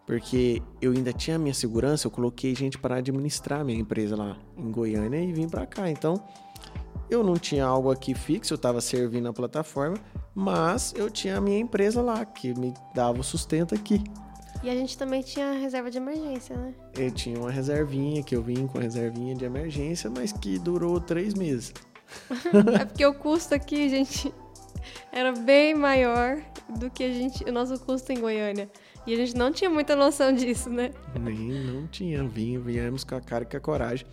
Porque 0.06 0.62
eu 0.82 0.92
ainda 0.92 1.12
tinha 1.12 1.36
a 1.36 1.40
minha 1.40 1.54
segurança, 1.54 2.06
eu 2.06 2.12
coloquei 2.12 2.54
gente 2.54 2.78
para 2.78 2.98
administrar 2.98 3.62
a 3.62 3.64
minha 3.64 3.80
empresa 3.80 4.16
lá 4.16 4.38
em 4.56 4.72
Goiânia 4.72 5.20
e 5.20 5.34
vim 5.34 5.48
para 5.48 5.66
cá. 5.66 5.90
Então, 5.90 6.22
eu 7.10 7.24
não 7.24 7.36
tinha 7.36 7.66
algo 7.66 7.92
aqui 7.92 8.14
fixo, 8.14 8.54
eu 8.54 8.56
estava 8.56 8.82
servindo 8.82 9.28
a 9.28 9.34
plataforma, 9.34 9.98
mas 10.34 10.94
eu 10.96 11.10
tinha 11.10 11.38
a 11.38 11.42
minha 11.42 11.58
empresa 11.58 12.02
lá, 12.02 12.24
que 12.24 12.54
me 12.54 12.74
dava 12.94 13.20
o 13.20 13.24
sustento 13.24 13.74
aqui. 13.74 14.04
E 14.66 14.70
a 14.70 14.74
gente 14.74 14.98
também 14.98 15.22
tinha 15.22 15.52
reserva 15.52 15.92
de 15.92 16.00
emergência, 16.00 16.58
né? 16.58 16.74
Eu 16.98 17.12
tinha 17.12 17.38
uma 17.38 17.52
reservinha, 17.52 18.24
que 18.24 18.36
eu 18.36 18.42
vim 18.42 18.66
com 18.66 18.80
reservinha 18.80 19.36
de 19.36 19.46
emergência, 19.46 20.10
mas 20.10 20.32
que 20.32 20.58
durou 20.58 21.00
três 21.00 21.36
meses. 21.36 21.72
é 22.82 22.84
porque 22.84 23.06
o 23.06 23.14
custo 23.14 23.54
aqui, 23.54 23.88
gente, 23.88 24.34
era 25.12 25.34
bem 25.34 25.76
maior 25.76 26.42
do 26.80 26.90
que 26.90 27.04
a 27.04 27.14
gente, 27.14 27.44
o 27.44 27.52
nosso 27.52 27.80
custo 27.80 28.12
em 28.12 28.20
Goiânia. 28.20 28.68
E 29.06 29.14
a 29.14 29.18
gente 29.18 29.36
não 29.36 29.52
tinha 29.52 29.70
muita 29.70 29.96
noção 29.96 30.34
disso, 30.34 30.68
né? 30.68 30.90
Nem, 31.20 31.62
não 31.64 31.86
tinha. 31.86 32.24
Vim, 32.24 32.58
viemos 32.58 33.04
com 33.04 33.14
a 33.14 33.22
cara 33.22 33.44
e 33.44 33.48
com 33.48 33.58
a 33.58 33.60
coragem. 33.60 34.08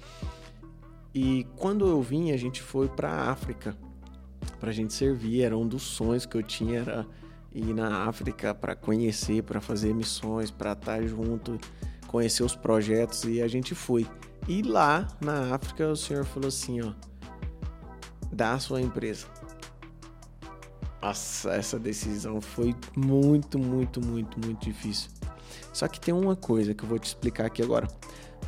E 1.14 1.46
quando 1.56 1.88
eu 1.88 2.02
vim, 2.02 2.30
a 2.30 2.36
gente 2.36 2.60
foi 2.60 2.90
para 2.90 3.08
a 3.08 3.30
África 3.30 3.74
para 4.60 4.68
a 4.68 4.72
gente 4.74 4.92
servir. 4.92 5.44
Era 5.44 5.56
um 5.56 5.66
dos 5.66 5.82
sonhos 5.82 6.26
que 6.26 6.36
eu 6.36 6.42
tinha, 6.42 6.80
era 6.80 7.06
ir 7.54 7.74
na 7.74 8.08
África 8.08 8.54
para 8.54 8.74
conhecer, 8.74 9.42
para 9.42 9.60
fazer 9.60 9.94
missões, 9.94 10.50
para 10.50 10.72
estar 10.72 10.98
tá 10.98 11.06
junto, 11.06 11.58
conhecer 12.06 12.42
os 12.42 12.56
projetos. 12.56 13.24
E 13.24 13.42
a 13.42 13.48
gente 13.48 13.74
foi. 13.74 14.06
E 14.48 14.62
lá 14.62 15.06
na 15.20 15.54
África, 15.54 15.88
o 15.88 15.96
senhor 15.96 16.24
falou 16.24 16.48
assim: 16.48 16.80
ó, 16.80 16.92
dá 18.32 18.54
a 18.54 18.58
sua 18.58 18.80
empresa 18.80 19.26
nossa, 21.02 21.50
essa 21.50 21.80
decisão 21.80 22.40
foi 22.40 22.76
muito, 22.96 23.58
muito, 23.58 24.00
muito, 24.00 24.38
muito 24.38 24.64
difícil. 24.64 25.10
Só 25.72 25.88
que 25.88 25.98
tem 25.98 26.14
uma 26.14 26.36
coisa 26.36 26.72
que 26.72 26.84
eu 26.84 26.88
vou 26.88 26.98
te 26.98 27.06
explicar 27.06 27.46
aqui 27.46 27.60
agora. 27.60 27.88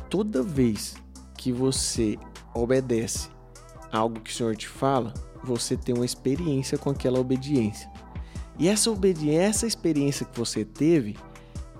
Toda 0.09 0.41
vez 0.41 0.95
que 1.37 1.51
você 1.51 2.17
obedece 2.53 3.29
algo 3.91 4.21
que 4.21 4.31
o 4.31 4.33
Senhor 4.33 4.55
te 4.55 4.69
fala, 4.69 5.13
você 5.43 5.75
tem 5.75 5.93
uma 5.93 6.05
experiência 6.05 6.77
com 6.77 6.89
aquela 6.89 7.19
obediência. 7.19 7.91
E 8.57 8.67
essa 8.67 8.89
obediência, 8.89 9.41
essa 9.41 9.67
experiência 9.67 10.25
que 10.25 10.37
você 10.37 10.63
teve, 10.63 11.17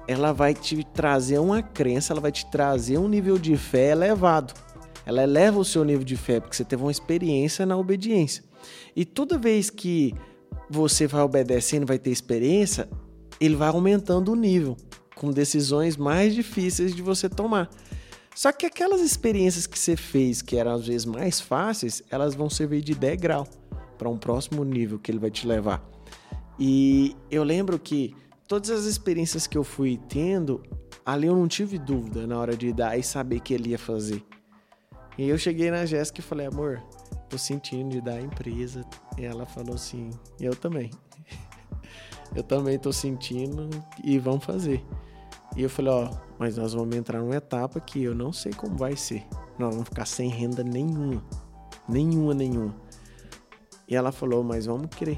ela 0.07 0.33
vai 0.33 0.53
te 0.53 0.83
trazer 0.83 1.39
uma 1.39 1.61
crença, 1.63 2.13
ela 2.13 2.21
vai 2.21 2.31
te 2.31 2.49
trazer 2.51 2.97
um 2.97 3.07
nível 3.07 3.37
de 3.37 3.55
fé 3.57 3.91
elevado. 3.91 4.53
Ela 5.05 5.23
eleva 5.23 5.59
o 5.59 5.65
seu 5.65 5.83
nível 5.83 6.03
de 6.03 6.15
fé 6.15 6.39
porque 6.39 6.55
você 6.55 6.65
teve 6.65 6.83
uma 6.83 6.91
experiência 6.91 7.65
na 7.65 7.77
obediência. 7.77 8.43
E 8.95 9.05
toda 9.05 9.37
vez 9.37 9.69
que 9.69 10.13
você 10.69 11.07
vai 11.07 11.21
obedecendo, 11.21 11.85
vai 11.85 11.99
ter 11.99 12.09
experiência, 12.09 12.89
ele 13.39 13.55
vai 13.55 13.69
aumentando 13.69 14.31
o 14.31 14.35
nível, 14.35 14.75
com 15.15 15.31
decisões 15.31 15.95
mais 15.95 16.33
difíceis 16.33 16.95
de 16.95 17.01
você 17.01 17.29
tomar. 17.29 17.69
Só 18.35 18.51
que 18.51 18.65
aquelas 18.65 18.99
experiências 18.99 19.65
que 19.65 19.77
você 19.77 19.95
fez, 19.95 20.41
que 20.41 20.57
eram 20.57 20.73
às 20.73 20.87
vezes 20.87 21.05
mais 21.05 21.39
fáceis, 21.39 22.03
elas 22.09 22.35
vão 22.35 22.49
servir 22.49 22.81
de 22.81 22.93
degrau 22.93 23.47
para 23.97 24.09
um 24.09 24.17
próximo 24.17 24.63
nível 24.65 24.99
que 24.99 25.09
ele 25.09 25.19
vai 25.19 25.31
te 25.31 25.47
levar. 25.47 25.94
E 26.59 27.15
eu 27.29 27.43
lembro 27.43 27.77
que 27.77 28.15
todas 28.47 28.69
as 28.69 28.85
experiências 28.85 29.47
que 29.47 29.57
eu 29.57 29.63
fui 29.63 29.99
tendo, 30.09 30.63
ali 31.05 31.27
eu 31.27 31.35
não 31.35 31.47
tive 31.47 31.77
dúvida 31.77 32.25
na 32.25 32.37
hora 32.37 32.55
de 32.55 32.71
dar 32.71 32.97
e 32.97 33.03
saber 33.03 33.39
que 33.39 33.53
ele 33.53 33.69
ia 33.69 33.79
fazer. 33.79 34.23
E 35.17 35.27
eu 35.29 35.37
cheguei 35.37 35.71
na 35.71 35.85
Jéssica 35.85 36.19
e 36.19 36.23
falei, 36.23 36.47
amor, 36.47 36.83
tô 37.29 37.37
sentindo 37.37 37.89
de 37.89 38.01
dar 38.01 38.13
a 38.13 38.21
empresa. 38.21 38.85
E 39.17 39.25
ela 39.25 39.45
falou 39.45 39.75
assim: 39.75 40.09
Eu 40.39 40.55
também. 40.55 40.89
eu 42.35 42.43
também 42.43 42.77
tô 42.79 42.91
sentindo 42.91 43.69
e 44.03 44.17
vamos 44.17 44.43
fazer. 44.45 44.83
E 45.55 45.63
eu 45.63 45.69
falei: 45.69 45.91
Ó, 45.91 46.09
mas 46.39 46.57
nós 46.57 46.73
vamos 46.73 46.95
entrar 46.95 47.19
numa 47.19 47.35
etapa 47.35 47.79
que 47.79 48.03
eu 48.03 48.15
não 48.15 48.31
sei 48.31 48.53
como 48.53 48.77
vai 48.77 48.95
ser. 48.95 49.25
Nós 49.57 49.73
vamos 49.73 49.89
ficar 49.89 50.05
sem 50.05 50.29
renda 50.29 50.63
nenhuma. 50.63 51.23
Nenhuma, 51.87 52.33
nenhuma. 52.33 52.75
E 53.87 53.95
ela 53.95 54.11
falou: 54.11 54.43
Mas 54.43 54.65
vamos 54.65 54.87
crer. 54.95 55.17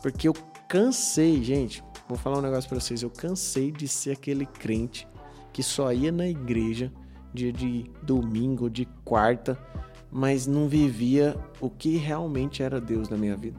Porque 0.00 0.28
eu 0.28 0.34
cansei, 0.68 1.42
gente. 1.42 1.82
Vou 2.08 2.16
falar 2.16 2.38
um 2.38 2.42
negócio 2.42 2.68
pra 2.68 2.80
vocês. 2.80 3.02
Eu 3.02 3.10
cansei 3.10 3.70
de 3.70 3.86
ser 3.86 4.12
aquele 4.12 4.46
crente 4.46 5.06
que 5.52 5.62
só 5.62 5.92
ia 5.92 6.12
na 6.12 6.26
igreja 6.26 6.92
dia 7.34 7.52
de 7.52 7.90
domingo, 8.02 8.70
de 8.70 8.86
quarta 9.04 9.58
mas 10.10 10.46
não 10.46 10.68
vivia 10.68 11.36
o 11.60 11.68
que 11.68 11.96
realmente 11.96 12.62
era 12.62 12.80
Deus 12.80 13.08
na 13.08 13.16
minha 13.16 13.36
vida. 13.36 13.58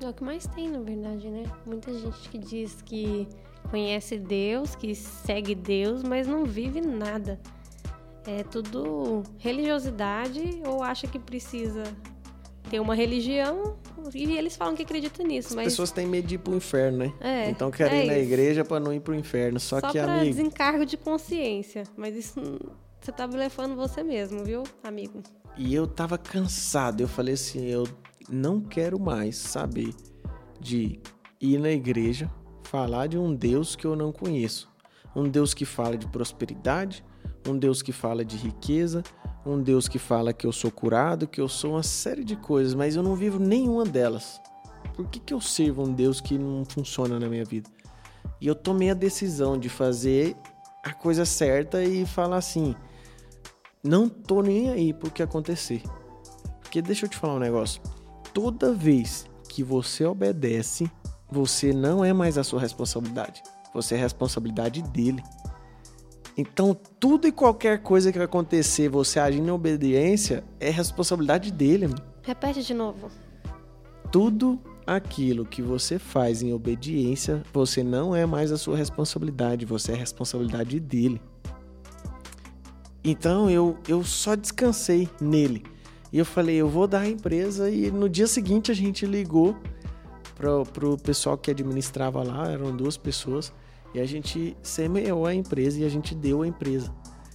É 0.00 0.08
o 0.08 0.12
que 0.12 0.22
mais 0.22 0.46
tem, 0.46 0.70
na 0.70 0.80
verdade, 0.80 1.28
né? 1.28 1.44
Muita 1.66 1.92
gente 1.92 2.28
que 2.28 2.38
diz 2.38 2.80
que 2.82 3.26
conhece 3.70 4.16
Deus, 4.16 4.76
que 4.76 4.94
segue 4.94 5.54
Deus, 5.54 6.02
mas 6.02 6.26
não 6.26 6.44
vive 6.44 6.80
nada. 6.80 7.40
É 8.24 8.44
tudo 8.44 9.22
religiosidade 9.38 10.62
ou 10.66 10.82
acha 10.82 11.06
que 11.06 11.18
precisa 11.18 11.82
tem 12.68 12.80
uma 12.80 12.94
religião 12.94 13.76
e 14.14 14.36
eles 14.36 14.56
falam 14.56 14.74
que 14.74 14.82
acreditam 14.82 15.26
nisso. 15.26 15.48
As 15.48 15.54
mas... 15.54 15.64
pessoas 15.64 15.90
têm 15.90 16.06
medo 16.06 16.28
de 16.28 16.36
ir 16.36 16.38
pro 16.38 16.54
inferno, 16.54 16.98
né? 16.98 17.12
É, 17.20 17.50
então 17.50 17.70
querem 17.70 18.00
é 18.00 18.04
ir 18.04 18.06
na 18.06 18.18
igreja 18.18 18.64
para 18.64 18.80
não 18.80 18.92
ir 18.92 19.00
pro 19.00 19.14
inferno. 19.14 19.58
Só, 19.58 19.80
Só 19.80 19.90
que, 19.90 19.98
pra 19.98 20.14
amigo... 20.14 20.26
desencargo 20.26 20.86
de 20.86 20.96
consciência. 20.96 21.84
Mas 21.96 22.14
isso 22.14 22.40
você 23.00 23.12
tá 23.12 23.26
blefando 23.26 23.76
você 23.76 24.02
mesmo, 24.02 24.44
viu, 24.44 24.62
amigo? 24.82 25.22
E 25.56 25.74
eu 25.74 25.86
tava 25.86 26.18
cansado. 26.18 27.00
Eu 27.00 27.08
falei 27.08 27.34
assim, 27.34 27.66
eu 27.66 27.86
não 28.28 28.60
quero 28.60 28.98
mais 29.00 29.36
saber 29.36 29.94
de 30.60 31.00
ir 31.40 31.58
na 31.58 31.70
igreja 31.70 32.30
falar 32.64 33.06
de 33.06 33.16
um 33.16 33.34
Deus 33.34 33.74
que 33.74 33.86
eu 33.86 33.96
não 33.96 34.12
conheço. 34.12 34.68
Um 35.16 35.28
Deus 35.28 35.54
que 35.54 35.64
fala 35.64 35.96
de 35.96 36.06
prosperidade, 36.06 37.04
um 37.48 37.56
Deus 37.56 37.80
que 37.80 37.92
fala 37.92 38.24
de 38.24 38.36
riqueza, 38.36 39.02
um 39.44 39.60
Deus 39.62 39.88
que 39.88 39.98
fala 39.98 40.32
que 40.32 40.46
eu 40.46 40.52
sou 40.52 40.70
curado, 40.70 41.26
que 41.26 41.40
eu 41.40 41.48
sou 41.48 41.72
uma 41.72 41.82
série 41.82 42.24
de 42.24 42.36
coisas, 42.36 42.74
mas 42.74 42.96
eu 42.96 43.02
não 43.02 43.14
vivo 43.14 43.38
nenhuma 43.38 43.84
delas. 43.84 44.40
Por 44.94 45.06
que, 45.06 45.20
que 45.20 45.32
eu 45.32 45.40
sirvo 45.40 45.82
um 45.82 45.92
Deus 45.92 46.20
que 46.20 46.38
não 46.38 46.64
funciona 46.64 47.18
na 47.18 47.28
minha 47.28 47.44
vida? 47.44 47.70
E 48.40 48.46
eu 48.46 48.54
tomei 48.54 48.90
a 48.90 48.94
decisão 48.94 49.58
de 49.58 49.68
fazer 49.68 50.36
a 50.84 50.92
coisa 50.92 51.24
certa 51.24 51.82
e 51.82 52.06
falar 52.06 52.36
assim: 52.36 52.74
não 53.82 54.08
tô 54.08 54.42
nem 54.42 54.70
aí 54.70 54.92
pro 54.92 55.10
que 55.10 55.22
acontecer. 55.22 55.82
Porque 56.60 56.82
deixa 56.82 57.06
eu 57.06 57.10
te 57.10 57.16
falar 57.16 57.34
um 57.34 57.40
negócio. 57.40 57.80
Toda 58.34 58.72
vez 58.72 59.28
que 59.48 59.62
você 59.62 60.04
obedece, 60.04 60.90
você 61.30 61.72
não 61.72 62.04
é 62.04 62.12
mais 62.12 62.36
a 62.38 62.44
sua 62.44 62.60
responsabilidade. 62.60 63.42
Você 63.74 63.94
é 63.94 63.98
a 63.98 64.02
responsabilidade 64.02 64.82
dele. 64.82 65.22
Então, 66.38 66.72
tudo 67.00 67.26
e 67.26 67.32
qualquer 67.32 67.82
coisa 67.82 68.12
que 68.12 68.18
acontecer, 68.20 68.88
você 68.88 69.18
agindo 69.18 69.48
em 69.48 69.50
obediência, 69.50 70.44
é 70.60 70.70
responsabilidade 70.70 71.50
dele. 71.50 71.92
Repete 72.22 72.62
de 72.62 72.72
novo. 72.72 73.10
Tudo 74.12 74.56
aquilo 74.86 75.44
que 75.44 75.60
você 75.60 75.98
faz 75.98 76.40
em 76.40 76.52
obediência, 76.52 77.42
você 77.52 77.82
não 77.82 78.14
é 78.14 78.24
mais 78.24 78.52
a 78.52 78.56
sua 78.56 78.76
responsabilidade, 78.76 79.66
você 79.66 79.90
é 79.90 79.94
a 79.96 79.98
responsabilidade 79.98 80.78
dele. 80.78 81.20
Então 83.02 83.50
eu, 83.50 83.76
eu 83.88 84.04
só 84.04 84.36
descansei 84.36 85.08
nele. 85.20 85.64
E 86.12 86.18
eu 86.20 86.24
falei, 86.24 86.54
eu 86.54 86.68
vou 86.68 86.86
dar 86.86 87.00
a 87.00 87.08
empresa. 87.08 87.68
E 87.68 87.90
no 87.90 88.08
dia 88.08 88.28
seguinte 88.28 88.70
a 88.70 88.74
gente 88.74 89.04
ligou 89.04 89.56
para 90.36 90.62
pro 90.66 90.96
pessoal 90.98 91.36
que 91.36 91.50
administrava 91.50 92.22
lá, 92.22 92.48
eram 92.48 92.76
duas 92.76 92.96
pessoas. 92.96 93.52
E 93.94 94.00
a 94.00 94.04
gente 94.04 94.56
semeou 94.62 95.26
a 95.26 95.34
empresa 95.34 95.80
e 95.80 95.84
a 95.84 95.88
gente 95.88 96.14
deu 96.14 96.42
a 96.42 96.46
empresa. 96.46 96.92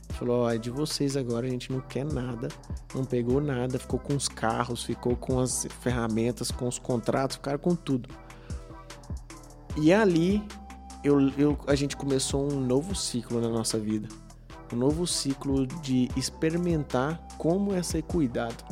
Falou, 0.10 0.44
ó, 0.44 0.52
é 0.52 0.58
de 0.58 0.70
vocês 0.70 1.18
agora, 1.18 1.48
a 1.48 1.50
gente 1.50 1.72
não 1.72 1.82
quer 1.82 2.06
nada, 2.06 2.48
não 2.94 3.04
pegou 3.04 3.42
nada, 3.42 3.80
ficou 3.80 4.00
com 4.00 4.16
os 4.16 4.28
carros, 4.28 4.84
ficou 4.84 5.16
com 5.16 5.40
as 5.40 5.66
ferramentas, 5.82 6.52
com 6.52 6.68
os 6.68 6.78
contratos, 6.78 7.38
ficaram 7.38 7.58
com 7.58 7.76
tudo. 7.76 8.10
E 9.76 9.92
ali 9.92 10.44
eu, 11.04 11.30
eu, 11.32 11.58
a 11.66 11.74
gente 11.74 11.98
começou 11.98 12.52
um 12.52 12.60
novo 12.60 12.96
ciclo 12.96 13.42
na 13.42 13.50
nossa 13.50 13.80
vida. 13.80 14.08
Um 14.72 14.76
novo 14.76 15.08
ciclo 15.08 15.66
de 15.66 16.10
experimentar 16.16 17.28
como 17.38 17.74
é 17.74 17.82
ser 17.82 18.04
cuidado. 18.04 18.64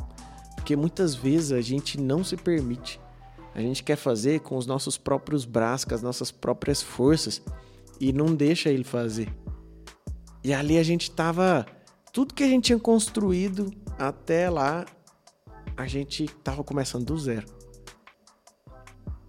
Porque 0.55 0.75
muitas 0.75 1.15
vezes 1.15 1.51
a 1.51 1.61
gente 1.61 1.99
não 1.99 2.23
se 2.23 2.37
permite. 2.37 3.01
A 3.53 3.59
gente 3.61 3.83
quer 3.83 3.95
fazer 3.95 4.41
com 4.41 4.57
os 4.57 4.67
nossos 4.67 4.97
próprios 4.97 5.43
braços, 5.43 5.85
com 5.85 5.95
as 5.95 6.01
nossas 6.03 6.31
próprias 6.31 6.81
forças 6.81 7.41
e 8.01 8.11
não 8.11 8.33
deixa 8.33 8.69
ele 8.71 8.83
fazer. 8.83 9.31
E 10.43 10.51
ali 10.51 10.79
a 10.79 10.83
gente 10.83 11.11
tava. 11.11 11.67
Tudo 12.11 12.33
que 12.33 12.43
a 12.43 12.47
gente 12.47 12.65
tinha 12.65 12.79
construído 12.79 13.71
até 13.97 14.49
lá, 14.49 14.85
a 15.77 15.87
gente 15.87 16.25
tava 16.43 16.63
começando 16.63 17.05
do 17.05 17.17
zero. 17.17 17.45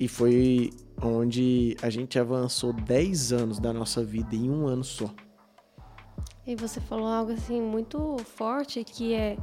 E 0.01 0.09
foi 0.09 0.71
onde 1.01 1.77
a 1.81 1.91
gente 1.91 2.19
avançou 2.19 2.73
10 2.73 3.33
anos 3.33 3.59
da 3.61 3.73
nossa 3.73 4.03
vida 4.03 4.35
em 4.35 4.51
um 4.51 4.67
ano 4.67 4.83
só. 4.83 5.15
E 6.45 6.57
você 6.57 6.81
falou 6.81 7.07
algo 7.07 7.33
assim 7.33 7.61
muito 7.61 8.17
forte 8.37 8.83
que 8.83 9.15
é 9.15 9.37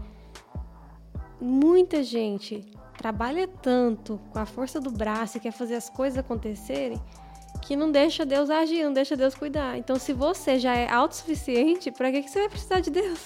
muita 1.40 2.04
gente 2.04 2.70
trabalha 2.98 3.48
tanto 3.48 4.20
com 4.32 4.40
a 4.40 4.46
força 4.46 4.82
do 4.82 4.92
braço 4.92 5.38
e 5.38 5.40
quer 5.40 5.54
fazer 5.54 5.76
as 5.76 5.90
coisas 5.90 6.18
acontecerem 6.18 7.00
que 7.70 7.76
não 7.76 7.92
deixa 7.92 8.26
Deus 8.26 8.50
agir, 8.50 8.84
não 8.84 8.94
deixa 8.94 9.16
Deus 9.16 9.36
cuidar. 9.36 9.78
Então, 9.78 10.00
se 10.00 10.12
você 10.12 10.58
já 10.58 10.74
é 10.76 10.92
autossuficiente, 10.92 11.92
para 11.92 12.12
que, 12.12 12.24
que 12.24 12.28
você 12.32 12.40
vai 12.40 12.50
precisar 12.50 12.80
de 12.80 12.90
Deus? 12.90 13.20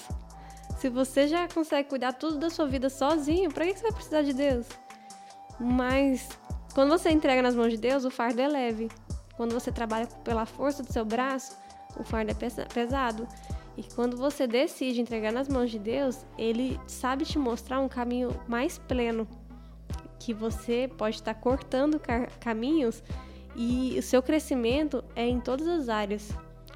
Se 0.76 0.90
você 0.90 1.26
já 1.26 1.48
consegue 1.48 1.88
cuidar 1.88 2.12
tudo 2.12 2.36
da 2.36 2.50
sua 2.50 2.66
vida 2.66 2.90
sozinho, 2.90 3.50
para 3.50 3.64
que, 3.64 3.72
que 3.72 3.78
você 3.78 3.84
vai 3.84 3.92
precisar 3.94 4.20
de 4.20 4.34
Deus? 4.34 4.66
Mas 5.58 6.28
quando 6.74 6.90
você 6.90 7.10
entrega 7.10 7.40
nas 7.40 7.54
mãos 7.54 7.70
de 7.70 7.78
Deus, 7.78 8.04
o 8.04 8.10
fardo 8.10 8.38
é 8.38 8.46
leve. 8.46 8.90
Quando 9.34 9.54
você 9.54 9.72
trabalha 9.72 10.06
pela 10.22 10.44
força 10.44 10.82
do 10.82 10.92
seu 10.92 11.06
braço, 11.06 11.56
o 11.98 12.04
fardo 12.04 12.30
é 12.30 12.64
pesado. 12.66 13.26
E 13.78 13.82
quando 13.94 14.14
você 14.14 14.46
decide 14.46 15.00
entregar 15.00 15.32
nas 15.32 15.48
mãos 15.48 15.70
de 15.70 15.78
Deus, 15.78 16.18
Ele 16.36 16.78
sabe 16.86 17.24
te 17.24 17.38
mostrar 17.38 17.80
um 17.80 17.88
caminho 17.88 18.38
mais 18.46 18.76
pleno. 18.76 19.26
Que 20.20 20.34
você 20.34 20.86
pode 20.98 21.16
estar 21.16 21.32
cortando 21.32 21.98
caminhos 22.40 23.02
e 23.56 23.96
o 23.98 24.02
seu 24.02 24.22
crescimento 24.22 25.04
é 25.14 25.26
em 25.26 25.40
todas 25.40 25.66
as 25.68 25.88
áreas, 25.88 26.30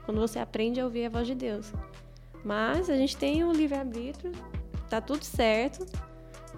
quando 0.04 0.20
você 0.20 0.38
aprende 0.38 0.80
a 0.80 0.84
ouvir 0.84 1.06
a 1.06 1.10
voz 1.10 1.26
de 1.26 1.34
Deus. 1.34 1.72
Mas 2.44 2.88
a 2.88 2.96
gente 2.96 3.16
tem 3.16 3.44
o 3.44 3.52
livre-arbítrio, 3.52 4.32
tá 4.88 5.00
tudo 5.00 5.24
certo, 5.24 5.84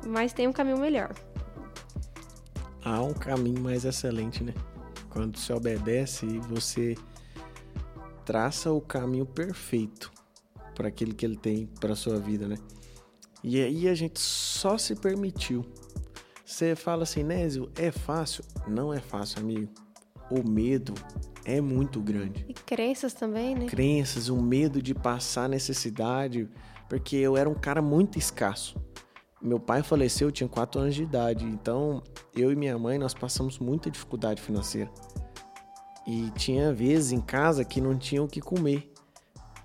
mas 0.07 0.33
tem 0.33 0.47
um 0.47 0.53
caminho 0.53 0.79
melhor. 0.79 1.15
Há 2.85 3.03
um 3.03 3.15
caminho 3.15 3.61
mais 3.61 3.85
excelente, 3.85 4.45
né? 4.45 4.55
Quando 5.09 5.39
você 5.39 5.53
obedece 5.53 6.27
e 6.27 6.39
você 6.39 6.95
traça 8.25 8.71
o 8.71 8.81
caminho 8.81 9.27
perfeito 9.27 10.13
para 10.75 10.89
aquele 10.89 11.15
que 11.15 11.25
ele 11.25 11.37
tem 11.37 11.67
para 11.81 11.95
sua 11.95 12.19
vida, 12.19 12.47
né? 12.47 12.57
E 13.43 13.61
aí 13.61 13.89
a 13.89 13.95
gente 13.95 14.21
só 14.21 14.77
se 14.77 14.95
permitiu. 14.95 15.65
Você 16.45 16.77
fala 16.77 17.05
assim, 17.05 17.23
Nésio, 17.23 17.71
é 17.75 17.91
fácil? 17.91 18.45
Não 18.69 18.93
é 18.93 19.01
fácil, 19.01 19.41
amigo 19.41 19.73
o 20.31 20.49
medo 20.49 20.95
é 21.45 21.61
muito 21.61 22.01
grande. 22.01 22.45
E 22.49 22.55
crenças 22.55 23.13
também, 23.13 23.55
né? 23.55 23.67
Crenças, 23.67 24.29
o 24.29 24.37
medo 24.41 24.81
de 24.81 24.95
passar 24.95 25.49
necessidade, 25.49 26.49
porque 26.89 27.17
eu 27.17 27.37
era 27.37 27.49
um 27.49 27.55
cara 27.55 27.83
muito 27.83 28.19
escasso. 28.19 28.81
Meu 29.43 29.59
pai 29.59 29.83
faleceu, 29.83 30.29
eu 30.29 30.33
tinha 30.33 30.49
4 30.49 30.81
anos 30.81 30.95
de 30.95 31.03
idade, 31.03 31.45
então 31.45 32.03
eu 32.37 32.53
e 32.53 32.57
minha 32.57 32.79
mãe 32.79 32.99
nós 32.99 33.15
passamos 33.15 33.59
muita 33.59 33.91
dificuldade 33.91 34.43
financeira. 34.43 34.91
E 36.07 36.31
tinha 36.33 36.73
vezes 36.73 37.13
em 37.13 37.21
casa 37.21 37.65
que 37.65 37.81
não 37.81 37.97
tinha 37.97 38.23
o 38.23 38.29
que 38.29 38.41
comer. 38.41 38.93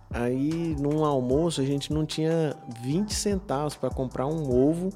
Aí, 0.10 0.76
num 0.80 1.04
almoço, 1.04 1.60
a 1.60 1.66
gente 1.66 1.92
não 1.92 2.06
tinha 2.06 2.56
20 2.82 3.14
centavos 3.14 3.76
para 3.76 3.90
comprar 3.90 4.28
um 4.28 4.50
ovo 4.50 4.92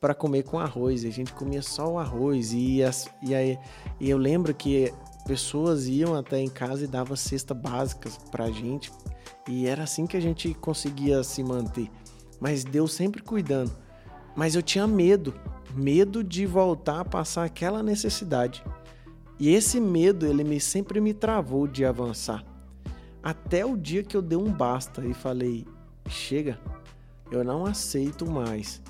para 0.00 0.14
comer 0.14 0.44
com 0.44 0.58
arroz. 0.58 1.04
A 1.04 1.10
gente 1.10 1.32
comia 1.32 1.60
só 1.60 1.92
o 1.92 1.98
arroz. 1.98 2.52
E, 2.52 2.82
as, 2.82 3.08
e, 3.22 3.34
aí, 3.34 3.58
e 4.00 4.08
eu 4.08 4.16
lembro 4.16 4.54
que 4.54 4.92
pessoas 5.26 5.86
iam 5.86 6.14
até 6.14 6.40
em 6.40 6.48
casa 6.48 6.84
e 6.84 6.88
davam 6.88 7.14
cesta 7.14 7.52
básicas 7.52 8.16
pra 8.30 8.50
gente. 8.50 8.90
E 9.46 9.66
era 9.66 9.84
assim 9.84 10.06
que 10.06 10.16
a 10.16 10.20
gente 10.20 10.54
conseguia 10.54 11.22
se 11.22 11.44
manter. 11.44 11.90
Mas 12.40 12.64
Deus 12.64 12.92
sempre 12.92 13.22
cuidando. 13.22 13.70
Mas 14.34 14.54
eu 14.54 14.62
tinha 14.62 14.86
medo, 14.86 15.34
medo 15.74 16.24
de 16.24 16.46
voltar 16.46 17.00
a 17.00 17.04
passar 17.04 17.44
aquela 17.44 17.82
necessidade. 17.82 18.64
E 19.38 19.50
esse 19.54 19.80
medo, 19.80 20.26
ele 20.26 20.44
me 20.44 20.60
sempre 20.60 21.00
me 21.00 21.12
travou 21.12 21.66
de 21.66 21.84
avançar. 21.84 22.44
Até 23.22 23.66
o 23.66 23.76
dia 23.76 24.02
que 24.02 24.16
eu 24.16 24.22
dei 24.22 24.38
um 24.38 24.50
basta 24.50 25.04
e 25.04 25.12
falei: 25.12 25.66
"Chega, 26.08 26.58
eu 27.30 27.44
não 27.44 27.66
aceito 27.66 28.30
mais 28.30 28.80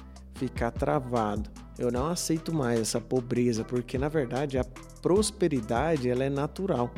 ficar 0.40 0.70
travado. 0.70 1.50
Eu 1.78 1.92
não 1.92 2.06
aceito 2.06 2.52
mais 2.52 2.80
essa 2.80 3.00
pobreza, 3.00 3.62
porque 3.62 3.98
na 3.98 4.08
verdade 4.08 4.56
a 4.58 4.64
prosperidade 5.02 6.08
ela 6.08 6.24
é 6.24 6.30
natural. 6.30 6.90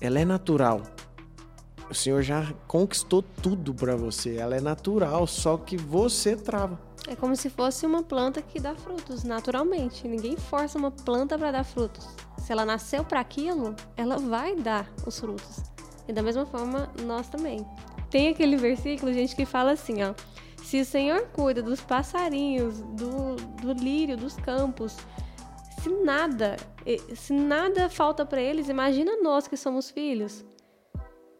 Ela 0.00 0.20
é 0.20 0.24
natural. 0.24 0.82
O 1.90 1.94
Senhor 1.94 2.22
já 2.22 2.52
conquistou 2.68 3.22
tudo 3.22 3.74
para 3.74 3.96
você. 3.96 4.36
Ela 4.36 4.56
é 4.56 4.60
natural, 4.60 5.26
só 5.26 5.56
que 5.56 5.76
você 5.76 6.36
trava. 6.36 6.78
É 7.08 7.16
como 7.16 7.34
se 7.34 7.50
fosse 7.50 7.84
uma 7.84 8.02
planta 8.04 8.40
que 8.40 8.60
dá 8.60 8.74
frutos 8.76 9.24
naturalmente. 9.24 10.06
Ninguém 10.06 10.36
força 10.36 10.78
uma 10.78 10.92
planta 10.92 11.36
para 11.36 11.50
dar 11.50 11.64
frutos. 11.64 12.08
Se 12.38 12.52
ela 12.52 12.64
nasceu 12.64 13.04
para 13.04 13.18
aquilo, 13.18 13.74
ela 13.96 14.16
vai 14.16 14.54
dar 14.54 14.88
os 15.04 15.18
frutos. 15.18 15.60
E 16.08 16.12
da 16.12 16.22
mesma 16.22 16.46
forma, 16.46 16.88
nós 17.04 17.28
também. 17.28 17.66
Tem 18.10 18.28
aquele 18.28 18.56
versículo, 18.56 19.12
gente, 19.12 19.34
que 19.34 19.44
fala 19.44 19.72
assim, 19.72 20.02
ó: 20.02 20.14
se 20.72 20.80
o 20.80 20.86
Senhor 20.86 21.28
cuida 21.34 21.62
dos 21.62 21.82
passarinhos, 21.82 22.80
do, 22.80 23.36
do 23.60 23.74
lírio, 23.74 24.16
dos 24.16 24.36
campos, 24.36 24.96
se 25.82 25.90
nada, 25.90 26.56
se 27.14 27.34
nada 27.34 27.90
falta 27.90 28.24
para 28.24 28.40
eles, 28.40 28.70
imagina 28.70 29.20
nós 29.20 29.46
que 29.46 29.54
somos 29.54 29.90
filhos. 29.90 30.42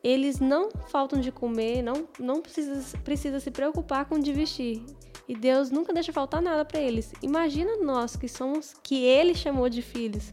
Eles 0.05 0.39
não 0.39 0.69
faltam 0.89 1.19
de 1.19 1.33
comer, 1.33 1.81
não, 1.81 2.07
não 2.19 2.43
precisa, 2.43 2.99
precisa 2.99 3.41
se 3.41 3.51
preocupar 3.51 4.05
com 4.05 4.19
de 4.19 4.35
vestir. 4.35 4.85
E 5.27 5.35
Deus 5.35 5.71
nunca 5.71 5.95
deixa 5.95 6.13
faltar 6.13 6.43
nada 6.43 6.63
para 6.63 6.81
eles. 6.81 7.11
Imagina 7.23 7.79
nós 7.79 8.15
que 8.15 8.29
somos 8.29 8.75
que 8.83 9.03
ele 9.03 9.35
chamou 9.35 9.67
de 9.71 9.81
filhos. 9.81 10.31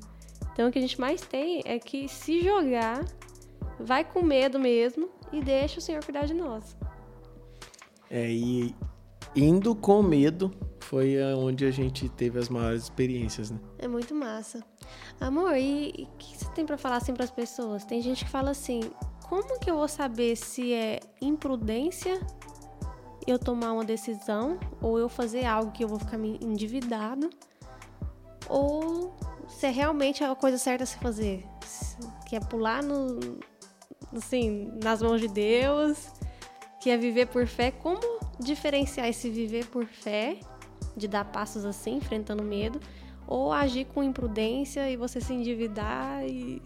Então 0.52 0.68
o 0.68 0.72
que 0.74 0.80
a 0.80 0.82
gente 0.82 1.00
mais 1.00 1.22
tem 1.22 1.62
é 1.64 1.80
que 1.80 2.10
se 2.10 2.41
jogar, 2.41 3.06
vai 3.80 4.04
com 4.04 4.22
medo 4.22 4.60
mesmo 4.60 5.10
e 5.32 5.41
deixa 5.41 5.80
o 5.80 5.82
Senhor 5.82 6.04
cuidar 6.04 6.26
de 6.26 6.34
nós. 6.34 6.76
É, 8.10 8.30
e 8.30 8.76
indo 9.36 9.76
com 9.76 10.01
medo 10.01 10.51
foi 10.82 11.22
onde 11.36 11.66
a 11.66 11.72
gente 11.72 12.10
teve 12.10 12.39
as 12.39 12.49
maiores 12.49 12.84
experiências, 12.84 13.51
né? 13.51 13.60
É 13.78 13.88
muito 13.88 14.16
massa. 14.16 14.64
Amor, 15.22 15.55
e 15.55 16.07
o 16.12 16.18
que 16.18 16.38
você 16.38 16.49
tem 16.51 16.66
para 16.66 16.78
falar 16.78 16.97
assim 16.97 17.14
para 17.14 17.24
as 17.24 17.32
pessoas? 17.32 17.86
Tem 17.86 18.01
gente 18.01 18.26
que 18.26 18.32
fala 18.32 18.51
assim: 18.51 18.82
como 19.28 19.60
que 19.60 19.70
eu 19.70 19.76
vou 19.76 19.88
saber 19.88 20.36
se 20.36 20.74
é 20.74 20.99
imprudência 21.22 22.20
eu 23.28 23.38
tomar 23.38 23.74
uma 23.74 23.86
decisão 23.86 24.57
ou 24.82 24.97
eu 24.97 25.07
fazer 25.07 25.45
algo 25.45 25.72
que 25.72 25.84
eu 25.84 25.88
vou 25.88 25.99
ficar 25.99 26.18
me 26.18 26.39
endividado 26.41 27.30
ou 28.47 29.16
se 29.47 29.68
é 29.68 29.70
realmente 29.70 30.24
a 30.24 30.34
coisa 30.34 30.57
certa 30.57 30.84
a 30.84 30.88
se 30.88 30.97
fazer? 30.97 31.45
Que 32.28 32.36
é 32.36 32.39
pular 32.39 32.82
no, 32.82 33.20
assim, 34.16 34.72
nas 34.84 35.01
mãos 35.03 35.22
de 35.22 35.28
Deus, 35.28 36.07
que 36.80 36.89
é 36.89 36.97
viver 36.97 37.27
por 37.27 37.45
fé. 37.45 37.71
Como 37.71 38.19
diferenciar 38.39 39.07
esse 39.07 39.30
viver 39.30 39.65
por 39.67 39.86
fé, 39.86 40.39
de 40.95 41.07
dar 41.07 41.25
passos 41.25 41.65
assim, 41.65 41.97
enfrentando 41.97 42.43
medo, 42.43 42.80
ou 43.27 43.51
agir 43.51 43.86
com 43.86 44.03
imprudência 44.03 44.89
e 44.89 44.97
você 44.97 45.21
se 45.21 45.34
endividar 45.34 46.25
e 46.25 46.61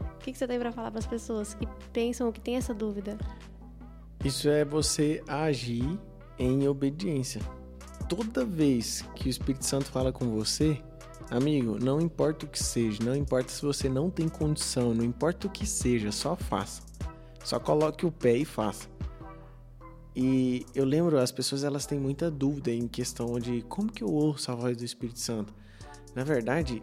o 0.00 0.18
que, 0.18 0.34
você 0.34 0.46
tem 0.46 0.58
para 0.58 0.70
falar 0.70 0.90
para 0.90 0.98
as 0.98 1.06
pessoas 1.06 1.54
que 1.54 1.66
pensam 1.92 2.26
ou 2.26 2.32
que 2.32 2.40
têm 2.40 2.56
essa 2.56 2.74
dúvida? 2.74 3.16
Isso 4.22 4.48
é 4.48 4.64
você 4.64 5.22
agir 5.26 5.98
em 6.38 6.68
obediência. 6.68 7.40
Toda 8.08 8.44
vez 8.44 9.02
que 9.14 9.28
o 9.28 9.30
Espírito 9.30 9.64
Santo 9.64 9.86
fala 9.86 10.12
com 10.12 10.26
você, 10.26 10.82
amigo, 11.30 11.78
não 11.82 12.00
importa 12.00 12.44
o 12.44 12.48
que 12.48 12.62
seja, 12.62 13.02
não 13.02 13.14
importa 13.14 13.50
se 13.50 13.62
você 13.62 13.88
não 13.88 14.10
tem 14.10 14.28
condição, 14.28 14.92
não 14.92 15.04
importa 15.04 15.46
o 15.46 15.50
que 15.50 15.64
seja, 15.64 16.12
só 16.12 16.36
faça. 16.36 16.82
Só 17.44 17.58
coloque 17.58 18.04
o 18.04 18.12
pé 18.12 18.36
e 18.36 18.44
faça. 18.44 18.88
E 20.20 20.66
eu 20.74 20.84
lembro, 20.84 21.16
as 21.16 21.30
pessoas 21.30 21.62
elas 21.62 21.86
têm 21.86 21.96
muita 21.96 22.28
dúvida 22.28 22.72
em 22.72 22.88
questão 22.88 23.38
de 23.38 23.62
como 23.68 23.92
que 23.92 24.02
eu 24.02 24.08
ouço 24.08 24.50
a 24.50 24.54
voz 24.56 24.76
do 24.76 24.84
Espírito 24.84 25.20
Santo. 25.20 25.54
Na 26.12 26.24
verdade, 26.24 26.82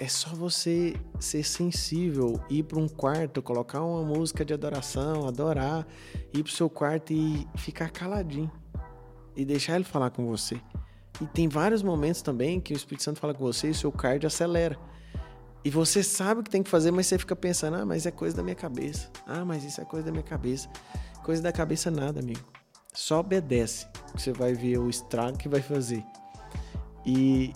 é 0.00 0.08
só 0.08 0.30
você 0.30 0.96
ser 1.20 1.42
sensível, 1.42 2.40
ir 2.48 2.62
para 2.62 2.78
um 2.78 2.88
quarto, 2.88 3.42
colocar 3.42 3.84
uma 3.84 4.02
música 4.02 4.42
de 4.42 4.54
adoração, 4.54 5.28
adorar, 5.28 5.86
ir 6.32 6.42
para 6.42 6.50
o 6.50 6.54
seu 6.54 6.70
quarto 6.70 7.12
e 7.12 7.46
ficar 7.56 7.90
caladinho 7.90 8.50
e 9.36 9.44
deixar 9.44 9.74
ele 9.74 9.84
falar 9.84 10.08
com 10.08 10.24
você. 10.24 10.58
E 11.20 11.26
tem 11.26 11.50
vários 11.50 11.82
momentos 11.82 12.22
também 12.22 12.58
que 12.58 12.72
o 12.72 12.76
Espírito 12.76 13.02
Santo 13.02 13.20
fala 13.20 13.34
com 13.34 13.44
você 13.44 13.68
e 13.68 13.72
o 13.72 13.74
seu 13.74 13.92
cardio 13.92 14.28
acelera. 14.28 14.78
E 15.62 15.68
você 15.68 16.02
sabe 16.02 16.40
o 16.40 16.42
que 16.42 16.48
tem 16.48 16.62
que 16.62 16.70
fazer, 16.70 16.90
mas 16.90 17.06
você 17.06 17.18
fica 17.18 17.36
pensando: 17.36 17.76
ah, 17.76 17.84
mas 17.84 18.06
é 18.06 18.10
coisa 18.10 18.34
da 18.34 18.42
minha 18.42 18.56
cabeça. 18.56 19.10
Ah, 19.26 19.44
mas 19.44 19.62
isso 19.62 19.78
é 19.78 19.84
coisa 19.84 20.06
da 20.06 20.10
minha 20.10 20.24
cabeça. 20.24 20.70
Coisa 21.22 21.42
da 21.42 21.52
cabeça 21.52 21.90
nada, 21.90 22.18
amigo. 22.18 22.61
Só 22.92 23.20
obedece, 23.20 23.86
que 24.14 24.20
você 24.20 24.32
vai 24.32 24.52
ver 24.52 24.78
o 24.78 24.90
estrago 24.90 25.38
que 25.38 25.48
vai 25.48 25.62
fazer. 25.62 26.04
E, 27.04 27.52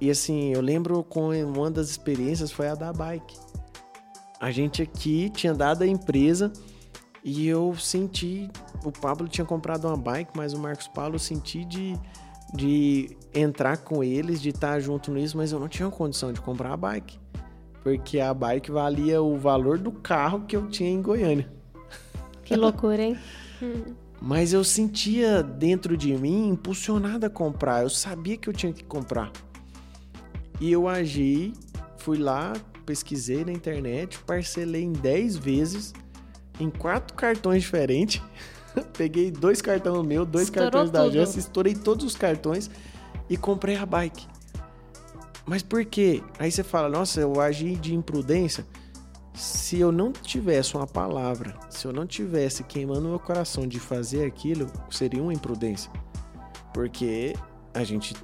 e 0.00 0.10
assim, 0.10 0.52
eu 0.52 0.60
lembro 0.60 1.04
com 1.04 1.30
uma 1.44 1.70
das 1.70 1.90
experiências 1.90 2.50
foi 2.50 2.68
a 2.68 2.74
da 2.74 2.92
bike. 2.92 3.38
A 4.40 4.50
gente 4.50 4.82
aqui 4.82 5.30
tinha 5.30 5.54
dado 5.54 5.82
a 5.82 5.86
empresa 5.86 6.52
e 7.22 7.46
eu 7.46 7.76
senti. 7.76 8.50
O 8.84 8.90
Pablo 8.90 9.28
tinha 9.28 9.44
comprado 9.44 9.86
uma 9.86 9.96
bike, 9.96 10.32
mas 10.36 10.52
o 10.52 10.58
Marcos 10.58 10.88
Paulo 10.88 11.14
eu 11.14 11.20
senti 11.20 11.64
de, 11.64 11.96
de 12.52 13.16
entrar 13.32 13.76
com 13.76 14.02
eles, 14.02 14.42
de 14.42 14.48
estar 14.48 14.80
junto 14.80 15.12
nisso, 15.12 15.36
mas 15.36 15.52
eu 15.52 15.60
não 15.60 15.68
tinha 15.68 15.88
condição 15.90 16.32
de 16.32 16.40
comprar 16.40 16.72
a 16.72 16.76
bike. 16.76 17.20
Porque 17.84 18.18
a 18.18 18.32
bike 18.34 18.70
valia 18.70 19.22
o 19.22 19.36
valor 19.36 19.78
do 19.78 19.92
carro 19.92 20.44
que 20.46 20.56
eu 20.56 20.68
tinha 20.68 20.90
em 20.90 21.02
Goiânia. 21.02 21.48
Que 22.42 22.56
loucura, 22.56 23.02
hein? 23.02 23.18
mas 24.24 24.52
eu 24.52 24.62
sentia 24.62 25.42
dentro 25.42 25.96
de 25.96 26.16
mim 26.16 26.50
impulsionado 26.50 27.26
a 27.26 27.28
comprar. 27.28 27.82
Eu 27.82 27.90
sabia 27.90 28.36
que 28.36 28.48
eu 28.48 28.52
tinha 28.52 28.72
que 28.72 28.84
comprar. 28.84 29.32
E 30.60 30.70
eu 30.70 30.88
agi, 30.88 31.52
fui 31.98 32.18
lá, 32.18 32.52
pesquisei 32.86 33.44
na 33.44 33.50
internet, 33.50 34.20
parcelei 34.20 34.84
em 34.84 34.92
10 34.92 35.36
vezes, 35.38 35.92
em 36.60 36.70
quatro 36.70 37.16
cartões 37.16 37.64
diferentes. 37.64 38.22
Peguei 38.96 39.28
dois 39.28 39.60
cartões 39.60 40.06
meu, 40.06 40.24
dois 40.24 40.44
Estourou 40.44 40.70
cartões 40.70 40.90
da 40.92 41.02
agência, 41.02 41.40
estourei 41.40 41.74
todos 41.74 42.06
os 42.06 42.14
cartões 42.14 42.70
e 43.28 43.36
comprei 43.36 43.74
a 43.74 43.84
bike. 43.84 44.24
Mas 45.44 45.64
por 45.64 45.84
quê? 45.84 46.22
Aí 46.38 46.52
você 46.52 46.62
fala, 46.62 46.88
nossa, 46.88 47.20
eu 47.20 47.40
agi 47.40 47.74
de 47.74 47.92
imprudência. 47.92 48.64
Se 49.34 49.80
eu 49.80 49.90
não 49.90 50.12
tivesse 50.12 50.76
uma 50.76 50.86
palavra, 50.86 51.58
se 51.70 51.86
eu 51.86 51.92
não 51.92 52.06
tivesse 52.06 52.62
queimando 52.62 53.08
meu 53.08 53.18
coração 53.18 53.66
de 53.66 53.80
fazer 53.80 54.26
aquilo, 54.26 54.70
seria 54.90 55.22
uma 55.22 55.32
imprudência. 55.32 55.90
Porque 56.74 57.34
a 57.72 57.82
gente 57.82 58.14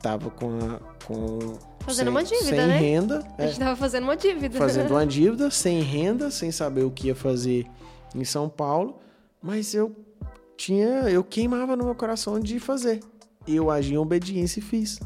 tava 0.00 0.30
com 0.30 0.58
a, 0.58 0.80
com 1.04 1.58
Fazendo 1.80 2.06
sem, 2.06 2.08
uma 2.08 2.22
dívida, 2.22 2.44
sem 2.44 2.66
né? 2.66 2.78
renda. 2.78 3.26
A 3.38 3.46
gente 3.46 3.56
é, 3.56 3.64
tava 3.64 3.76
fazendo 3.76 4.04
uma 4.04 4.16
dívida. 4.16 4.58
Fazendo 4.58 4.90
uma 4.92 5.06
dívida, 5.06 5.50
sem 5.50 5.80
renda, 5.80 6.30
sem 6.30 6.50
saber 6.52 6.84
o 6.84 6.90
que 6.90 7.06
ia 7.06 7.14
fazer 7.14 7.66
em 8.14 8.24
São 8.24 8.48
Paulo. 8.48 8.98
Mas 9.40 9.72
eu 9.74 9.94
tinha. 10.56 11.08
Eu 11.08 11.24
queimava 11.24 11.76
no 11.76 11.84
meu 11.84 11.94
coração 11.94 12.38
de 12.38 12.60
fazer. 12.60 13.00
E 13.46 13.56
eu 13.56 13.70
agi 13.70 13.94
em 13.94 13.96
obediência 13.96 14.60
e 14.60 14.62
fiz. 14.62 15.00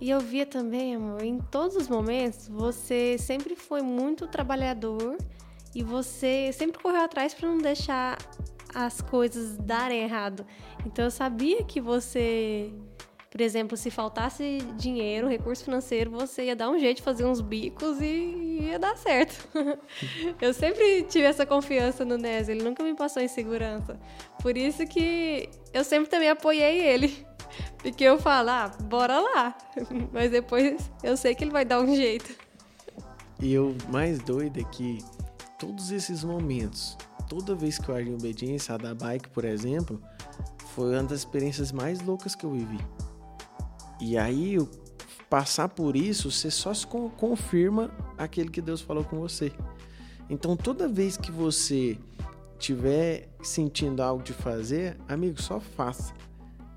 E 0.00 0.10
eu 0.10 0.20
via 0.20 0.44
também, 0.44 0.94
amor, 0.94 1.22
em 1.22 1.38
todos 1.38 1.76
os 1.76 1.88
momentos, 1.88 2.48
você 2.48 3.16
sempre 3.18 3.56
foi 3.56 3.80
muito 3.80 4.26
trabalhador 4.26 5.16
e 5.74 5.82
você 5.82 6.50
sempre 6.52 6.80
correu 6.80 7.02
atrás 7.02 7.32
para 7.32 7.48
não 7.48 7.58
deixar 7.58 8.18
as 8.74 9.00
coisas 9.00 9.56
darem 9.56 10.02
errado. 10.02 10.46
Então 10.84 11.06
eu 11.06 11.10
sabia 11.10 11.64
que 11.64 11.80
você 11.80 12.72
por 13.36 13.42
exemplo, 13.42 13.76
se 13.76 13.90
faltasse 13.90 14.60
dinheiro, 14.78 15.28
recurso 15.28 15.62
financeiro, 15.62 16.10
você 16.10 16.44
ia 16.44 16.56
dar 16.56 16.70
um 16.70 16.78
jeito 16.78 16.96
de 16.98 17.02
fazer 17.02 17.26
uns 17.26 17.42
bicos 17.42 18.00
e 18.00 18.60
ia 18.62 18.78
dar 18.78 18.96
certo. 18.96 19.46
eu 20.40 20.54
sempre 20.54 21.02
tive 21.02 21.26
essa 21.26 21.44
confiança 21.44 22.02
no 22.02 22.16
Nes, 22.16 22.48
ele 22.48 22.64
nunca 22.64 22.82
me 22.82 22.94
passou 22.94 23.22
insegurança. 23.22 24.00
Por 24.40 24.56
isso 24.56 24.86
que 24.86 25.50
eu 25.70 25.84
sempre 25.84 26.08
também 26.08 26.30
apoiei 26.30 26.80
ele. 26.80 27.26
Porque 27.86 28.02
eu 28.02 28.18
falo, 28.18 28.50
ah, 28.50 28.68
bora 28.82 29.20
lá. 29.20 29.56
Mas 30.12 30.32
depois 30.32 30.90
eu 31.04 31.16
sei 31.16 31.36
que 31.36 31.44
ele 31.44 31.52
vai 31.52 31.64
dar 31.64 31.80
um 31.80 31.94
jeito. 31.94 32.34
E 33.40 33.56
o 33.56 33.76
mais 33.88 34.18
doido 34.18 34.58
é 34.58 34.64
que 34.64 34.98
todos 35.56 35.92
esses 35.92 36.24
momentos, 36.24 36.98
toda 37.28 37.54
vez 37.54 37.78
que 37.78 37.88
eu 37.88 37.94
agi 37.94 38.10
em 38.10 38.14
obediência, 38.14 38.74
a 38.74 38.76
da 38.76 38.92
bike, 38.92 39.28
por 39.28 39.44
exemplo, 39.44 40.02
foi 40.74 40.94
uma 40.94 41.04
das 41.04 41.20
experiências 41.20 41.70
mais 41.70 42.00
loucas 42.00 42.34
que 42.34 42.44
eu 42.44 42.50
vivi. 42.50 42.80
E 44.00 44.18
aí, 44.18 44.58
passar 45.30 45.68
por 45.68 45.94
isso, 45.94 46.28
você 46.28 46.50
só 46.50 46.74
se 46.74 46.84
confirma 46.88 47.92
aquele 48.18 48.50
que 48.50 48.60
Deus 48.60 48.80
falou 48.80 49.04
com 49.04 49.20
você. 49.20 49.52
Então, 50.28 50.56
toda 50.56 50.88
vez 50.88 51.16
que 51.16 51.30
você 51.30 51.96
tiver 52.58 53.28
sentindo 53.44 54.02
algo 54.02 54.24
de 54.24 54.32
fazer, 54.32 54.96
amigo, 55.08 55.40
só 55.40 55.60
faça. 55.60 56.12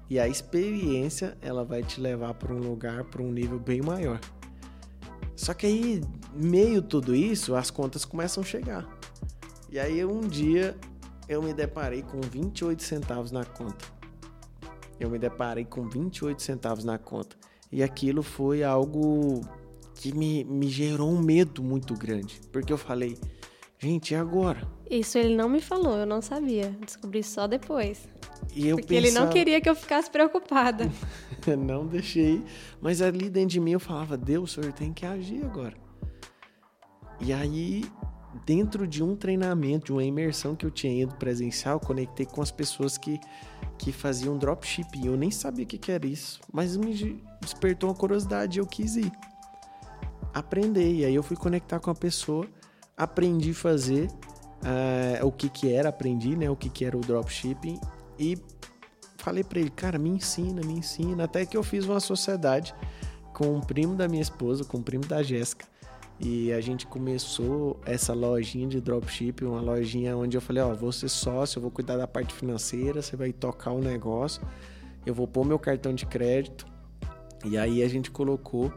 E 0.09 0.19
a 0.19 0.27
experiência, 0.27 1.37
ela 1.41 1.63
vai 1.63 1.83
te 1.83 2.01
levar 2.01 2.33
para 2.33 2.53
um 2.53 2.59
lugar, 2.59 3.03
para 3.05 3.21
um 3.21 3.31
nível 3.31 3.59
bem 3.59 3.81
maior. 3.81 4.19
Só 5.35 5.53
que 5.53 5.65
aí, 5.65 6.01
meio 6.33 6.81
tudo 6.81 7.15
isso, 7.15 7.55
as 7.55 7.69
contas 7.69 8.03
começam 8.03 8.41
a 8.41 8.45
chegar. 8.45 8.99
E 9.69 9.79
aí, 9.79 10.03
um 10.03 10.21
dia, 10.21 10.75
eu 11.27 11.41
me 11.43 11.53
deparei 11.53 12.01
com 12.01 12.19
28 12.19 12.81
centavos 12.81 13.31
na 13.31 13.45
conta 13.45 13.99
eu 14.99 15.09
me 15.09 15.17
deparei 15.17 15.63
com 15.63 15.87
28 15.87 16.41
centavos 16.41 16.83
na 16.83 16.97
conta. 16.97 17.35
E 17.71 17.81
aquilo 17.81 18.21
foi 18.21 18.63
algo 18.63 19.41
que 19.95 20.13
me, 20.13 20.43
me 20.43 20.67
gerou 20.67 21.09
um 21.09 21.21
medo 21.21 21.63
muito 21.63 21.93
grande. 21.93 22.41
Porque 22.51 22.73
eu 22.73 22.77
falei, 22.77 23.17
gente, 23.79 24.13
e 24.13 24.15
agora? 24.15 24.67
Isso 24.89 25.17
ele 25.17 25.35
não 25.35 25.49
me 25.49 25.61
falou, 25.61 25.95
eu 25.95 26.05
não 26.05 26.21
sabia. 26.21 26.69
Descobri 26.85 27.23
só 27.23 27.47
depois. 27.47 28.07
E 28.53 28.67
eu 28.67 28.75
Porque 28.77 28.95
pensava... 28.95 29.07
ele 29.07 29.19
não 29.19 29.29
queria 29.29 29.61
que 29.61 29.69
eu 29.69 29.75
ficasse 29.75 30.09
preocupada. 30.09 30.91
não 31.57 31.87
deixei. 31.87 32.43
Mas 32.81 33.01
ali 33.01 33.29
dentro 33.29 33.49
de 33.49 33.59
mim 33.59 33.71
eu 33.71 33.79
falava, 33.79 34.17
Deus, 34.17 34.51
o 34.51 34.61
senhor 34.61 34.73
tem 34.73 34.93
que 34.93 35.05
agir 35.05 35.43
agora. 35.43 35.75
E 37.19 37.33
aí, 37.33 37.83
dentro 38.45 38.87
de 38.87 39.03
um 39.03 39.15
treinamento, 39.15 39.87
de 39.87 39.91
uma 39.91 40.03
imersão 40.03 40.55
que 40.55 40.65
eu 40.65 40.71
tinha 40.71 41.03
ido 41.03 41.15
presencial, 41.15 41.79
conectei 41.79 42.25
com 42.25 42.41
as 42.41 42.51
pessoas 42.51 42.97
que 42.97 43.19
que 43.79 43.91
fazia 43.93 44.29
um 44.29 44.37
dropshipping. 44.37 45.07
Eu 45.07 45.15
nem 45.15 45.31
sabia 45.31 45.63
o 45.63 45.67
que, 45.67 45.77
que 45.77 45.91
era 45.91 46.05
isso, 46.05 46.39
mas 46.51 46.75
me 46.75 47.23
despertou 47.41 47.89
uma 47.89 47.95
curiosidade 47.95 48.59
e 48.59 48.61
eu 48.61 48.67
quis 48.67 48.97
ir 48.97 49.11
aprender. 50.33 50.93
E 50.93 51.05
aí 51.05 51.15
eu 51.15 51.23
fui 51.23 51.37
conectar 51.37 51.79
com 51.79 51.89
a 51.89 51.95
pessoa, 51.95 52.45
aprendi 52.99 53.51
a 53.51 53.55
fazer 53.55 54.07
uh, 54.61 55.25
o 55.25 55.31
que, 55.31 55.49
que 55.49 55.73
era, 55.73 55.87
aprendi 55.87 56.35
né, 56.35 56.49
o 56.49 56.55
que, 56.55 56.69
que 56.69 56.83
era 56.83 56.97
o 56.97 56.99
dropshipping 56.99 57.79
e 58.19 58.37
falei 59.17 59.43
para 59.43 59.59
ele, 59.59 59.69
cara, 59.69 59.97
me 59.97 60.09
ensina, 60.09 60.61
me 60.61 60.73
ensina. 60.73 61.23
Até 61.23 61.45
que 61.45 61.55
eu 61.55 61.63
fiz 61.63 61.85
uma 61.85 62.01
sociedade 62.01 62.75
com 63.33 63.55
um 63.55 63.61
primo 63.61 63.95
da 63.95 64.07
minha 64.07 64.21
esposa, 64.21 64.65
com 64.65 64.79
um 64.79 64.83
primo 64.83 65.05
da 65.05 65.23
Jéssica. 65.23 65.65
E 66.19 66.51
a 66.51 66.59
gente 66.59 66.85
começou 66.85 67.79
essa 67.85 68.13
lojinha 68.13 68.67
de 68.67 68.81
dropship, 68.81 69.45
uma 69.45 69.61
lojinha 69.61 70.17
onde 70.17 70.35
eu 70.35 70.41
falei, 70.41 70.61
ó, 70.61 70.73
vou 70.73 70.91
ser 70.91 71.07
sócio, 71.07 71.59
eu 71.59 71.61
vou 71.61 71.71
cuidar 71.71 71.95
da 71.95 72.05
parte 72.05 72.33
financeira, 72.33 73.01
você 73.01 73.15
vai 73.15 73.31
tocar 73.31 73.71
o 73.71 73.79
negócio, 73.79 74.41
eu 75.05 75.13
vou 75.13 75.25
pôr 75.25 75.45
meu 75.45 75.57
cartão 75.57 75.93
de 75.93 76.05
crédito. 76.05 76.67
E 77.45 77.57
aí 77.57 77.81
a 77.81 77.87
gente 77.87 78.11
colocou, 78.11 78.73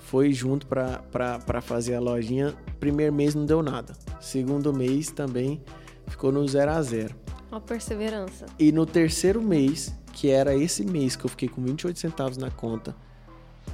foi 0.00 0.32
junto 0.32 0.66
para 0.66 1.60
fazer 1.62 1.94
a 1.94 2.00
lojinha. 2.00 2.54
Primeiro 2.78 3.12
mês 3.12 3.34
não 3.34 3.44
deu 3.46 3.62
nada. 3.62 3.94
Segundo 4.20 4.72
mês 4.72 5.10
também 5.10 5.62
ficou 6.06 6.30
no 6.30 6.46
zero 6.46 6.72
a 6.72 6.82
zero. 6.82 7.14
Uma 7.50 7.60
perseverança. 7.60 8.46
E 8.58 8.72
no 8.72 8.84
terceiro 8.84 9.40
mês, 9.40 9.94
que 10.12 10.30
era 10.30 10.54
esse 10.54 10.84
mês 10.84 11.16
que 11.16 11.24
eu 11.24 11.30
fiquei 11.30 11.48
com 11.48 11.62
28 11.62 11.98
centavos 11.98 12.36
na 12.36 12.50
conta, 12.50 12.94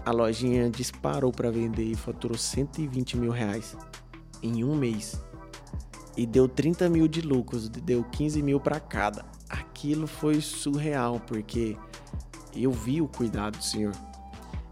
a 0.04 0.12
lojinha 0.12 0.70
disparou 0.70 1.32
para 1.32 1.50
vender 1.50 1.84
e 1.84 1.94
faturou 1.94 2.36
120 2.36 3.16
mil 3.16 3.30
reais 3.30 3.76
em 4.42 4.64
um 4.64 4.74
mês. 4.74 5.20
E 6.16 6.26
deu 6.26 6.48
30 6.48 6.88
mil 6.88 7.08
de 7.08 7.20
lucros, 7.20 7.68
deu 7.68 8.04
15 8.04 8.42
mil 8.42 8.60
para 8.60 8.80
cada. 8.80 9.24
Aquilo 9.48 10.06
foi 10.06 10.40
surreal, 10.40 11.20
porque 11.20 11.76
eu 12.54 12.70
vi 12.70 13.00
o 13.00 13.08
cuidado 13.08 13.58
do 13.58 13.64
Senhor. 13.64 13.92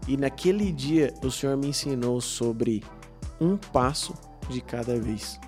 E 0.09 0.17
naquele 0.17 0.73
dia 0.73 1.13
o 1.23 1.31
Senhor 1.31 1.55
me 1.55 1.67
ensinou 1.67 2.19
sobre 2.19 2.83
um 3.39 3.55
passo 3.55 4.13
de 4.49 4.59
cada 4.59 4.99
vez. 4.99 5.39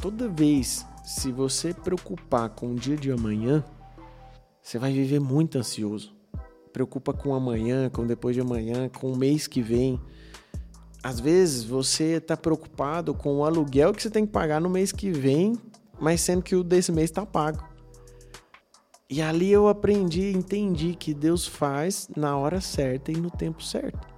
Toda 0.00 0.28
vez, 0.28 0.86
se 1.02 1.32
você 1.32 1.74
preocupar 1.74 2.50
com 2.50 2.72
o 2.72 2.74
dia 2.76 2.96
de 2.96 3.10
amanhã, 3.10 3.64
você 4.62 4.78
vai 4.78 4.92
viver 4.92 5.18
muito 5.18 5.58
ansioso 5.58 6.14
preocupa 6.74 7.12
com 7.12 7.32
amanhã, 7.32 7.88
com 7.88 8.04
depois 8.04 8.34
de 8.34 8.42
amanhã, 8.42 8.88
com 8.88 9.12
o 9.12 9.16
mês 9.16 9.46
que 9.46 9.62
vem. 9.62 10.00
Às 11.00 11.20
vezes 11.20 11.62
você 11.62 12.14
está 12.14 12.36
preocupado 12.36 13.14
com 13.14 13.36
o 13.36 13.44
aluguel 13.44 13.94
que 13.94 14.02
você 14.02 14.10
tem 14.10 14.26
que 14.26 14.32
pagar 14.32 14.60
no 14.60 14.68
mês 14.68 14.90
que 14.90 15.12
vem, 15.12 15.56
mas 16.00 16.20
sendo 16.20 16.42
que 16.42 16.56
o 16.56 16.64
desse 16.64 16.90
mês 16.90 17.10
está 17.10 17.24
pago. 17.24 17.62
E 19.08 19.20
ali 19.20 19.52
eu 19.52 19.68
aprendi, 19.68 20.32
entendi 20.32 20.94
que 20.94 21.12
Deus 21.12 21.46
faz 21.46 22.08
na 22.16 22.36
hora 22.36 22.60
certa 22.60 23.12
e 23.12 23.16
no 23.16 23.30
tempo 23.30 23.62
certo. 23.62 24.08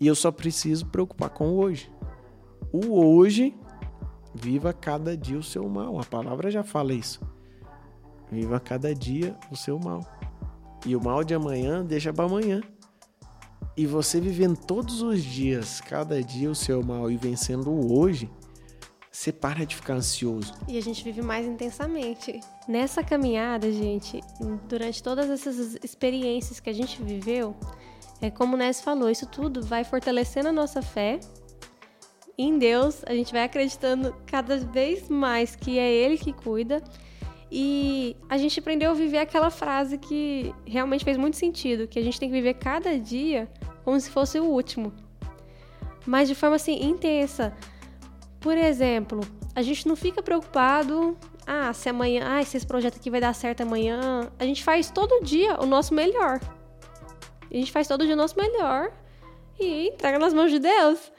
E 0.00 0.06
eu 0.06 0.14
só 0.14 0.32
preciso 0.32 0.86
preocupar 0.86 1.30
com 1.30 1.50
o 1.50 1.58
hoje. 1.58 1.92
O 2.72 2.98
hoje, 2.98 3.54
viva 4.34 4.72
cada 4.72 5.16
dia 5.16 5.38
o 5.38 5.42
seu 5.42 5.68
mal. 5.68 6.00
A 6.00 6.04
palavra 6.04 6.50
já 6.50 6.64
fala 6.64 6.94
isso. 6.94 7.20
Viva 8.30 8.58
cada 8.58 8.94
dia 8.94 9.36
o 9.50 9.56
seu 9.56 9.78
mal. 9.78 10.00
E 10.86 10.96
o 10.96 11.04
mal 11.04 11.22
de 11.22 11.34
amanhã 11.34 11.84
deixa 11.84 12.12
para 12.12 12.24
amanhã. 12.24 12.62
E 13.76 13.86
você 13.86 14.20
vivendo 14.20 14.56
todos 14.56 15.02
os 15.02 15.22
dias, 15.22 15.80
cada 15.80 16.22
dia 16.22 16.50
o 16.50 16.54
seu 16.54 16.82
mal 16.82 17.10
e 17.10 17.16
vencendo 17.16 17.70
o 17.70 17.98
hoje, 17.98 18.30
você 19.12 19.30
para 19.30 19.66
de 19.66 19.76
ficar 19.76 19.92
ansioso. 19.92 20.54
E 20.66 20.78
a 20.78 20.80
gente 20.80 21.04
vive 21.04 21.20
mais 21.20 21.46
intensamente. 21.46 22.40
Nessa 22.66 23.04
caminhada, 23.04 23.70
gente, 23.70 24.22
durante 24.66 25.02
todas 25.02 25.28
essas 25.28 25.76
experiências 25.84 26.58
que 26.58 26.70
a 26.70 26.72
gente 26.72 27.02
viveu, 27.02 27.54
é 28.22 28.30
como 28.30 28.54
o 28.54 28.56
Ness 28.56 28.80
falou, 28.80 29.10
isso 29.10 29.26
tudo 29.26 29.62
vai 29.62 29.84
fortalecendo 29.84 30.48
a 30.48 30.52
nossa 30.52 30.80
fé 30.80 31.20
em 32.38 32.58
Deus. 32.58 33.04
A 33.04 33.12
gente 33.12 33.32
vai 33.32 33.44
acreditando 33.44 34.16
cada 34.26 34.56
vez 34.56 35.10
mais 35.10 35.54
que 35.54 35.78
é 35.78 35.92
Ele 35.92 36.16
que 36.16 36.32
cuida 36.32 36.82
e 37.54 38.16
a 38.30 38.38
gente 38.38 38.58
aprendeu 38.58 38.92
a 38.92 38.94
viver 38.94 39.18
aquela 39.18 39.50
frase 39.50 39.98
que 39.98 40.54
realmente 40.64 41.04
fez 41.04 41.18
muito 41.18 41.36
sentido, 41.36 41.86
que 41.86 41.98
a 41.98 42.02
gente 42.02 42.18
tem 42.18 42.30
que 42.30 42.34
viver 42.34 42.54
cada 42.54 42.98
dia 42.98 43.46
como 43.84 44.00
se 44.00 44.08
fosse 44.08 44.40
o 44.40 44.44
último. 44.44 44.90
Mas 46.06 46.28
de 46.28 46.34
forma 46.34 46.56
assim 46.56 46.82
intensa. 46.82 47.54
Por 48.42 48.56
exemplo, 48.56 49.20
a 49.54 49.62
gente 49.62 49.86
não 49.86 49.94
fica 49.94 50.22
preocupado, 50.22 51.16
ah, 51.46 51.72
se 51.72 51.88
amanhã, 51.88 52.22
ah, 52.26 52.44
se 52.44 52.56
esse 52.56 52.66
projeto 52.66 52.96
aqui 52.96 53.08
vai 53.08 53.20
dar 53.20 53.34
certo 53.34 53.62
amanhã. 53.62 54.30
A 54.38 54.44
gente 54.44 54.62
faz 54.64 54.90
todo 54.90 55.24
dia 55.24 55.58
o 55.60 55.66
nosso 55.66 55.94
melhor. 55.94 56.40
A 57.50 57.54
gente 57.54 57.70
faz 57.70 57.86
todo 57.86 58.04
dia 58.04 58.14
o 58.14 58.16
nosso 58.16 58.36
melhor 58.36 58.92
e 59.60 59.88
entrega 59.88 60.18
nas 60.18 60.34
mãos 60.34 60.50
de 60.50 60.58
Deus. 60.58 61.12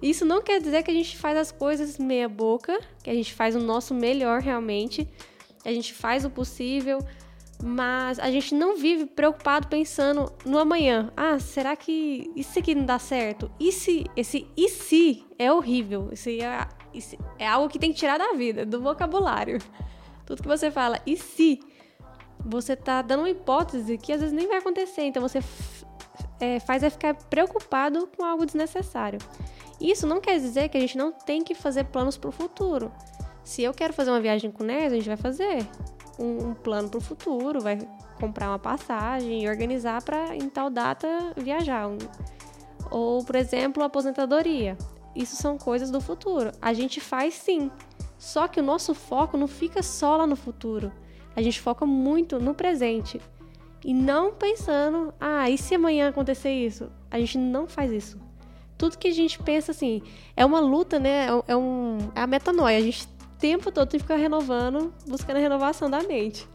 Isso 0.00 0.24
não 0.24 0.40
quer 0.40 0.60
dizer 0.60 0.82
que 0.82 0.90
a 0.90 0.94
gente 0.94 1.16
faz 1.18 1.36
as 1.36 1.52
coisas 1.52 1.98
meia 1.98 2.28
boca, 2.28 2.80
que 3.02 3.10
a 3.10 3.14
gente 3.14 3.34
faz 3.34 3.54
o 3.54 3.60
nosso 3.60 3.92
melhor 3.92 4.40
realmente, 4.40 5.06
a 5.64 5.70
gente 5.70 5.92
faz 5.92 6.24
o 6.24 6.30
possível, 6.30 7.00
mas 7.62 8.18
a 8.18 8.30
gente 8.30 8.54
não 8.54 8.76
vive 8.76 9.06
preocupado 9.06 9.68
pensando 9.68 10.32
no 10.44 10.58
amanhã. 10.58 11.12
Ah, 11.16 11.38
será 11.38 11.76
que 11.76 12.30
isso 12.34 12.58
aqui 12.58 12.74
não 12.74 12.84
dá 12.84 12.98
certo? 12.98 13.50
E 13.60 13.70
se 13.70 14.04
esse 14.16 14.46
e 14.56 14.68
se 14.68 15.24
é 15.38 15.52
horrível? 15.52 16.08
Isso 16.12 16.28
é, 16.30 16.68
isso 16.94 17.16
é 17.38 17.46
algo 17.46 17.68
que 17.68 17.78
tem 17.78 17.92
que 17.92 17.98
tirar 17.98 18.18
da 18.18 18.32
vida, 18.32 18.64
do 18.64 18.80
vocabulário. 18.80 19.58
Tudo 20.24 20.42
que 20.42 20.48
você 20.48 20.70
fala, 20.70 20.98
e 21.06 21.16
se 21.16 21.60
você 22.44 22.74
tá 22.74 23.02
dando 23.02 23.20
uma 23.20 23.30
hipótese 23.30 23.98
que 23.98 24.12
às 24.12 24.20
vezes 24.20 24.34
nem 24.34 24.46
vai 24.46 24.58
acontecer, 24.58 25.02
então 25.02 25.20
você 25.20 25.40
é, 26.40 26.58
faz 26.60 26.82
é 26.82 26.88
ficar 26.88 27.14
preocupado 27.14 28.08
com 28.16 28.24
algo 28.24 28.46
desnecessário. 28.46 29.18
Isso 29.80 30.06
não 30.06 30.20
quer 30.20 30.38
dizer 30.38 30.68
que 30.68 30.76
a 30.76 30.80
gente 30.80 30.96
não 30.96 31.12
tem 31.12 31.42
que 31.42 31.54
fazer 31.54 31.84
planos 31.84 32.16
para 32.16 32.28
o 32.28 32.32
futuro. 32.32 32.92
Se 33.42 33.62
eu 33.62 33.72
quero 33.72 33.92
fazer 33.92 34.10
uma 34.10 34.20
viagem 34.20 34.50
com 34.50 34.62
o 34.62 34.66
Nes, 34.66 34.92
a 34.92 34.96
gente 34.96 35.08
vai 35.08 35.16
fazer 35.16 35.66
um, 36.20 36.50
um 36.50 36.54
plano 36.54 36.88
para 36.88 36.98
o 36.98 37.00
futuro, 37.00 37.60
vai 37.60 37.78
comprar 38.20 38.50
uma 38.50 38.58
passagem 38.58 39.44
e 39.44 39.48
organizar 39.48 40.02
para 40.02 40.36
em 40.36 40.48
tal 40.48 40.68
data 40.68 41.08
viajar. 41.36 41.88
Ou, 42.90 43.24
por 43.24 43.36
exemplo, 43.36 43.82
aposentadoria. 43.82 44.76
Isso 45.14 45.36
são 45.36 45.56
coisas 45.56 45.90
do 45.90 46.00
futuro. 46.00 46.52
A 46.60 46.72
gente 46.72 47.00
faz 47.00 47.34
sim. 47.34 47.70
Só 48.18 48.46
que 48.46 48.60
o 48.60 48.62
nosso 48.62 48.94
foco 48.94 49.36
não 49.36 49.48
fica 49.48 49.82
só 49.82 50.16
lá 50.16 50.26
no 50.26 50.36
futuro. 50.36 50.92
A 51.34 51.40
gente 51.40 51.60
foca 51.60 51.86
muito 51.86 52.38
no 52.38 52.54
presente. 52.54 53.20
E 53.84 53.94
não 53.94 54.32
pensando, 54.32 55.14
ah, 55.18 55.48
e 55.48 55.56
se 55.56 55.74
amanhã 55.74 56.08
acontecer 56.08 56.52
isso? 56.52 56.90
A 57.10 57.18
gente 57.18 57.38
não 57.38 57.66
faz 57.66 57.90
isso. 57.90 58.20
Tudo 58.76 58.98
que 58.98 59.08
a 59.08 59.12
gente 59.12 59.38
pensa 59.38 59.72
assim, 59.72 60.02
é 60.36 60.44
uma 60.44 60.60
luta, 60.60 60.98
né? 60.98 61.26
É, 61.46 61.56
um, 61.56 61.98
é 62.14 62.20
a 62.20 62.26
metanoia. 62.26 62.76
A 62.76 62.82
gente 62.82 63.08
tempo 63.40 63.72
todo 63.72 63.88
tem 63.88 63.98
que 63.98 64.04
ficar 64.04 64.16
renovando, 64.16 64.92
buscando 65.06 65.38
a 65.38 65.40
renovação 65.40 65.90
da 65.90 66.02
mente. 66.02 66.46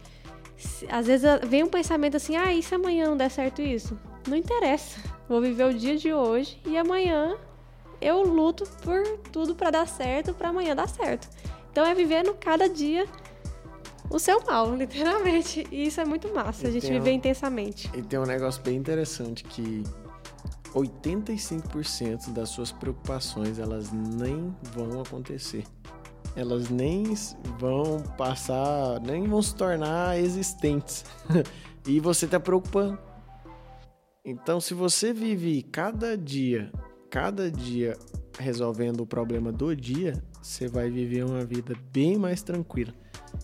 Às 0.90 1.08
vezes 1.08 1.28
vem 1.48 1.64
um 1.64 1.68
pensamento 1.68 2.16
assim, 2.16 2.38
ah, 2.38 2.54
e 2.54 2.64
se 2.64 2.74
amanhã 2.74 3.10
não 3.10 3.18
der 3.18 3.30
certo 3.30 3.62
isso? 3.62 4.00
Não 4.28 4.38
interessa. 4.38 5.00
Vou 5.28 5.42
viver 5.42 5.66
o 5.66 5.74
dia 5.74 5.98
de 5.98 6.14
hoje 6.14 6.62
e 6.66 6.78
amanhã 6.78 7.36
eu 8.00 8.22
luto 8.22 8.66
por 8.84 9.04
tudo 9.32 9.56
para 9.56 9.72
dar 9.72 9.88
certo, 9.88 10.34
para 10.34 10.50
amanhã 10.50 10.76
dar 10.76 10.88
certo. 10.88 11.28
Então 11.72 11.86
é 11.86 11.94
vivendo 11.94 12.34
cada 12.36 12.70
dia 12.70 13.06
o 14.10 14.20
seu 14.20 14.42
mal, 14.46 14.74
literalmente. 14.78 15.68
E 15.72 15.88
isso 15.88 16.00
é 16.00 16.06
muito 16.06 16.34
massa, 16.34 16.66
e 16.66 16.70
a 16.70 16.72
gente 16.72 16.88
viver 16.88 17.12
um, 17.12 17.14
intensamente. 17.14 17.92
E 17.94 18.02
tem 18.02 18.20
um 18.20 18.26
negócio 18.26 18.62
bem 18.62 18.78
interessante 18.78 19.44
que 19.44 19.84
85% 20.74 22.32
das 22.32 22.50
suas 22.50 22.72
preocupações 22.72 23.60
elas 23.60 23.92
nem 23.92 24.56
vão 24.62 25.02
acontecer 25.02 25.66
elas 26.36 26.70
nem 26.70 27.06
vão 27.58 28.02
passar, 28.18 29.00
nem 29.02 29.28
vão 29.28 29.42
se 29.42 29.56
tornar 29.56 30.20
existentes. 30.20 31.06
e 31.88 32.00
você 32.00 32.26
está 32.26 32.40
preocupando. 32.40 33.00
Então, 34.24 34.60
se 34.60 34.74
você 34.74 35.14
vive 35.14 35.62
cada 35.64 36.18
dia, 36.18 36.72
cada 37.10 37.50
dia 37.50 37.96
resolvendo 38.40 39.02
o 39.02 39.06
problema 39.06 39.52
do 39.52 39.76
dia, 39.76 40.22
você 40.42 40.68
vai 40.68 40.90
viver 40.90 41.24
uma 41.24 41.46
vida 41.46 41.74
bem 41.92 42.18
mais 42.18 42.42
tranquila, 42.42 42.94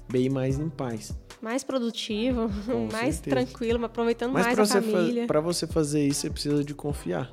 bem 0.10 0.30
mais 0.30 0.60
em 0.60 0.70
paz. 0.70 1.18
Mais 1.42 1.64
produtivo, 1.64 2.50
Com 2.66 2.88
mais 2.92 3.16
certeza. 3.16 3.36
tranquilo, 3.36 3.86
aproveitando 3.86 4.34
Mas 4.34 4.46
mais 4.46 4.60
a 4.60 4.82
família. 4.82 5.28
Para 5.28 5.40
você 5.40 5.66
fazer 5.66 6.06
isso, 6.06 6.22
você 6.22 6.30
precisa 6.30 6.64
de 6.64 6.74
confiar. 6.76 7.32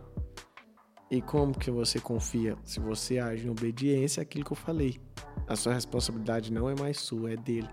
E 1.10 1.22
como 1.22 1.58
que 1.58 1.70
você 1.70 1.98
confia? 1.98 2.56
Se 2.64 2.78
você 2.80 3.18
age 3.18 3.46
em 3.46 3.50
obediência 3.50 4.22
àquilo 4.22 4.44
que 4.44 4.52
eu 4.52 4.56
falei. 4.56 5.00
A 5.48 5.56
sua 5.56 5.72
responsabilidade 5.72 6.52
não 6.52 6.68
é 6.68 6.74
mais 6.78 6.98
sua, 6.98 7.32
é 7.32 7.36
dele. 7.36 7.68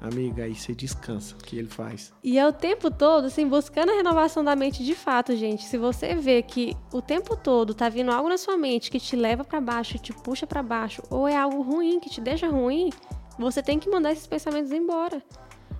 Amiga, 0.00 0.42
aí 0.42 0.54
você 0.56 0.74
descansa, 0.74 1.36
o 1.36 1.38
que 1.38 1.56
ele 1.56 1.68
faz. 1.68 2.12
E 2.24 2.36
é 2.36 2.44
o 2.44 2.52
tempo 2.52 2.90
todo, 2.90 3.26
assim, 3.26 3.46
buscando 3.46 3.90
a 3.90 3.94
renovação 3.94 4.42
da 4.42 4.56
mente 4.56 4.82
de 4.82 4.96
fato, 4.96 5.36
gente. 5.36 5.62
Se 5.62 5.78
você 5.78 6.16
vê 6.16 6.42
que 6.42 6.76
o 6.92 7.00
tempo 7.00 7.36
todo 7.36 7.72
tá 7.72 7.88
vindo 7.88 8.10
algo 8.10 8.28
na 8.28 8.36
sua 8.36 8.56
mente 8.56 8.90
que 8.90 8.98
te 8.98 9.14
leva 9.14 9.44
para 9.44 9.60
baixo, 9.60 10.00
te 10.00 10.12
puxa 10.12 10.44
para 10.44 10.60
baixo, 10.60 11.00
ou 11.08 11.28
é 11.28 11.36
algo 11.36 11.62
ruim 11.62 12.00
que 12.00 12.10
te 12.10 12.20
deixa 12.20 12.48
ruim, 12.48 12.90
você 13.38 13.62
tem 13.62 13.78
que 13.78 13.88
mandar 13.88 14.10
esses 14.10 14.26
pensamentos 14.26 14.72
embora. 14.72 15.22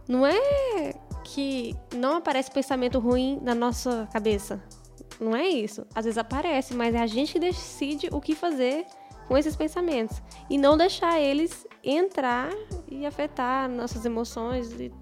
Não 0.06 0.24
é 0.24 0.94
que 1.24 1.74
não 1.92 2.16
aparece 2.16 2.48
pensamento 2.48 3.00
ruim 3.00 3.40
na 3.42 3.56
nossa 3.56 4.08
cabeça. 4.12 4.62
Não 5.18 5.34
é 5.34 5.48
isso. 5.48 5.84
Às 5.92 6.04
vezes 6.04 6.18
aparece, 6.18 6.74
mas 6.74 6.94
é 6.94 7.00
a 7.00 7.06
gente 7.08 7.32
que 7.32 7.40
decide 7.40 8.08
o 8.12 8.20
que 8.20 8.36
fazer 8.36 8.86
com 9.28 9.36
esses 9.36 9.56
pensamentos 9.56 10.22
e 10.50 10.58
não 10.58 10.76
deixar 10.76 11.20
eles 11.20 11.66
entrar 11.82 12.50
e 12.88 13.06
afetar 13.06 13.68
nossas 13.68 14.04
emoções 14.04 14.72
e 14.72 14.92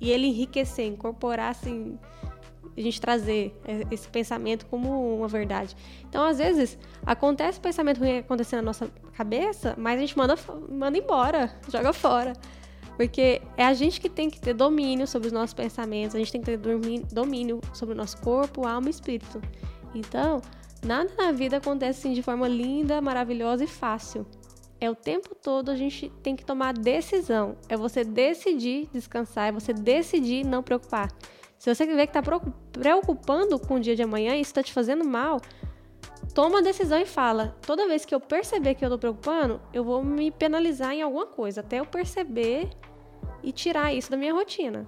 e 0.00 0.10
ele 0.10 0.26
enriquecer, 0.26 0.86
incorporar 0.86 1.50
assim, 1.50 1.98
a 2.76 2.80
gente 2.80 3.00
trazer 3.00 3.58
esse 3.90 4.08
pensamento 4.08 4.66
como 4.66 5.16
uma 5.16 5.28
verdade. 5.28 5.74
Então, 6.08 6.24
às 6.24 6.38
vezes, 6.38 6.78
acontece 7.06 7.58
pensamento 7.60 8.00
ruim 8.00 8.18
acontecendo 8.18 8.58
na 8.58 8.66
nossa 8.66 8.90
cabeça, 9.14 9.74
mas 9.78 9.96
a 9.96 10.00
gente 10.00 10.16
manda, 10.16 10.36
manda 10.68 10.98
embora, 10.98 11.54
joga 11.70 11.92
fora. 11.92 12.34
Porque 12.96 13.40
é 13.56 13.64
a 13.64 13.72
gente 13.72 14.00
que 14.00 14.08
tem 14.08 14.30
que 14.30 14.40
ter 14.40 14.54
domínio 14.54 15.06
sobre 15.06 15.26
os 15.26 15.32
nossos 15.32 15.54
pensamentos, 15.54 16.14
a 16.14 16.18
gente 16.18 16.30
tem 16.30 16.40
que 16.40 16.56
ter 16.56 16.58
domínio 17.12 17.60
sobre 17.72 17.94
o 17.94 17.96
nosso 17.96 18.18
corpo, 18.18 18.66
alma 18.66 18.88
e 18.88 18.90
espírito. 18.90 19.40
Então, 19.94 20.40
nada 20.84 21.10
na 21.16 21.32
vida 21.32 21.56
acontece 21.56 22.00
assim 22.00 22.12
de 22.12 22.22
forma 22.22 22.46
linda, 22.46 23.00
maravilhosa 23.00 23.64
e 23.64 23.66
fácil. 23.66 24.26
É 24.80 24.90
o 24.90 24.94
tempo 24.94 25.34
todo 25.34 25.70
a 25.70 25.76
gente 25.76 26.10
tem 26.22 26.36
que 26.36 26.44
tomar 26.44 26.74
decisão. 26.74 27.56
É 27.68 27.76
você 27.76 28.04
decidir 28.04 28.88
descansar, 28.92 29.48
é 29.48 29.52
você 29.52 29.72
decidir 29.72 30.44
não 30.44 30.62
preocupar. 30.62 31.10
Se 31.58 31.74
você 31.74 31.86
vê 31.86 32.06
que 32.06 32.16
está 32.16 32.22
preocupando 32.72 33.58
com 33.58 33.76
o 33.76 33.80
dia 33.80 33.96
de 33.96 34.02
amanhã 34.02 34.34
e 34.34 34.40
isso 34.40 34.50
está 34.50 34.62
te 34.62 34.72
fazendo 34.72 35.04
mal, 35.04 35.40
toma 36.34 36.58
a 36.58 36.62
decisão 36.62 36.98
e 36.98 37.06
fala: 37.06 37.56
toda 37.62 37.88
vez 37.88 38.04
que 38.04 38.14
eu 38.14 38.20
perceber 38.20 38.74
que 38.74 38.84
eu 38.84 38.88
estou 38.88 38.98
preocupando, 38.98 39.60
eu 39.72 39.82
vou 39.82 40.04
me 40.04 40.30
penalizar 40.30 40.92
em 40.92 41.00
alguma 41.00 41.26
coisa, 41.26 41.60
até 41.60 41.80
eu 41.80 41.86
perceber 41.86 42.68
e 43.42 43.52
tirar 43.52 43.94
isso 43.94 44.10
da 44.10 44.16
minha 44.16 44.34
rotina. 44.34 44.86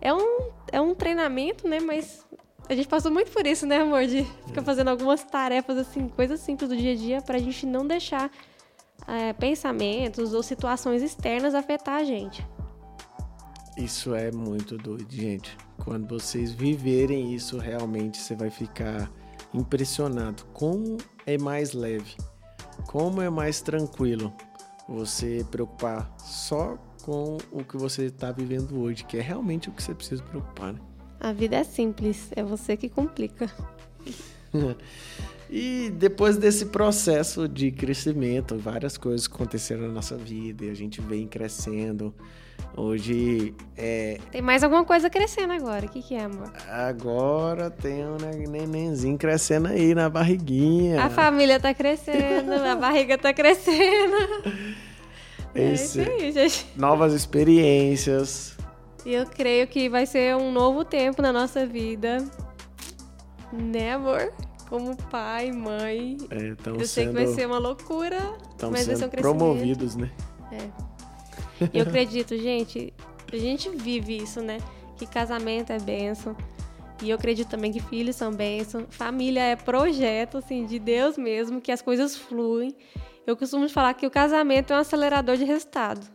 É 0.00 0.12
um, 0.12 0.50
é 0.72 0.80
um 0.80 0.94
treinamento, 0.94 1.68
né? 1.68 1.78
Mas 1.80 2.26
a 2.70 2.76
gente 2.76 2.86
passou 2.86 3.10
muito 3.10 3.32
por 3.32 3.44
isso, 3.44 3.66
né, 3.66 3.78
amor? 3.78 4.06
De 4.06 4.22
ficar 4.46 4.62
fazendo 4.62 4.88
algumas 4.88 5.24
tarefas, 5.24 5.76
assim, 5.76 6.08
coisas 6.08 6.38
simples 6.38 6.68
do 6.68 6.76
dia 6.76 6.92
a 6.92 6.96
dia, 6.96 7.20
para 7.20 7.36
a 7.36 7.40
gente 7.40 7.66
não 7.66 7.84
deixar 7.84 8.30
é, 9.08 9.32
pensamentos 9.32 10.32
ou 10.32 10.40
situações 10.40 11.02
externas 11.02 11.52
afetar 11.52 11.96
a 11.96 12.04
gente. 12.04 12.46
Isso 13.76 14.14
é 14.14 14.30
muito 14.30 14.78
doido, 14.78 15.10
gente. 15.10 15.58
Quando 15.84 16.06
vocês 16.06 16.52
viverem 16.52 17.34
isso 17.34 17.58
realmente, 17.58 18.18
você 18.18 18.36
vai 18.36 18.50
ficar 18.50 19.10
impressionado. 19.52 20.44
Como 20.52 20.96
é 21.26 21.36
mais 21.36 21.72
leve, 21.72 22.14
como 22.86 23.20
é 23.20 23.28
mais 23.28 23.60
tranquilo 23.60 24.32
você 24.88 25.44
preocupar 25.50 26.08
só 26.18 26.78
com 27.02 27.36
o 27.50 27.64
que 27.64 27.76
você 27.76 28.04
está 28.04 28.30
vivendo 28.30 28.80
hoje, 28.80 29.04
que 29.04 29.16
é 29.16 29.20
realmente 29.20 29.68
o 29.68 29.72
que 29.72 29.82
você 29.82 29.92
precisa 29.92 30.22
preocupar. 30.22 30.74
Né? 30.74 30.80
A 31.20 31.32
vida 31.32 31.56
é 31.56 31.64
simples, 31.64 32.30
é 32.34 32.42
você 32.42 32.78
que 32.78 32.88
complica. 32.88 33.50
e 35.50 35.92
depois 35.94 36.38
desse 36.38 36.66
processo 36.66 37.46
de 37.46 37.70
crescimento, 37.70 38.56
várias 38.56 38.96
coisas 38.96 39.26
aconteceram 39.26 39.82
na 39.82 39.88
nossa 39.88 40.16
vida 40.16 40.64
e 40.64 40.70
a 40.70 40.74
gente 40.74 41.00
vem 41.02 41.26
crescendo. 41.26 42.14
Hoje 42.74 43.54
é. 43.76 44.18
Tem 44.30 44.40
mais 44.40 44.62
alguma 44.64 44.84
coisa 44.84 45.10
crescendo 45.10 45.52
agora. 45.52 45.86
O 45.86 45.88
que, 45.88 46.00
que 46.02 46.14
é, 46.14 46.24
amor? 46.24 46.50
Agora 46.68 47.70
tem 47.70 48.04
um 48.06 48.16
nenenzinho 48.48 49.18
crescendo 49.18 49.68
aí 49.68 49.94
na 49.94 50.08
barriguinha. 50.08 51.04
A 51.04 51.10
família 51.10 51.60
tá 51.60 51.74
crescendo, 51.74 52.52
a 52.52 52.76
barriga 52.76 53.18
tá 53.18 53.34
crescendo. 53.34 54.16
Esse, 55.54 56.00
é 56.00 56.02
isso 56.02 56.22
aí, 56.22 56.32
gente. 56.32 56.66
Novas 56.76 57.12
experiências. 57.12 58.56
E 59.04 59.14
eu 59.14 59.26
creio 59.26 59.66
que 59.66 59.88
vai 59.88 60.06
ser 60.06 60.36
um 60.36 60.52
novo 60.52 60.84
tempo 60.84 61.22
na 61.22 61.32
nossa 61.32 61.66
vida. 61.66 62.18
Né, 63.52 63.94
amor? 63.94 64.32
Como 64.68 64.96
pai, 64.96 65.50
mãe. 65.50 66.16
É, 66.30 66.54
eu 66.66 66.86
sei 66.86 67.06
que 67.06 67.12
vai 67.12 67.26
ser 67.26 67.46
uma 67.46 67.58
loucura, 67.58 68.18
mas 68.70 68.86
vai 68.86 68.96
ser 68.96 69.06
um 69.06 69.08
crescimento. 69.08 69.20
promovidos, 69.20 69.96
né? 69.96 70.10
É. 70.52 70.70
E 71.72 71.78
eu 71.78 71.82
acredito, 71.82 72.36
gente, 72.36 72.92
a 73.32 73.36
gente 73.36 73.68
vive 73.70 74.16
isso, 74.16 74.40
né? 74.40 74.58
Que 74.96 75.06
casamento 75.06 75.72
é 75.72 75.78
bênção. 75.78 76.36
E 77.02 77.10
eu 77.10 77.16
acredito 77.16 77.48
também 77.48 77.72
que 77.72 77.80
filhos 77.80 78.16
são 78.16 78.30
bênção. 78.30 78.86
Família 78.90 79.42
é 79.42 79.56
projeto, 79.56 80.38
assim, 80.38 80.66
de 80.66 80.78
Deus 80.78 81.16
mesmo, 81.16 81.60
que 81.60 81.72
as 81.72 81.80
coisas 81.80 82.16
fluem. 82.16 82.74
Eu 83.26 83.36
costumo 83.36 83.68
falar 83.68 83.94
que 83.94 84.06
o 84.06 84.10
casamento 84.10 84.72
é 84.72 84.76
um 84.76 84.80
acelerador 84.80 85.36
de 85.36 85.44
resultado. 85.44 86.06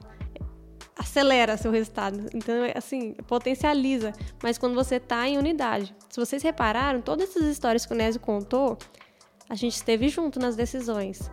Acelera 0.98 1.58
seu 1.58 1.72
resultado. 1.72 2.30
Então, 2.34 2.56
assim, 2.74 3.14
potencializa. 3.28 4.14
Mas 4.42 4.58
quando 4.58 4.76
você 4.76 4.96
está 4.96 5.28
em 5.28 5.38
unidade. 5.38 5.94
Se 6.10 6.20
vocês 6.20 6.42
repararam, 6.42 7.02
todas 7.02 7.30
essas 7.30 7.44
histórias 7.46 7.86
que 7.86 7.94
o 7.94 7.96
Nésio 7.96 8.22
contou, 8.22 8.78
a 9.50 9.56
gente 9.56 9.76
esteve 9.76 10.08
junto 10.08 10.40
nas 10.40 10.56
decisões 10.56 11.30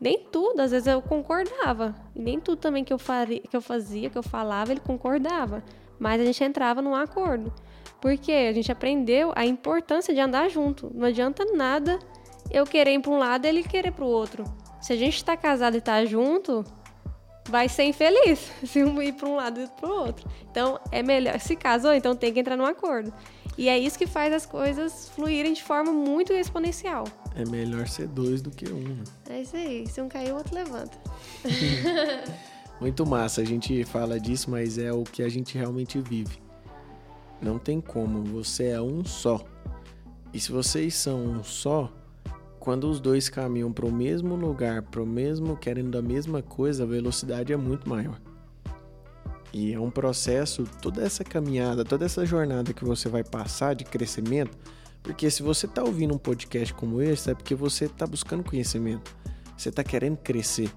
nem 0.00 0.18
tudo, 0.18 0.60
às 0.60 0.70
vezes 0.70 0.86
eu 0.86 1.02
concordava. 1.02 1.94
E 2.16 2.22
nem 2.22 2.40
tudo 2.40 2.58
também 2.58 2.82
que 2.82 2.92
eu, 2.92 2.98
faria, 2.98 3.40
que 3.40 3.54
eu 3.54 3.60
fazia, 3.60 4.08
que 4.08 4.16
eu 4.16 4.22
falava, 4.22 4.72
ele 4.72 4.80
concordava. 4.80 5.62
Mas 5.98 6.20
a 6.20 6.24
gente 6.24 6.42
entrava 6.42 6.80
num 6.80 6.94
acordo. 6.94 7.52
Porque 8.00 8.32
a 8.32 8.52
gente 8.52 8.72
aprendeu 8.72 9.30
a 9.36 9.44
importância 9.44 10.14
de 10.14 10.20
andar 10.20 10.48
junto. 10.48 10.90
Não 10.94 11.06
adianta 11.06 11.44
nada 11.44 11.98
eu 12.50 12.64
querer 12.64 12.94
ir 12.94 13.00
para 13.00 13.10
um 13.10 13.18
lado 13.18 13.44
e 13.44 13.48
ele 13.48 13.62
querer 13.62 13.92
para 13.92 14.04
o 14.04 14.08
outro. 14.08 14.42
Se 14.80 14.94
a 14.94 14.96
gente 14.96 15.16
está 15.16 15.36
casado 15.36 15.74
e 15.74 15.78
está 15.78 16.02
junto, 16.06 16.64
vai 17.50 17.68
ser 17.68 17.84
infeliz 17.84 18.50
se 18.64 18.82
um 18.82 19.02
ir 19.02 19.12
para 19.12 19.28
um 19.28 19.36
lado 19.36 19.60
e 19.60 19.66
para 19.66 19.88
o 19.88 19.92
outro. 19.92 20.28
Então, 20.50 20.80
é 20.90 21.02
melhor. 21.02 21.38
Se 21.40 21.56
casou, 21.56 21.92
então 21.92 22.14
tem 22.14 22.32
que 22.32 22.40
entrar 22.40 22.56
num 22.56 22.64
acordo. 22.64 23.12
E 23.58 23.68
é 23.68 23.78
isso 23.78 23.98
que 23.98 24.06
faz 24.06 24.32
as 24.32 24.46
coisas 24.46 25.10
fluírem 25.10 25.52
de 25.52 25.62
forma 25.62 25.92
muito 25.92 26.32
exponencial. 26.32 27.04
É 27.34 27.44
melhor 27.44 27.86
ser 27.88 28.06
dois 28.06 28.40
do 28.40 28.50
que 28.50 28.70
um. 28.70 28.80
Né? 28.80 29.04
É 29.28 29.42
isso 29.42 29.56
aí. 29.56 29.86
Se 29.86 30.00
um 30.00 30.08
cair, 30.08 30.32
o 30.32 30.36
outro 30.36 30.54
levanta. 30.54 30.96
muito 32.80 33.04
massa. 33.04 33.42
A 33.42 33.44
gente 33.44 33.84
fala 33.84 34.18
disso, 34.18 34.50
mas 34.50 34.78
é 34.78 34.92
o 34.92 35.02
que 35.02 35.22
a 35.22 35.28
gente 35.28 35.58
realmente 35.58 36.00
vive. 36.00 36.38
Não 37.40 37.58
tem 37.58 37.80
como. 37.80 38.22
Você 38.24 38.68
é 38.68 38.80
um 38.80 39.04
só. 39.04 39.44
E 40.32 40.40
se 40.40 40.52
vocês 40.52 40.94
são 40.94 41.20
um 41.20 41.42
só, 41.42 41.92
quando 42.60 42.90
os 42.90 43.00
dois 43.00 43.30
caminham 43.30 43.72
para 43.72 43.86
o 43.86 43.90
mesmo 43.90 44.36
lugar, 44.36 44.82
para 44.82 45.02
o 45.02 45.06
mesmo, 45.06 45.56
querendo 45.56 45.96
a 45.96 46.02
mesma 46.02 46.42
coisa, 46.42 46.84
a 46.84 46.86
velocidade 46.86 47.54
é 47.54 47.56
muito 47.56 47.88
maior. 47.88 48.20
E 49.50 49.72
é 49.72 49.80
um 49.80 49.90
processo, 49.90 50.64
toda 50.80 51.02
essa 51.02 51.24
caminhada, 51.24 51.84
toda 51.84 52.04
essa 52.04 52.24
jornada 52.26 52.74
que 52.74 52.84
você 52.84 53.08
vai 53.08 53.24
passar 53.24 53.74
de 53.74 53.84
crescimento, 53.84 54.56
porque 55.02 55.30
se 55.30 55.42
você 55.42 55.64
está 55.64 55.82
ouvindo 55.82 56.14
um 56.14 56.18
podcast 56.18 56.74
como 56.74 57.00
esse, 57.00 57.30
é 57.30 57.34
porque 57.34 57.54
você 57.54 57.86
está 57.86 58.06
buscando 58.06 58.44
conhecimento, 58.44 59.16
você 59.56 59.70
está 59.70 59.82
querendo 59.82 60.18
crescer, 60.18 60.70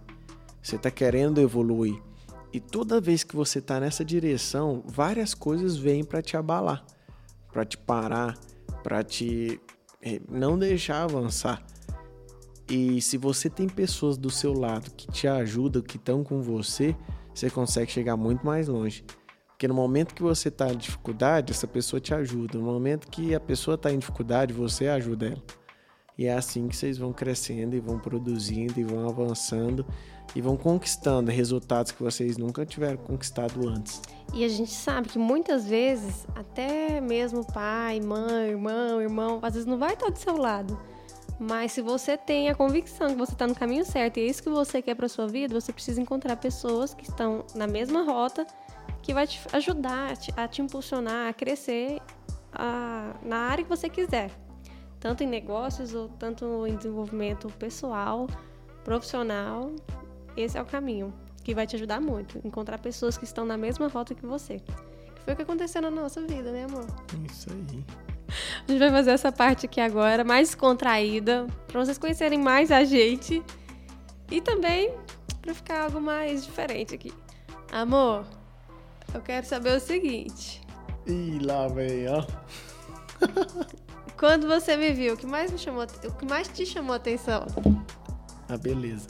você 0.61 0.77
está 0.77 0.89
querendo 0.89 1.41
evoluir. 1.41 2.01
E 2.53 2.61
toda 2.61 3.01
vez 3.01 3.25
que 3.25 3.35
você 3.35 3.59
está 3.59 3.81
nessa 3.81 4.05
direção, 4.05 4.83
várias 4.87 5.33
coisas 5.33 5.75
vêm 5.75 6.03
para 6.03 6.21
te 6.21 6.37
abalar, 6.37 6.85
para 7.51 7.65
te 7.65 7.77
parar, 7.77 8.37
para 8.81 9.03
te 9.03 9.59
não 10.29 10.57
deixar 10.57 11.03
avançar. 11.03 11.65
E 12.69 13.01
se 13.01 13.17
você 13.17 13.49
tem 13.49 13.67
pessoas 13.67 14.17
do 14.17 14.29
seu 14.29 14.53
lado 14.53 14.91
que 14.91 15.07
te 15.11 15.27
ajudam, 15.27 15.81
que 15.81 15.97
estão 15.97 16.23
com 16.23 16.41
você, 16.41 16.95
você 17.33 17.49
consegue 17.49 17.91
chegar 17.91 18.15
muito 18.15 18.45
mais 18.45 18.67
longe. 18.67 19.03
Porque 19.47 19.67
no 19.67 19.73
momento 19.73 20.13
que 20.13 20.23
você 20.23 20.49
está 20.49 20.71
em 20.71 20.77
dificuldade, 20.77 21.51
essa 21.51 21.67
pessoa 21.67 21.99
te 21.99 22.13
ajuda. 22.13 22.57
No 22.57 22.65
momento 22.65 23.07
que 23.07 23.33
a 23.35 23.39
pessoa 23.39 23.75
está 23.75 23.91
em 23.91 23.99
dificuldade, 23.99 24.53
você 24.53 24.87
ajuda 24.87 25.27
ela. 25.27 25.43
E 26.17 26.25
é 26.25 26.33
assim 26.33 26.67
que 26.67 26.75
vocês 26.75 26.97
vão 26.97 27.11
crescendo 27.11 27.75
e 27.75 27.79
vão 27.79 27.97
produzindo 27.97 28.79
e 28.79 28.83
vão 28.83 29.07
avançando 29.07 29.85
e 30.35 30.41
vão 30.41 30.57
conquistando 30.57 31.31
resultados 31.31 31.91
que 31.91 32.01
vocês 32.01 32.37
nunca 32.37 32.65
tiveram 32.65 32.97
conquistado 32.97 33.67
antes. 33.67 34.01
E 34.33 34.43
a 34.43 34.47
gente 34.47 34.71
sabe 34.71 35.09
que 35.09 35.19
muitas 35.19 35.65
vezes, 35.65 36.25
até 36.35 36.99
mesmo 36.99 37.45
pai, 37.45 37.99
mãe, 37.99 38.49
irmão, 38.49 39.01
irmão, 39.01 39.39
às 39.41 39.53
vezes 39.53 39.67
não 39.67 39.77
vai 39.77 39.93
estar 39.93 40.09
do 40.09 40.17
seu 40.17 40.35
lado. 40.35 40.77
Mas 41.39 41.71
se 41.71 41.81
você 41.81 42.17
tem 42.17 42.49
a 42.49 42.55
convicção 42.55 43.09
que 43.09 43.15
você 43.15 43.33
está 43.33 43.45
no 43.45 43.55
caminho 43.55 43.83
certo 43.85 44.17
e 44.17 44.21
é 44.21 44.25
isso 44.25 44.41
que 44.41 44.49
você 44.49 44.81
quer 44.81 44.95
para 44.95 45.07
sua 45.07 45.27
vida, 45.27 45.59
você 45.59 45.73
precisa 45.73 46.01
encontrar 46.01 46.35
pessoas 46.37 46.93
que 46.93 47.03
estão 47.03 47.45
na 47.53 47.67
mesma 47.67 48.03
rota 48.03 48.45
que 49.01 49.13
vai 49.13 49.27
te 49.27 49.41
ajudar 49.51 50.13
a 50.37 50.47
te, 50.47 50.61
impulsionar 50.61 51.27
a 51.27 51.33
crescer 51.33 52.01
a, 52.51 53.13
na 53.21 53.37
área 53.37 53.63
que 53.63 53.69
você 53.69 53.89
quiser, 53.89 54.31
tanto 54.99 55.23
em 55.23 55.27
negócios 55.27 55.93
ou 55.93 56.07
tanto 56.07 56.65
em 56.65 56.75
desenvolvimento 56.75 57.49
pessoal, 57.59 58.27
profissional. 58.83 59.71
Esse 60.35 60.57
é 60.57 60.61
o 60.61 60.65
caminho 60.65 61.13
que 61.43 61.53
vai 61.53 61.67
te 61.67 61.75
ajudar 61.75 61.99
muito, 61.99 62.39
encontrar 62.45 62.79
pessoas 62.79 63.17
que 63.17 63.25
estão 63.25 63.45
na 63.45 63.57
mesma 63.57 63.87
rota 63.87 64.15
que 64.15 64.25
você. 64.25 64.59
Que 65.15 65.21
foi 65.23 65.33
o 65.33 65.35
que 65.35 65.43
aconteceu 65.43 65.81
na 65.81 65.91
nossa 65.91 66.21
vida, 66.21 66.51
né, 66.51 66.65
amor? 66.65 66.85
Isso 67.29 67.49
aí. 67.51 67.85
A 68.67 68.71
gente 68.71 68.79
vai 68.79 68.89
fazer 68.89 69.11
essa 69.11 69.31
parte 69.31 69.65
aqui 69.65 69.79
agora, 69.79 70.23
mais 70.23 70.55
contraída, 70.55 71.45
para 71.67 71.83
vocês 71.83 71.97
conhecerem 71.97 72.39
mais 72.39 72.71
a 72.71 72.83
gente 72.83 73.43
e 74.31 74.41
também 74.41 74.93
para 75.41 75.53
ficar 75.53 75.83
algo 75.83 75.99
mais 75.99 76.45
diferente 76.45 76.95
aqui. 76.95 77.13
Amor, 77.71 78.25
eu 79.13 79.21
quero 79.21 79.45
saber 79.45 79.75
o 79.75 79.79
seguinte. 79.79 80.61
Ih, 81.05 81.39
lá 81.39 81.67
vem, 81.67 82.07
ó. 82.07 82.25
Quando 84.17 84.47
você 84.47 84.77
me 84.77 84.93
viu, 84.93 85.15
o 85.15 85.17
que 85.17 85.25
mais 85.25 85.51
me 85.51 85.57
chamou, 85.57 85.83
o 85.83 86.13
que 86.15 86.25
mais 86.25 86.47
te 86.47 86.65
chamou 86.65 86.93
a 86.93 86.95
atenção? 86.95 87.45
A 88.47 88.57
beleza. 88.57 89.07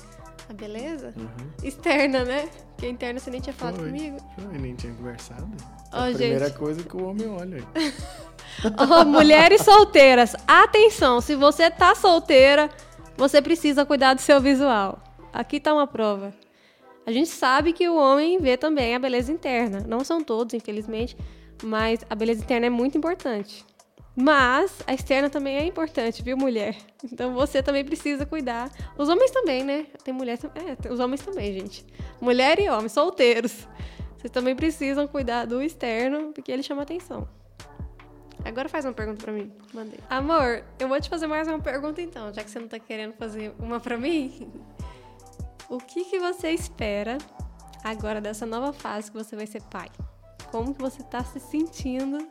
A 0.54 0.56
beleza? 0.56 1.12
Uhum. 1.18 1.52
Externa, 1.64 2.24
né? 2.24 2.48
Porque 2.76 2.88
interna 2.88 3.20
você 3.20 3.32
nem 3.32 3.42
tinha 3.42 3.54
falado 3.54 3.78
Foi. 3.78 3.88
comigo. 3.88 4.18
Foi, 4.36 4.58
nem 4.60 4.76
tinha 4.76 4.94
conversado. 4.94 5.50
Oh, 5.92 5.98
a 5.98 6.06
primeira 6.12 6.46
gente. 6.46 6.58
coisa 6.58 6.84
que 6.84 6.96
o 6.96 7.08
homem 7.08 7.28
olha. 7.28 7.64
oh, 9.02 9.06
mulheres 9.06 9.62
solteiras, 9.62 10.36
atenção, 10.48 11.22
se 11.22 11.36
você 11.36 11.72
tá 11.72 11.96
solteira, 11.96 12.70
você 13.18 13.42
precisa 13.42 13.84
cuidar 13.84 14.14
do 14.14 14.22
seu 14.22 14.40
visual. 14.40 15.02
Aqui 15.34 15.60
tá 15.60 15.74
uma 15.74 15.88
prova. 15.88 16.32
A 17.04 17.12
gente 17.12 17.30
sabe 17.30 17.74
que 17.74 17.90
o 17.90 17.96
homem 17.96 18.38
vê 18.40 18.56
também 18.56 18.94
a 18.94 19.00
beleza 19.00 19.32
interna. 19.32 19.84
Não 19.88 20.04
são 20.04 20.24
todos, 20.24 20.54
infelizmente, 20.54 21.18
mas 21.64 22.02
a 22.08 22.14
beleza 22.14 22.44
interna 22.44 22.68
é 22.68 22.70
muito 22.70 22.96
importante. 22.96 23.66
Mas 24.16 24.82
a 24.86 24.94
externa 24.94 25.30
também 25.30 25.56
é 25.56 25.66
importante, 25.66 26.22
viu, 26.22 26.38
mulher? 26.38 26.78
Então 27.04 27.34
você 27.34 27.64
também 27.64 27.84
precisa 27.84 28.26
cuidar. 28.26 28.70
Os 28.98 29.10
homens 29.10 29.32
também, 29.32 29.64
né? 29.64 29.88
Tem 30.04 30.14
mulher, 30.14 30.38
é, 30.56 30.92
os 30.92 31.00
homens 31.00 31.22
também, 31.22 31.52
gente. 31.54 31.86
Mulher 32.22 32.60
e 32.60 32.70
homem, 32.70 32.90
solteiros. 32.90 33.68
Vocês 34.18 34.32
também 34.32 34.56
precisam 34.56 35.08
cuidar 35.08 35.46
do 35.46 35.62
externo, 35.62 36.32
porque 36.32 36.52
ele 36.52 36.62
chama 36.62 36.84
atenção. 36.84 37.28
Agora 38.46 38.70
faz 38.70 38.86
uma 38.86 38.94
pergunta 38.94 39.24
para 39.24 39.34
mim. 39.34 39.52
Mandei. 39.74 40.00
Amor, 40.10 40.64
eu 40.80 40.88
vou 40.88 41.00
te 41.02 41.10
fazer 41.10 41.28
mais 41.28 41.48
uma 41.48 41.60
pergunta 41.60 42.02
então, 42.02 42.32
já 42.34 42.44
que 42.44 42.52
você 42.52 42.60
não 42.60 42.68
tá 42.68 42.78
querendo 42.78 43.14
fazer 43.14 43.54
uma 43.58 43.80
para 43.80 43.98
mim. 43.98 44.52
O 45.70 45.78
que 45.78 46.06
que 46.06 46.20
você 46.20 46.52
espera 46.52 47.18
agora 47.84 48.22
dessa 48.22 48.46
nova 48.46 48.72
fase 48.74 49.10
que 49.10 49.18
você 49.18 49.36
vai 49.36 49.48
ser 49.48 49.62
pai? 49.64 49.90
Como 50.52 50.74
que 50.74 50.82
você 50.82 51.02
tá 51.04 51.24
se 51.24 51.40
sentindo 51.40 52.28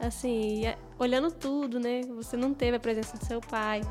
assim, 0.00 0.66
é, 0.66 0.76
olhando 0.98 1.30
tudo, 1.30 1.80
né? 1.80 2.02
Você 2.16 2.36
não 2.36 2.52
teve 2.54 2.76
a 2.76 2.80
presença 2.80 3.16
do 3.16 3.24
seu 3.24 3.40
pai. 3.40 3.82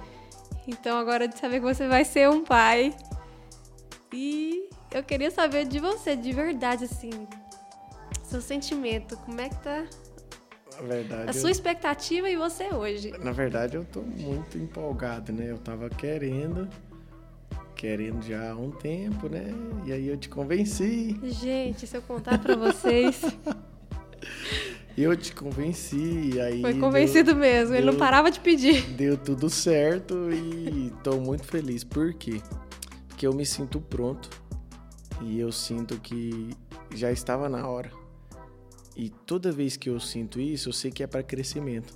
Então 0.68 0.98
agora 0.98 1.28
de 1.28 1.38
saber 1.38 1.60
que 1.60 1.66
você 1.66 1.88
vai 1.88 2.06
ser 2.06 2.30
um 2.30 2.44
pai. 2.44 2.96
E 4.12 4.70
eu 4.92 5.04
queria 5.04 5.30
saber 5.30 5.66
de 5.66 5.80
você, 5.80 6.16
de 6.16 6.32
verdade, 6.32 6.86
assim, 6.86 7.10
seu 8.24 8.42
sentimento, 8.42 9.18
como 9.18 9.40
é 9.42 9.50
que 9.50 9.58
tá 9.58 9.86
na 10.82 10.88
verdade, 10.88 11.30
a 11.30 11.34
sua 11.34 11.52
expectativa 11.52 12.30
e 12.30 12.36
você 12.36 12.74
hoje? 12.74 13.12
Na 13.20 13.32
verdade, 13.32 13.76
eu 13.76 13.86
tô 13.86 14.02
muito 14.02 14.58
empolgado, 14.58 15.32
né? 15.32 15.50
Eu 15.50 15.58
tava 15.58 15.90
querendo, 15.90 16.68
querendo 17.76 18.22
já 18.22 18.52
há 18.52 18.56
um 18.56 18.72
tempo, 18.72 19.30
né? 19.30 19.46
E 19.86 19.94
aí 19.94 20.08
eu 20.08 20.18
te 20.18 20.28
convenci. 20.28 21.18
Gente, 21.24 21.88
se 21.88 21.96
eu 21.96 22.02
contar 22.02 22.40
para 22.40 22.56
vocês. 22.56 23.22
Eu 24.98 25.16
te 25.16 25.36
convenci, 25.36 26.40
aí. 26.40 26.62
Foi 26.62 26.80
convencido 26.80 27.32
deu, 27.32 27.42
mesmo, 27.42 27.70
deu, 27.70 27.78
ele 27.78 27.92
não 27.92 27.98
parava 27.98 28.32
de 28.32 28.40
pedir. 28.40 28.82
Deu 28.92 29.18
tudo 29.18 29.50
certo 29.50 30.32
e 30.32 30.92
tô 31.04 31.18
muito 31.18 31.44
feliz. 31.44 31.84
Por 31.84 32.14
quê? 32.14 32.42
Porque 33.08 33.28
eu 33.28 33.34
me 33.34 33.46
sinto 33.46 33.82
pronto 33.82 34.30
e 35.22 35.40
eu 35.40 35.52
sinto 35.52 36.00
que 36.00 36.50
já 36.94 37.12
estava 37.12 37.50
na 37.50 37.68
hora. 37.68 37.92
E 38.96 39.10
toda 39.10 39.52
vez 39.52 39.76
que 39.76 39.90
eu 39.90 40.00
sinto 40.00 40.40
isso, 40.40 40.70
eu 40.70 40.74
sei 40.74 40.90
que 40.90 41.04
é 41.04 41.08
para 41.08 41.22
crescimento. 41.22 41.94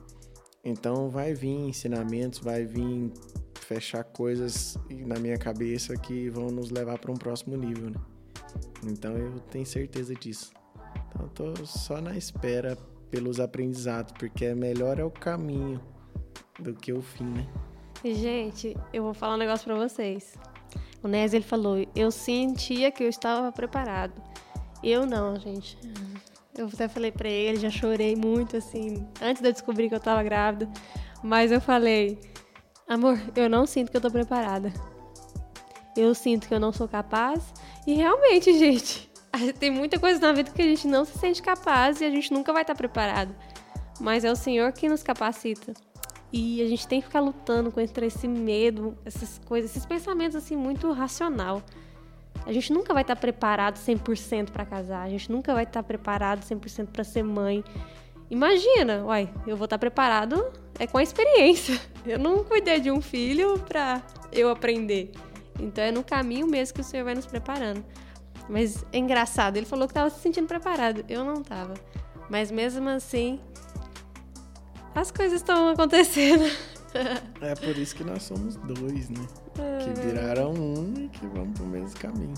Então 0.64 1.10
vai 1.10 1.34
vir 1.34 1.48
ensinamentos, 1.48 2.40
vai 2.40 2.66
vir 2.66 3.14
fechar 3.62 4.04
coisas 4.04 4.78
na 4.90 5.18
minha 5.20 5.38
cabeça 5.38 5.96
que 5.96 6.30
vão 6.30 6.48
nos 6.48 6.70
levar 6.70 7.00
para 7.00 7.12
um 7.12 7.16
próximo 7.16 7.56
nível, 7.56 7.92
né? 7.92 8.00
Então 8.84 9.18
eu 9.18 9.40
tenho 9.40 9.66
certeza 9.66 10.14
disso. 10.16 10.52
Então 11.08 11.24
eu 11.24 11.30
tô 11.30 11.66
só 11.66 12.02
na 12.02 12.18
espera 12.18 12.78
pelos 13.10 13.40
aprendizados, 13.40 14.14
porque 14.18 14.46
é 14.46 14.56
melhor 14.56 15.00
é 15.00 15.04
o 15.04 15.12
caminho 15.12 15.82
do 16.60 16.74
que 16.74 16.94
o 16.94 17.02
fim, 17.02 17.26
né? 17.26 17.48
Gente, 18.04 18.78
eu 18.94 19.04
vou 19.04 19.14
falar 19.14 19.36
um 19.36 19.38
negócio 19.38 19.66
para 19.66 19.76
vocês. 19.76 20.38
O 21.04 21.08
Nes 21.08 21.34
ele 21.34 21.44
falou: 21.44 21.86
"Eu 21.96 22.12
sentia 22.12 22.92
que 22.92 23.04
eu 23.04 23.10
estava 23.10 23.52
preparado". 23.52 24.22
Eu 24.84 25.06
não, 25.06 25.38
gente. 25.38 25.78
Eu 26.58 26.68
até 26.68 26.88
falei 26.88 27.12
para 27.12 27.30
ele, 27.30 27.60
já 27.60 27.70
chorei 27.70 28.16
muito 28.16 28.58
assim, 28.58 29.06
antes 29.22 29.42
de 29.42 29.48
eu 29.50 29.54
descobrir 29.54 29.88
que 29.88 29.94
eu 29.94 30.00
estava 30.00 30.22
grávida, 30.24 30.70
mas 31.24 31.52
eu 31.52 31.60
falei: 31.60 32.20
"Amor, 32.88 33.20
eu 33.36 33.50
não 33.50 33.66
sinto 33.66 33.92
que 33.92 33.98
eu 33.98 34.02
tô 34.02 34.12
preparada. 34.12 34.72
Eu 35.96 36.14
sinto 36.16 36.48
que 36.48 36.54
eu 36.54 36.60
não 36.60 36.72
sou 36.72 36.88
capaz". 36.88 37.54
E 37.86 37.94
realmente, 37.94 38.54
gente, 38.58 39.09
tem 39.60 39.70
muita 39.70 40.00
coisa 40.00 40.20
na 40.20 40.34
vida 40.34 40.52
que 40.52 40.62
a 40.62 40.66
gente 40.66 40.88
não 40.88 41.06
se 41.06 41.18
sente 41.18 41.42
capaz 41.42 42.02
e 42.02 42.06
a 42.06 42.10
gente 42.10 42.32
nunca 42.34 42.52
vai 42.52 42.64
estar 42.64 42.76
preparado. 42.76 43.36
Mas 44.00 44.24
é 44.24 44.32
o 44.32 44.36
Senhor 44.36 44.72
que 44.72 44.88
nos 44.88 45.04
capacita. 45.04 45.74
E 46.32 46.62
a 46.62 46.68
gente 46.68 46.88
tem 46.88 47.02
que 47.02 47.08
ficar 47.08 47.20
lutando 47.20 47.72
contra 47.72 48.06
esse 48.06 48.28
medo, 48.28 48.98
essas 49.04 49.40
coisas, 49.46 49.72
esses 49.72 49.86
pensamentos 49.86 50.36
assim 50.36 50.56
muito 50.56 50.92
racional. 50.92 51.64
A 52.46 52.54
gente 52.54 52.72
nunca 52.72 52.94
vai 52.94 53.02
estar 53.02 53.16
preparado 53.16 53.78
100% 53.78 54.52
para 54.52 54.66
casar, 54.66 55.04
a 55.04 55.10
gente 55.10 55.32
nunca 55.32 55.54
vai 55.54 55.64
estar 55.64 55.84
preparado 55.84 56.42
100% 56.42 56.88
para 56.88 57.04
ser 57.04 57.24
mãe. 57.24 57.64
Imagina, 58.30 59.04
uai, 59.06 59.30
eu 59.48 59.58
vou 59.58 59.66
estar 59.66 59.80
preparado 59.80 60.52
é 60.78 60.88
com 60.88 60.98
a 60.98 61.04
experiência. 61.04 61.80
Eu 62.06 62.18
não 62.18 62.44
cuidei 62.44 62.80
de 62.80 62.90
um 62.90 63.02
filho 63.02 63.60
para 63.60 64.02
eu 64.32 64.50
aprender. 64.50 65.12
Então 65.60 65.84
é 65.84 65.92
no 65.92 66.04
caminho 66.04 66.48
mesmo 66.48 66.74
que 66.74 66.82
o 66.82 66.84
Senhor 66.84 67.04
vai 67.04 67.14
nos 67.14 67.26
preparando. 67.26 67.84
Mas 68.50 68.84
é 68.92 68.98
engraçado, 68.98 69.58
ele 69.58 69.66
falou 69.66 69.88
que 69.88 69.92
estava 69.92 70.10
se 70.10 70.20
sentindo 70.20 70.48
preparado. 70.48 71.06
Eu 71.08 71.24
não 71.24 71.42
estava. 71.42 71.76
Mas 72.30 72.52
mesmo 72.52 72.90
assim, 72.90 73.40
as 74.96 75.12
coisas 75.12 75.40
estão 75.40 75.70
acontecendo. 75.70 76.44
É 77.40 77.54
por 77.54 77.78
isso 77.78 77.96
que 77.96 78.04
nós 78.04 78.24
somos 78.24 78.56
dois, 78.56 79.10
né? 79.10 79.24
É. 79.60 79.84
Que 79.84 80.02
viraram 80.02 80.52
um 80.52 80.92
e 80.98 81.08
que 81.10 81.28
vão 81.28 81.52
pro 81.52 81.64
mesmo 81.64 81.98
caminho. 82.00 82.34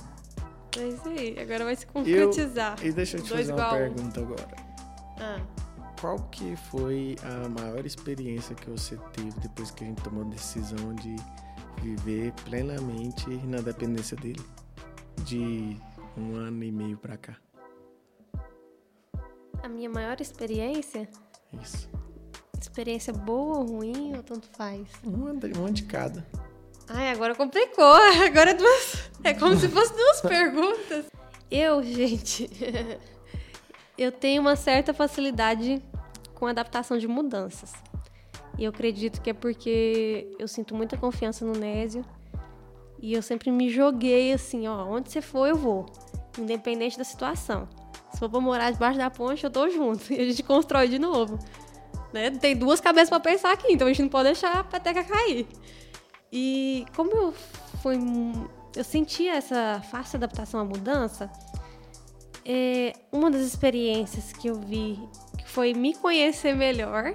É 0.77 0.87
isso 0.89 1.07
aí, 1.07 1.39
agora 1.39 1.63
vai 1.63 1.75
se 1.75 1.87
concretizar. 1.87 2.75
Eu, 2.81 2.89
e 2.89 2.91
deixa 2.91 3.15
eu 3.15 3.23
te 3.23 3.29
dois 3.29 3.49
fazer 3.49 3.61
uma 3.61 3.69
pergunta 3.69 4.19
agora. 4.19 4.55
Ah. 5.21 5.39
Qual 6.01 6.17
que 6.31 6.55
foi 6.69 7.15
a 7.23 7.47
maior 7.47 7.85
experiência 7.85 8.55
que 8.55 8.69
você 8.69 8.97
teve 9.13 9.31
depois 9.39 9.71
que 9.71 9.85
a 9.85 9.87
gente 9.87 10.01
tomou 10.01 10.23
a 10.23 10.27
decisão 10.27 10.95
de 10.95 11.15
viver 11.81 12.33
plenamente 12.43 13.29
na 13.45 13.61
dependência 13.61 14.17
dele? 14.17 14.41
De 15.23 15.77
um 16.21 16.35
ano 16.35 16.63
e 16.63 16.71
meio 16.71 16.97
pra 16.97 17.17
cá? 17.17 17.35
A 19.63 19.67
minha 19.67 19.89
maior 19.89 20.19
experiência? 20.21 21.09
Isso. 21.61 21.89
Experiência 22.59 23.11
boa 23.11 23.59
ou 23.59 23.65
ruim, 23.65 24.15
ou 24.15 24.23
tanto 24.23 24.47
faz? 24.55 24.87
Uma, 25.03 25.31
uma 25.31 25.71
de 25.71 25.83
cada. 25.83 26.25
Ai, 26.87 27.09
agora 27.09 27.33
complicou. 27.33 27.93
Agora 28.25 28.51
é 28.51 28.53
duas. 28.53 29.09
É 29.23 29.33
como 29.33 29.55
se 29.57 29.67
fossem 29.69 29.95
duas 29.95 30.21
perguntas. 30.27 31.05
Eu, 31.49 31.81
gente. 31.83 32.49
eu 33.97 34.11
tenho 34.11 34.41
uma 34.41 34.55
certa 34.55 34.93
facilidade 34.93 35.81
com 36.35 36.45
adaptação 36.47 36.97
de 36.97 37.07
mudanças. 37.07 37.73
E 38.57 38.65
eu 38.65 38.69
acredito 38.69 39.21
que 39.21 39.29
é 39.29 39.33
porque 39.33 40.35
eu 40.37 40.47
sinto 40.47 40.75
muita 40.75 40.97
confiança 40.97 41.45
no 41.45 41.53
Nésio 41.53 42.05
e 43.01 43.13
eu 43.13 43.21
sempre 43.21 43.49
me 43.49 43.69
joguei 43.69 44.33
assim, 44.33 44.67
ó, 44.67 44.85
onde 44.85 45.11
você 45.11 45.21
for 45.21 45.47
eu 45.47 45.55
vou, 45.55 45.85
independente 46.37 46.97
da 46.97 47.03
situação. 47.03 47.67
Se 48.11 48.19
for 48.19 48.29
pra 48.29 48.39
morar 48.39 48.71
debaixo 48.71 48.97
da 48.97 49.09
ponte, 49.09 49.43
eu 49.43 49.49
tô 49.49 49.69
junto. 49.69 50.11
E 50.11 50.19
a 50.19 50.25
gente 50.25 50.43
constrói 50.43 50.87
de 50.87 50.99
novo. 50.99 51.39
Né? 52.13 52.31
Tem 52.31 52.55
duas 52.55 52.81
cabeças 52.81 53.09
para 53.09 53.19
pensar 53.19 53.51
aqui, 53.51 53.71
então 53.71 53.87
a 53.87 53.89
gente 53.89 54.01
não 54.01 54.09
pode 54.09 54.25
deixar 54.25 54.59
a 54.59 54.63
peteca 54.63 55.03
cair. 55.03 55.47
E 56.31 56.85
como 56.95 57.11
eu 57.11 57.33
fui. 57.81 57.97
Eu 58.75 58.83
senti 58.83 59.27
essa 59.27 59.81
fácil 59.91 60.17
adaptação 60.17 60.59
à 60.59 60.63
mudança, 60.63 61.29
é, 62.45 62.93
uma 63.11 63.29
das 63.29 63.41
experiências 63.41 64.31
que 64.31 64.47
eu 64.47 64.55
vi 64.55 64.97
foi 65.45 65.73
me 65.73 65.93
conhecer 65.93 66.55
melhor 66.55 67.11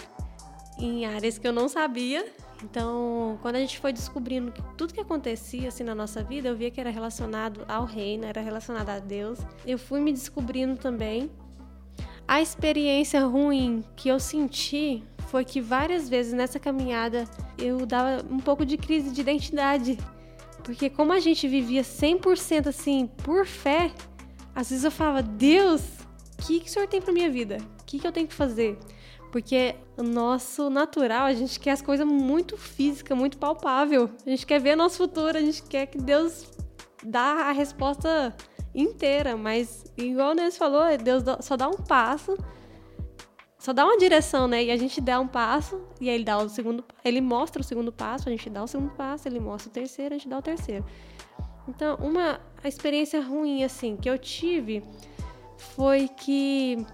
em 0.79 1.07
áreas 1.07 1.39
que 1.39 1.49
eu 1.49 1.53
não 1.53 1.69
sabia 1.69 2.27
então, 2.65 3.39
quando 3.43 3.57
a 3.57 3.61
gente 3.61 3.79
foi 3.79 3.93
descobrindo 3.93 4.51
que 4.51 4.63
tudo 4.77 4.95
que 4.95 5.01
acontecia 5.01 5.69
assim 5.69 5.85
na 5.85 5.95
nossa 5.95 6.23
vida, 6.23 6.49
eu 6.49 6.57
via 6.57 6.71
que 6.71 6.81
era 6.81 6.91
relacionado 6.91 7.65
ao 7.69 7.85
reino, 7.85 8.25
era 8.25 8.41
relacionado 8.41 8.89
a 8.89 8.99
Deus. 8.99 9.39
Eu 9.67 9.79
fui 9.79 10.01
me 10.01 10.13
descobrindo 10.13 10.77
também. 10.77 11.31
A 12.27 12.41
experiência 12.41 13.25
ruim 13.25 13.85
que 13.95 14.09
eu 14.09 14.19
senti 14.19 15.03
foi 15.29 15.45
que 15.45 15.61
várias 15.61 16.09
vezes 16.09 16.33
nessa 16.33 16.59
caminhada 16.59 17.25
eu 17.59 17.85
dava 17.85 18.25
um 18.29 18.41
pouco 18.41 18.65
de 18.65 18.77
crise 18.77 19.11
de 19.11 19.21
identidade. 19.21 19.99
Porque 20.65 20.91
como 20.91 21.13
a 21.13 21.21
gente 21.21 21.47
vivia 21.47 21.83
100% 21.83 22.69
assim 22.69 23.09
por 23.23 23.47
fé, 23.47 23.93
às 24.55 24.71
vezes 24.71 24.85
eu 24.85 24.91
falava: 24.91 25.23
"Deus, 25.23 25.83
o 26.33 26.43
que, 26.43 26.61
que 26.61 26.69
o 26.69 26.73
Senhor 26.73 26.89
tem 26.89 27.01
para 27.01 27.13
minha 27.13 27.31
vida? 27.31 27.59
O 27.81 27.85
que, 27.85 27.99
que 27.99 28.07
eu 28.07 28.13
tenho 28.13 28.27
que 28.27 28.35
fazer?" 28.35 28.77
Porque 29.31 29.75
o 29.97 30.03
nosso 30.03 30.71
natural, 30.71 31.27
a 31.27 31.35
gente 31.35 31.59
quer 31.59 31.73
as 31.73 31.83
coisas 31.83 32.07
muito 32.07 32.57
física, 32.57 33.15
muito 33.15 33.39
palpável. 33.39 34.11
A 34.25 34.31
gente 34.31 34.47
quer 34.47 34.61
ver 34.61 34.77
nosso 34.77 34.99
futuro, 34.99 35.37
a 35.37 35.41
gente 35.41 35.63
quer 35.63 35.87
que 35.87 35.99
Deus 35.99 36.51
dá 37.03 37.49
a 37.49 37.53
resposta 37.53 38.35
inteira, 38.75 39.37
mas 39.37 39.85
igual 39.97 40.33
o 40.33 40.35
Nes 40.35 40.57
falou, 40.57 40.83
Deus 40.99 41.25
só 41.41 41.57
dá 41.57 41.69
um 41.69 41.77
passo, 41.77 42.37
só 43.59 43.73
dá 43.73 43.85
uma 43.85 43.97
direção, 43.97 44.47
né? 44.47 44.65
E 44.65 44.71
a 44.71 44.77
gente 44.77 45.01
dá 45.01 45.19
um 45.19 45.27
passo 45.27 45.83
e 46.01 46.09
ele 46.09 46.25
dá 46.25 46.39
o 46.39 46.49
segundo, 46.49 46.85
ele 47.05 47.21
mostra 47.21 47.61
o 47.61 47.65
segundo 47.65 47.91
passo, 47.91 48.29
a 48.29 48.31
gente 48.31 48.49
dá 48.51 48.63
o 48.63 48.67
segundo 48.67 48.91
passo, 48.91 49.27
ele 49.27 49.41
mostra 49.41 49.71
o 49.71 49.73
terceiro, 49.73 50.15
a 50.15 50.19
gente 50.19 50.29
dá 50.29 50.39
o 50.39 50.43
terceiro. 50.43 50.85
Então, 51.67 51.97
uma 51.97 52.39
experiência 52.63 53.21
ruim 53.21 53.65
assim 53.65 53.97
que 53.97 54.09
eu 54.09 54.19
tive 54.19 54.85
foi 55.57 56.07
que 56.09 56.87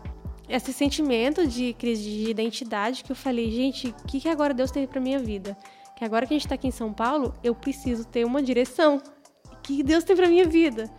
esse 0.56 0.72
sentimento 0.72 1.46
de 1.46 1.72
crise 1.72 2.02
de 2.02 2.30
identidade 2.30 3.02
que 3.02 3.10
eu 3.10 3.16
falei, 3.16 3.50
gente, 3.50 3.88
o 3.88 4.06
que, 4.06 4.20
que 4.20 4.28
agora 4.28 4.52
Deus 4.52 4.70
teve 4.70 4.86
para 4.86 5.00
minha 5.00 5.18
vida? 5.18 5.56
Que 5.96 6.04
agora 6.04 6.26
que 6.26 6.34
a 6.34 6.36
gente 6.36 6.44
está 6.44 6.56
aqui 6.56 6.68
em 6.68 6.72
São 6.72 6.92
Paulo, 6.92 7.34
eu 7.42 7.54
preciso 7.54 8.04
ter 8.04 8.26
uma 8.26 8.42
direção. 8.42 9.00
Que 9.62 9.82
Deus 9.82 10.04
tem 10.04 10.14
para 10.14 10.28
minha 10.28 10.44
vida? 10.44 10.90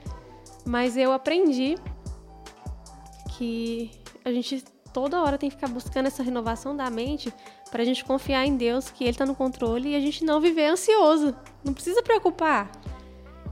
Mas 0.65 0.97
eu 0.97 1.11
aprendi 1.11 1.75
que 3.37 3.91
a 4.25 4.31
gente 4.31 4.63
toda 4.91 5.21
hora 5.21 5.37
tem 5.37 5.49
que 5.49 5.55
ficar 5.55 5.67
buscando 5.67 6.07
essa 6.07 6.23
renovação 6.23 6.75
da 6.75 6.89
mente 6.89 7.31
para 7.69 7.83
a 7.83 7.85
gente 7.85 8.03
confiar 8.03 8.45
em 8.45 8.57
Deus, 8.57 8.89
que 8.89 9.03
Ele 9.03 9.11
está 9.11 9.25
no 9.25 9.35
controle 9.35 9.89
e 9.89 9.95
a 9.95 9.99
gente 9.99 10.25
não 10.25 10.41
viver 10.41 10.65
ansioso. 10.65 11.35
Não 11.63 11.73
precisa 11.73 12.01
preocupar. 12.01 12.71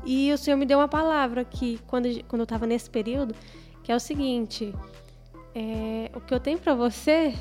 E 0.03 0.33
o 0.33 0.37
Senhor 0.37 0.57
me 0.57 0.65
deu 0.65 0.79
uma 0.79 0.87
palavra 0.87 1.45
que, 1.45 1.79
quando, 1.85 2.07
quando 2.25 2.39
eu 2.41 2.45
estava 2.45 2.65
nesse 2.65 2.89
período, 2.89 3.35
que 3.83 3.91
é 3.91 3.95
o 3.95 3.99
seguinte: 3.99 4.73
é, 5.53 6.11
o 6.15 6.21
que 6.21 6.33
eu 6.33 6.39
tenho 6.39 6.57
para 6.57 6.73
você, 6.73 7.33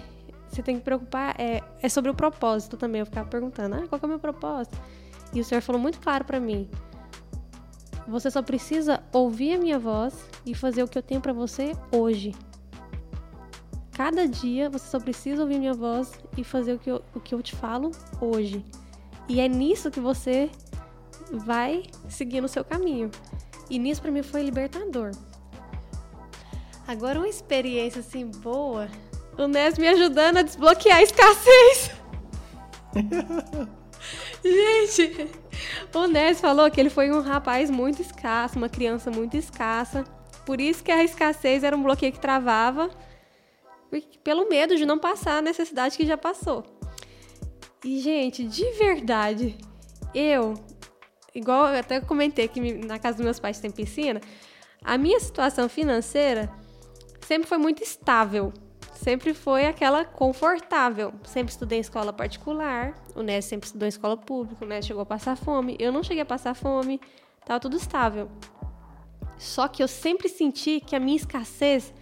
você 0.49 0.63
tem 0.63 0.77
que 0.77 0.83
preocupar 0.83 1.35
é, 1.39 1.63
é 1.81 1.89
sobre 1.89 2.11
o 2.11 2.15
propósito 2.15 2.77
também. 2.77 3.01
Eu 3.01 3.07
ficava 3.07 3.29
perguntando: 3.29 3.77
ah, 3.77 3.87
qual 3.89 4.01
é 4.03 4.07
o 4.07 4.09
meu 4.09 4.19
propósito? 4.19 4.79
E 5.33 5.41
o 5.41 5.45
Senhor 5.45 5.61
falou 5.61 5.81
muito 5.81 6.01
claro 6.01 6.25
para 6.25 6.41
mim: 6.41 6.69
você 8.07 8.31
só 8.31 8.43
precisa 8.43 9.03
ouvir 9.13 9.55
a 9.55 9.59
minha 9.59 9.79
voz 9.79 10.29
e 10.45 10.55
fazer 10.55 10.83
o 10.83 10.89
que 10.89 10.99
eu 10.99 11.03
tenho 11.03 11.21
para 11.21 11.33
você 11.33 11.73
hoje. 11.93 12.35
Cada 13.93 14.27
dia 14.27 14.71
você 14.71 14.87
só 14.87 14.99
precisa 14.99 15.43
ouvir 15.43 15.59
minha 15.59 15.75
voz 15.75 16.19
e 16.37 16.43
fazer 16.43 16.75
o 16.75 16.79
que 16.79 16.91
eu, 16.91 17.03
o 17.15 17.21
que 17.21 17.35
eu 17.35 17.43
te 17.43 17.55
falo 17.55 17.91
hoje. 18.21 18.65
E 19.29 19.41
é 19.41 19.47
nisso 19.47 19.91
que 19.91 20.01
você 20.01 20.51
vai 21.31 21.85
seguir 22.09 22.41
no 22.41 22.49
seu 22.49 22.65
caminho. 22.65 23.11
E 23.69 23.79
nisso 23.79 24.03
para 24.03 24.11
mim 24.11 24.23
foi 24.23 24.43
libertador. 24.43 25.13
Agora 26.91 27.21
uma 27.21 27.29
experiência 27.29 28.01
assim 28.01 28.27
boa, 28.27 28.89
o 29.39 29.47
Nes 29.47 29.79
me 29.79 29.87
ajudando 29.87 30.39
a 30.39 30.43
desbloquear 30.43 30.99
a 30.99 31.03
escassez. 31.05 31.93
Gente, 34.43 35.31
o 35.95 36.09
Nes 36.09 36.41
falou 36.41 36.69
que 36.69 36.81
ele 36.81 36.91
foi 36.91 37.13
um 37.13 37.21
rapaz 37.21 37.71
muito 37.71 38.03
escasso, 38.03 38.59
uma 38.59 38.69
criança 38.69 39.09
muito 39.09 39.37
escassa. 39.37 40.03
Por 40.45 40.61
isso 40.61 40.83
que 40.83 40.91
a 40.91 41.05
escassez 41.05 41.63
era 41.63 41.77
um 41.77 41.83
bloqueio 41.85 42.13
que 42.13 42.19
travava, 42.19 42.91
pelo 44.25 44.49
medo 44.49 44.75
de 44.75 44.85
não 44.85 44.99
passar 44.99 45.39
a 45.39 45.43
necessidade 45.43 45.97
que 45.97 46.05
já 46.05 46.19
passou. 46.19 46.65
E, 47.85 48.01
gente, 48.01 48.43
de 48.43 48.69
verdade, 48.73 49.57
eu 50.13 50.55
igual 51.33 51.69
eu 51.69 51.79
até 51.79 52.01
comentei 52.01 52.49
que 52.49 52.61
na 52.85 52.99
casa 52.99 53.19
dos 53.19 53.25
meus 53.25 53.39
pais 53.39 53.61
tem 53.61 53.71
piscina, 53.71 54.21
a 54.83 54.99
minha 54.99 55.21
situação 55.21 55.69
financeira 55.69 56.51
sempre 57.31 57.49
foi 57.49 57.59
muito 57.59 57.81
estável. 57.81 58.53
Sempre 58.93 59.33
foi 59.35 59.65
aquela 59.65 60.05
confortável. 60.05 61.15
Sempre 61.23 61.53
estudei 61.53 61.79
em 61.79 61.81
escola 61.81 62.13
particular. 62.13 62.93
O 63.15 63.23
Ness 63.23 63.45
sempre 63.45 63.67
estudou 63.67 63.87
em 63.87 63.89
escola 63.89 64.17
pública. 64.17 64.65
O 64.65 64.69
Ness 64.69 64.85
chegou 64.85 65.03
a 65.03 65.07
passar 65.07 65.37
fome. 65.37 65.77
Eu 65.79 65.93
não 65.93 66.03
cheguei 66.03 66.23
a 66.23 66.27
passar 66.27 66.55
fome. 66.55 67.01
Tava 67.47 67.61
tudo 67.61 67.77
estável. 67.77 68.29
Só 69.39 69.69
que 69.69 69.81
eu 69.81 69.87
sempre 69.87 70.29
senti 70.29 70.81
que 70.81 70.97
a 70.97 70.99
minha 70.99 71.17
escassez, 71.17 71.95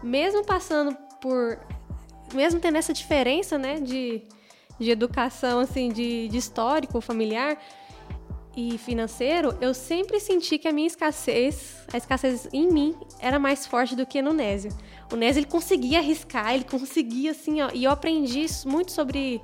mesmo 0.00 0.44
passando 0.44 0.96
por. 1.20 1.58
Mesmo 2.32 2.60
tendo 2.60 2.78
essa 2.78 2.92
diferença, 2.92 3.58
né, 3.58 3.80
de, 3.80 4.22
de 4.78 4.90
educação, 4.92 5.58
assim, 5.58 5.88
de, 5.88 6.28
de 6.28 6.36
histórico 6.36 7.00
familiar, 7.00 7.58
e 8.58 8.76
financeiro, 8.76 9.56
eu 9.60 9.72
sempre 9.72 10.18
senti 10.18 10.58
que 10.58 10.66
a 10.66 10.72
minha 10.72 10.88
escassez, 10.88 11.76
a 11.92 11.96
escassez 11.96 12.48
em 12.52 12.68
mim, 12.68 12.92
era 13.20 13.38
mais 13.38 13.64
forte 13.64 13.94
do 13.94 14.04
que 14.04 14.20
no 14.20 14.32
Nésio. 14.32 14.72
O 15.12 15.16
Nésio, 15.16 15.38
ele 15.38 15.46
conseguia 15.46 16.00
arriscar, 16.00 16.52
ele 16.52 16.64
conseguia, 16.64 17.30
assim, 17.30 17.62
ó, 17.62 17.70
e 17.72 17.84
eu 17.84 17.90
aprendi 17.92 18.46
muito 18.66 18.90
sobre 18.90 19.40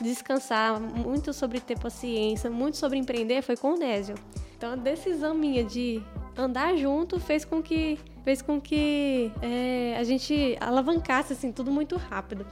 descansar, 0.00 0.80
muito 0.80 1.34
sobre 1.34 1.60
ter 1.60 1.78
paciência, 1.78 2.48
muito 2.48 2.78
sobre 2.78 2.96
empreender, 2.96 3.42
foi 3.42 3.54
com 3.54 3.74
o 3.74 3.76
Nésio. 3.76 4.14
Então, 4.56 4.72
a 4.72 4.76
decisão 4.76 5.34
minha 5.34 5.62
de 5.62 6.02
andar 6.34 6.74
junto 6.74 7.20
fez 7.20 7.44
com 7.44 7.62
que, 7.62 7.98
fez 8.24 8.40
com 8.40 8.58
que 8.58 9.30
é, 9.42 9.94
a 9.98 10.04
gente 10.04 10.56
alavancasse, 10.58 11.34
assim, 11.34 11.52
tudo 11.52 11.70
muito 11.70 11.96
rápido. 11.96 12.46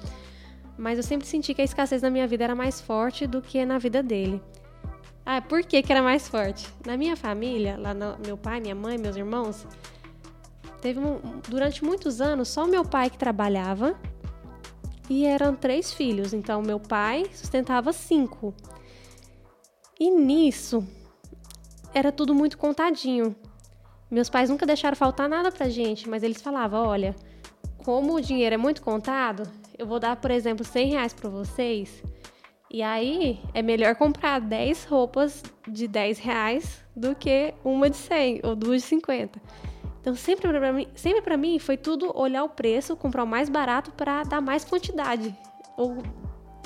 Mas 0.76 0.98
eu 0.98 1.02
sempre 1.02 1.26
senti 1.26 1.54
que 1.54 1.62
a 1.62 1.64
escassez 1.64 2.02
na 2.02 2.10
minha 2.10 2.26
vida 2.26 2.44
era 2.44 2.54
mais 2.54 2.82
forte 2.82 3.26
do 3.26 3.40
que 3.40 3.64
na 3.64 3.78
vida 3.78 4.02
dele. 4.02 4.42
Ah, 5.24 5.40
por 5.40 5.62
que, 5.62 5.82
que 5.82 5.92
era 5.92 6.02
mais 6.02 6.26
forte? 6.28 6.68
Na 6.84 6.96
minha 6.96 7.16
família, 7.16 7.76
lá 7.78 7.94
no, 7.94 8.18
meu 8.24 8.36
pai, 8.36 8.60
minha 8.60 8.74
mãe, 8.74 8.98
meus 8.98 9.16
irmãos, 9.16 9.66
teve 10.80 10.98
um, 10.98 11.20
durante 11.48 11.84
muitos 11.84 12.20
anos 12.20 12.48
só 12.48 12.66
meu 12.66 12.84
pai 12.84 13.08
que 13.08 13.16
trabalhava 13.16 13.96
e 15.08 15.24
eram 15.24 15.54
três 15.54 15.92
filhos. 15.92 16.32
Então, 16.32 16.60
meu 16.60 16.80
pai 16.80 17.26
sustentava 17.32 17.92
cinco. 17.92 18.52
E 19.98 20.10
nisso, 20.10 20.84
era 21.94 22.10
tudo 22.10 22.34
muito 22.34 22.58
contadinho. 22.58 23.36
Meus 24.10 24.28
pais 24.28 24.50
nunca 24.50 24.66
deixaram 24.66 24.96
faltar 24.96 25.28
nada 25.28 25.52
pra 25.52 25.68
gente, 25.68 26.08
mas 26.08 26.24
eles 26.24 26.42
falavam: 26.42 26.84
olha, 26.84 27.14
como 27.84 28.14
o 28.14 28.20
dinheiro 28.20 28.54
é 28.54 28.58
muito 28.58 28.82
contado, 28.82 29.48
eu 29.78 29.86
vou 29.86 30.00
dar, 30.00 30.16
por 30.16 30.32
exemplo, 30.32 30.64
100 30.64 30.90
reais 30.90 31.14
pra 31.14 31.30
vocês 31.30 32.02
e 32.72 32.82
aí 32.82 33.38
é 33.52 33.60
melhor 33.60 33.94
comprar 33.94 34.40
10 34.40 34.84
roupas 34.84 35.42
de 35.68 35.86
10 35.86 36.18
reais 36.18 36.82
do 36.96 37.14
que 37.14 37.52
uma 37.62 37.90
de 37.90 37.96
100 37.98 38.40
ou 38.42 38.56
duas 38.56 38.80
de 38.80 38.88
50. 38.88 39.38
Então 40.00 40.14
sempre 40.14 40.48
para 40.48 40.72
mim, 40.72 40.88
sempre 40.94 41.20
para 41.20 41.36
mim 41.36 41.58
foi 41.58 41.76
tudo 41.76 42.10
olhar 42.18 42.42
o 42.42 42.48
preço, 42.48 42.96
comprar 42.96 43.24
o 43.24 43.26
mais 43.26 43.50
barato 43.50 43.92
para 43.92 44.22
dar 44.22 44.40
mais 44.40 44.64
quantidade 44.64 45.36
ou 45.76 46.02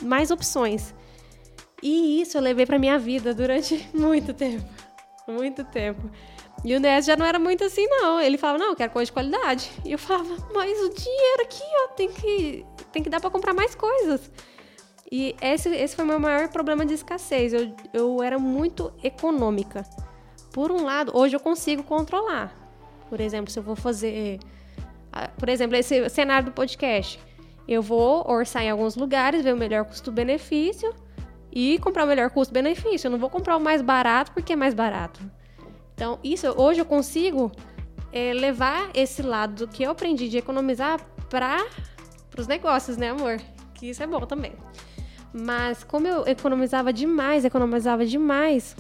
mais 0.01 0.31
opções. 0.31 0.95
E 1.83 2.23
isso 2.23 2.39
eu 2.39 2.41
levei 2.41 2.65
para 2.65 2.79
minha 2.79 3.01
vida 3.01 3.35
durante 3.35 3.87
muito 3.93 4.33
tempo, 4.33 4.65
muito 5.27 5.65
tempo. 5.65 6.09
E 6.65 6.75
o 6.77 6.81
Ness 6.81 7.05
já 7.05 7.17
não 7.17 7.27
era 7.27 7.39
muito 7.39 7.65
assim 7.65 7.85
não. 7.89 8.21
Ele 8.21 8.39
falava: 8.39 8.61
"Não, 8.61 8.69
eu 8.69 8.77
quero 8.77 8.93
coisa 8.93 9.07
de 9.07 9.13
qualidade". 9.13 9.71
E 9.85 9.91
eu 9.91 9.99
falava: 9.99 10.37
"Mas 10.55 10.79
o 10.81 10.95
dinheiro 10.95 11.43
aqui, 11.43 11.65
ó, 11.85 11.89
tem 11.89 12.09
que 12.09 12.65
tem 12.93 13.03
que 13.03 13.11
dar 13.11 13.21
para 13.21 13.29
comprar 13.29 13.53
mais 13.53 13.75
coisas". 13.75 14.31
E 15.11 15.37
esse, 15.41 15.69
esse 15.69 15.95
foi 15.95 16.05
o 16.05 16.09
meu 16.09 16.19
maior 16.19 16.49
problema 16.49 16.85
de 16.85 16.95
escassez. 16.95 17.53
Eu, 17.53 17.75
eu 17.93 18.23
era 18.23 18.39
muito 18.39 18.93
econômica. 19.03 19.85
Por 20.53 20.73
um 20.73 20.85
lado, 20.85 21.13
hoje 21.15 21.37
eu 21.37 21.41
consigo 21.41 21.83
controlar. 21.83 22.55
Por 23.09 23.21
exemplo, 23.21 23.51
se 23.51 23.59
eu 23.59 23.63
vou 23.63 23.77
fazer. 23.77 24.41
Por 25.39 25.49
exemplo, 25.49 25.77
esse 25.77 26.09
cenário 26.09 26.47
do 26.47 26.53
podcast. 26.53 27.21
Eu 27.69 27.83
vou 27.83 28.25
orçar 28.31 28.63
em 28.63 28.71
alguns 28.71 28.95
lugares, 28.95 29.43
ver 29.43 29.53
o 29.53 29.57
melhor 29.57 29.85
custo-benefício 29.85 30.95
e 31.53 31.79
comprar 31.79 32.05
o 32.05 32.07
melhor 32.07 32.31
custo-benefício. 32.31 33.09
Eu 33.09 33.11
não 33.11 33.19
vou 33.19 33.31
comprar 33.31 33.57
o 33.57 33.61
mais 33.61 33.83
barato 33.83 34.31
porque 34.33 34.53
é 34.53 34.57
mais 34.57 34.73
barato. 34.75 35.21
Então, 35.95 36.19
isso 36.23 36.47
hoje 36.57 36.81
eu 36.81 36.85
consigo 36.85 37.51
é, 38.13 38.33
levar 38.33 38.91
esse 38.95 39.23
lado 39.23 39.67
do 39.67 39.69
que 39.69 39.83
eu 39.83 39.91
aprendi 39.91 40.29
de 40.29 40.39
economizar 40.39 41.01
para 41.29 41.67
os 42.39 42.47
negócios, 42.47 42.97
né, 42.97 43.11
amor? 43.11 43.39
Que 43.75 43.91
isso 43.91 44.03
é 44.03 44.07
bom 44.07 44.21
também. 44.21 44.53
Mas 45.33 45.85
como 45.85 46.07
eu 46.07 46.27
economizava 46.27 46.93
demais, 46.93 47.45
economizava 47.45 48.07
demais, 48.07 48.77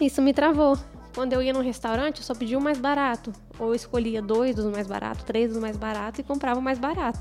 isso 0.00 0.20
me 0.20 0.32
travou. 0.32 0.78
Quando 1.14 1.32
eu 1.32 1.42
ia 1.42 1.52
num 1.52 1.62
restaurante, 1.62 2.18
eu 2.18 2.24
só 2.24 2.34
pedia 2.34 2.58
o 2.58 2.60
mais 2.60 2.78
barato. 2.78 3.32
Ou 3.58 3.74
escolhia 3.74 4.22
dois 4.22 4.54
dos 4.54 4.64
mais 4.66 4.86
baratos, 4.86 5.24
três 5.24 5.50
dos 5.52 5.60
mais 5.60 5.76
baratos 5.76 6.20
e 6.20 6.22
comprava 6.22 6.58
o 6.58 6.62
mais 6.62 6.78
barato. 6.78 7.20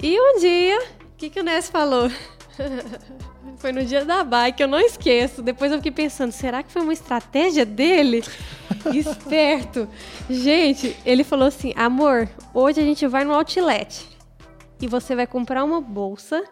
E 0.00 0.18
um 0.18 0.38
dia, 0.38 0.80
o 1.02 1.16
que, 1.16 1.28
que 1.28 1.40
o 1.40 1.42
Ness 1.42 1.68
falou? 1.68 2.08
foi 3.58 3.72
no 3.72 3.84
dia 3.84 4.04
da 4.04 4.22
bike, 4.22 4.62
eu 4.62 4.68
não 4.68 4.78
esqueço. 4.78 5.42
Depois 5.42 5.72
eu 5.72 5.78
fiquei 5.78 5.92
pensando, 5.92 6.32
será 6.32 6.62
que 6.62 6.70
foi 6.70 6.82
uma 6.82 6.92
estratégia 6.92 7.66
dele? 7.66 8.22
Esperto. 8.94 9.88
Gente, 10.30 10.96
ele 11.04 11.24
falou 11.24 11.48
assim: 11.48 11.72
amor, 11.76 12.28
hoje 12.54 12.80
a 12.80 12.84
gente 12.84 13.06
vai 13.06 13.24
no 13.24 13.34
outlet 13.34 14.08
e 14.80 14.86
você 14.86 15.14
vai 15.14 15.26
comprar 15.26 15.64
uma 15.64 15.80
bolsa 15.80 16.44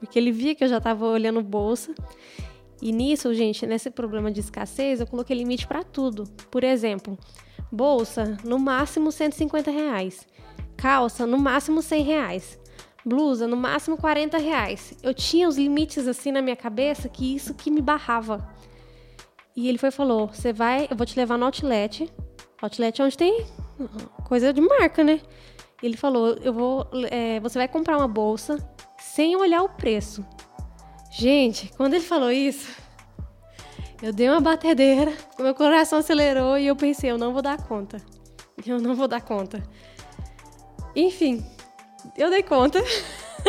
porque 0.00 0.18
ele 0.18 0.32
via 0.32 0.54
que 0.54 0.64
eu 0.64 0.68
já 0.68 0.78
estava 0.78 1.06
olhando 1.06 1.42
bolsa. 1.42 1.94
E 2.82 2.90
nisso, 2.90 3.32
gente, 3.34 3.66
nesse 3.66 3.90
problema 3.90 4.32
de 4.32 4.40
escassez, 4.40 4.98
eu 4.98 5.06
coloquei 5.06 5.36
limite 5.36 5.66
para 5.66 5.84
tudo. 5.84 6.24
Por 6.50 6.64
exemplo, 6.64 7.18
bolsa, 7.70 8.38
no 8.42 8.58
máximo 8.58 9.12
150 9.12 9.70
reais. 9.70 10.26
Calça, 10.76 11.26
no 11.26 11.38
máximo 11.38 11.82
100 11.82 12.02
reais. 12.02 12.58
Blusa, 13.04 13.46
no 13.46 13.56
máximo 13.56 13.98
40 13.98 14.38
reais. 14.38 14.94
Eu 15.02 15.12
tinha 15.12 15.46
os 15.46 15.56
limites 15.56 16.08
assim 16.08 16.32
na 16.32 16.40
minha 16.40 16.56
cabeça 16.56 17.08
que 17.08 17.34
isso 17.34 17.54
que 17.54 17.70
me 17.70 17.82
barrava. 17.82 18.48
E 19.54 19.68
ele 19.68 19.78
foi 19.78 19.90
falou: 19.90 20.28
Você 20.28 20.52
vai, 20.52 20.86
eu 20.90 20.96
vou 20.96 21.06
te 21.06 21.18
levar 21.18 21.36
no 21.36 21.44
outlet. 21.44 22.10
Outlet 22.62 23.00
é 23.00 23.04
onde 23.04 23.16
tem 23.16 23.46
coisa 24.26 24.52
de 24.52 24.60
marca, 24.60 25.04
né? 25.04 25.20
Ele 25.82 25.96
falou: 25.96 26.36
Eu 26.42 26.52
vou, 26.52 26.86
é, 27.10 27.40
você 27.40 27.58
vai 27.58 27.68
comprar 27.68 27.96
uma 27.96 28.08
bolsa 28.08 28.58
sem 29.14 29.36
olhar 29.36 29.62
o 29.62 29.68
preço. 29.68 30.24
Gente, 31.10 31.70
quando 31.76 31.94
ele 31.94 32.04
falou 32.04 32.30
isso, 32.30 32.70
eu 34.00 34.12
dei 34.12 34.28
uma 34.28 34.40
batedeira, 34.40 35.12
meu 35.38 35.54
coração 35.54 35.98
acelerou 35.98 36.56
e 36.56 36.68
eu 36.68 36.76
pensei, 36.76 37.10
eu 37.10 37.18
não 37.18 37.32
vou 37.32 37.42
dar 37.42 37.60
conta. 37.66 38.00
Eu 38.64 38.78
não 38.78 38.94
vou 38.94 39.08
dar 39.08 39.20
conta. 39.20 39.62
Enfim, 40.94 41.44
eu 42.16 42.30
dei 42.30 42.42
conta. 42.42 42.80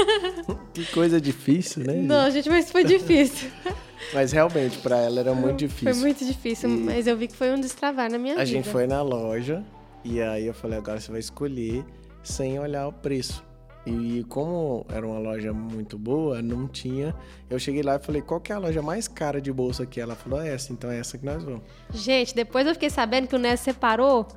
que 0.74 0.86
coisa 0.88 1.22
difícil, 1.22 1.84
né? 1.84 1.94
Não, 1.94 2.30
gente, 2.32 2.50
mas 2.50 2.72
foi 2.72 2.84
difícil. 2.84 3.52
mas 4.14 4.32
realmente, 4.32 4.80
para 4.80 4.98
ela 4.98 5.20
era 5.20 5.34
muito 5.36 5.58
difícil. 5.58 5.94
Foi 5.94 6.02
muito 6.02 6.26
difícil, 6.26 6.70
e 6.70 6.74
mas 6.74 7.06
eu 7.06 7.16
vi 7.16 7.28
que 7.28 7.36
foi 7.36 7.52
um 7.52 7.60
destravar 7.60 8.10
na 8.10 8.18
minha 8.18 8.34
a 8.34 8.38
vida. 8.38 8.44
A 8.44 8.46
gente 8.46 8.68
foi 8.68 8.88
na 8.88 9.02
loja 9.04 9.64
e 10.04 10.22
aí 10.22 10.48
eu 10.48 10.54
falei, 10.56 10.80
agora 10.80 11.00
você 11.00 11.12
vai 11.12 11.20
escolher 11.20 11.86
sem 12.24 12.60
olhar 12.60 12.88
o 12.88 12.94
preço. 12.94 13.51
E 13.86 14.24
como 14.30 14.86
era 14.94 15.06
uma 15.06 15.18
loja 15.18 15.52
muito 15.52 15.98
boa, 15.98 16.42
não 16.42 16.68
tinha. 16.68 17.16
Eu 17.50 17.58
cheguei 17.58 17.82
lá 17.82 17.96
e 17.96 18.00
falei, 18.00 18.22
qual 18.22 18.40
que 18.40 18.52
é 18.52 18.56
a 18.56 18.60
loja 18.60 18.82
mais 18.82 19.08
cara 19.08 19.42
de 19.42 19.52
bolsa 19.52 19.84
aqui? 19.84 20.00
Ela 20.00 20.16
falou, 20.16 20.40
é 20.42 20.54
essa, 20.54 20.72
então 20.72 20.92
é 20.92 21.00
essa 21.00 21.18
que 21.18 21.26
nós 21.26 21.44
vamos. 21.44 21.62
Gente, 21.92 22.36
depois 22.36 22.68
eu 22.68 22.74
fiquei 22.74 22.90
sabendo 22.90 23.28
que 23.28 23.36
o 23.36 23.40
Ness 23.40 23.62
separou 23.62 24.28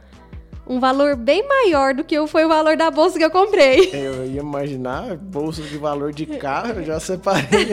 um 0.67 0.81
valor 0.81 1.15
bem 1.15 1.47
maior 1.47 1.95
do 1.95 2.03
que 2.03 2.27
foi 2.27 2.45
o 2.45 2.49
valor 2.49 2.77
da 2.77 2.91
bolsa 2.91 3.19
que 3.19 3.25
eu 3.25 3.31
comprei. 3.31 3.91
Eu 3.93 4.25
ia 4.27 4.41
imaginar 4.41 5.17
bolsa 5.17 5.63
de 5.63 5.77
valor 5.77 6.13
de 6.13 6.27
carro, 6.27 6.81
eu 6.81 6.85
já 6.85 6.99
separei. 6.99 7.69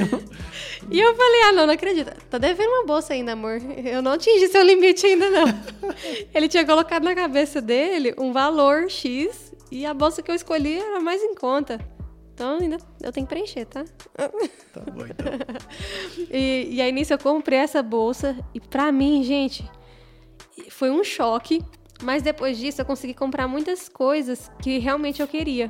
e 0.91 0.99
eu 0.99 1.15
falei, 1.15 1.41
ah, 1.43 1.51
não, 1.53 1.67
não 1.67 1.73
acredito. 1.73 2.11
Tá 2.29 2.37
devendo 2.37 2.69
uma 2.69 2.85
bolsa 2.85 3.13
ainda, 3.13 3.33
amor. 3.33 3.61
Eu 3.83 4.01
não 4.01 4.13
atingi 4.13 4.47
seu 4.47 4.63
limite 4.63 5.05
ainda, 5.05 5.29
não. 5.29 5.45
Ele 6.33 6.47
tinha 6.47 6.65
colocado 6.65 7.03
na 7.03 7.15
cabeça 7.15 7.61
dele 7.61 8.13
um 8.17 8.33
valor 8.33 8.89
X 8.89 9.50
e 9.71 9.85
a 9.85 9.93
bolsa 9.93 10.21
que 10.21 10.29
eu 10.29 10.35
escolhi 10.35 10.77
era 10.77 10.99
mais 10.99 11.21
em 11.23 11.33
conta. 11.33 11.79
Então 12.33 12.57
ainda 12.59 12.77
eu 13.01 13.11
tenho 13.11 13.25
que 13.25 13.33
preencher, 13.33 13.65
tá? 13.65 13.85
Tá 14.73 14.81
bom, 14.91 15.05
então. 15.05 15.25
e, 16.29 16.67
e 16.71 16.81
aí 16.81 16.91
nisso 16.91 17.13
eu 17.13 17.19
comprei 17.19 17.59
essa 17.59 17.81
bolsa 17.81 18.37
e 18.53 18.59
pra 18.59 18.91
mim, 18.91 19.23
gente, 19.23 19.69
foi 20.69 20.91
um 20.91 21.03
choque. 21.03 21.63
Mas 22.03 22.23
depois 22.23 22.57
disso 22.57 22.81
eu 22.81 22.85
consegui 22.85 23.13
comprar 23.13 23.47
muitas 23.47 23.87
coisas 23.87 24.51
que 24.61 24.79
realmente 24.79 25.21
eu 25.21 25.27
queria. 25.27 25.69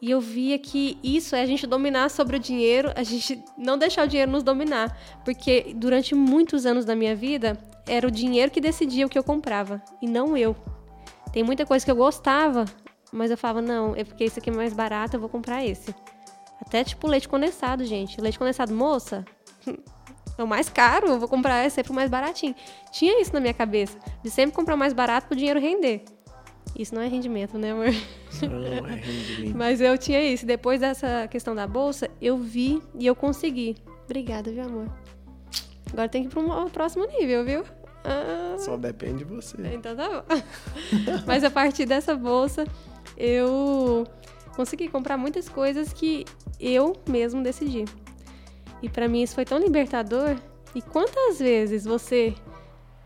E 0.00 0.10
eu 0.10 0.20
via 0.20 0.58
que 0.58 0.98
isso 1.02 1.34
é 1.34 1.40
a 1.40 1.46
gente 1.46 1.66
dominar 1.66 2.08
sobre 2.10 2.36
o 2.36 2.38
dinheiro, 2.38 2.92
a 2.94 3.02
gente 3.02 3.42
não 3.56 3.76
deixar 3.76 4.04
o 4.04 4.08
dinheiro 4.08 4.30
nos 4.30 4.42
dominar. 4.42 4.96
Porque 5.24 5.72
durante 5.74 6.14
muitos 6.14 6.66
anos 6.66 6.84
da 6.84 6.94
minha 6.94 7.16
vida, 7.16 7.58
era 7.86 8.06
o 8.06 8.10
dinheiro 8.10 8.50
que 8.50 8.60
decidia 8.60 9.06
o 9.06 9.08
que 9.08 9.18
eu 9.18 9.24
comprava, 9.24 9.82
e 10.00 10.06
não 10.06 10.36
eu. 10.36 10.54
Tem 11.32 11.42
muita 11.42 11.66
coisa 11.66 11.84
que 11.84 11.90
eu 11.90 11.96
gostava, 11.96 12.64
mas 13.12 13.30
eu 13.30 13.36
falava, 13.36 13.62
não, 13.62 13.94
é 13.94 14.04
porque 14.04 14.24
esse 14.24 14.38
aqui 14.38 14.50
é 14.50 14.52
mais 14.52 14.72
barato, 14.72 15.16
eu 15.16 15.20
vou 15.20 15.28
comprar 15.28 15.64
esse. 15.64 15.94
Até 16.60 16.82
tipo 16.84 17.06
leite 17.06 17.28
condensado, 17.28 17.84
gente. 17.84 18.20
Leite 18.20 18.38
condensado, 18.38 18.74
moça, 18.74 19.24
é 20.36 20.42
o 20.42 20.46
mais 20.46 20.68
caro, 20.68 21.08
eu 21.08 21.18
vou 21.18 21.28
comprar 21.28 21.64
esse 21.64 21.76
sempre 21.76 21.92
o 21.92 21.94
mais 21.94 22.10
baratinho. 22.10 22.54
Tinha 22.90 23.20
isso 23.20 23.32
na 23.32 23.40
minha 23.40 23.54
cabeça, 23.54 23.98
de 24.22 24.30
sempre 24.30 24.54
comprar 24.54 24.76
mais 24.76 24.92
barato 24.92 25.26
para 25.26 25.34
o 25.34 25.36
dinheiro 25.36 25.60
render. 25.60 26.04
Isso 26.76 26.94
não 26.94 27.02
é 27.02 27.08
rendimento, 27.08 27.58
né, 27.58 27.72
amor? 27.72 27.86
Não 28.42 28.66
é 28.66 28.94
rendimento. 28.96 29.56
Mas 29.56 29.80
eu 29.80 29.96
tinha 29.96 30.22
isso. 30.22 30.46
Depois 30.46 30.80
dessa 30.80 31.26
questão 31.28 31.54
da 31.54 31.66
bolsa, 31.66 32.10
eu 32.20 32.36
vi 32.38 32.82
e 32.98 33.06
eu 33.06 33.16
consegui. 33.16 33.76
Obrigada, 34.04 34.50
viu, 34.50 34.64
amor? 34.64 34.88
Agora 35.92 36.08
tem 36.08 36.22
que 36.22 36.28
ir 36.28 36.30
para 36.30 36.70
próximo 36.70 37.06
nível, 37.06 37.44
viu? 37.44 37.64
Ah. 38.04 38.56
Só 38.58 38.76
depende 38.76 39.18
de 39.18 39.24
você. 39.24 39.56
Então 39.72 39.94
tá 39.94 40.08
bom. 40.08 40.24
Mas 41.26 41.44
a 41.44 41.50
partir 41.50 41.86
dessa 41.86 42.14
bolsa, 42.14 42.66
eu 43.16 44.06
consegui 44.56 44.88
comprar 44.88 45.16
muitas 45.16 45.48
coisas 45.48 45.92
que 45.92 46.24
eu 46.58 46.94
mesmo 47.08 47.42
decidi. 47.42 47.84
E 48.82 48.88
para 48.88 49.08
mim 49.08 49.22
isso 49.22 49.34
foi 49.34 49.44
tão 49.44 49.58
libertador. 49.58 50.36
E 50.74 50.82
quantas 50.82 51.38
vezes 51.38 51.84
você, 51.84 52.34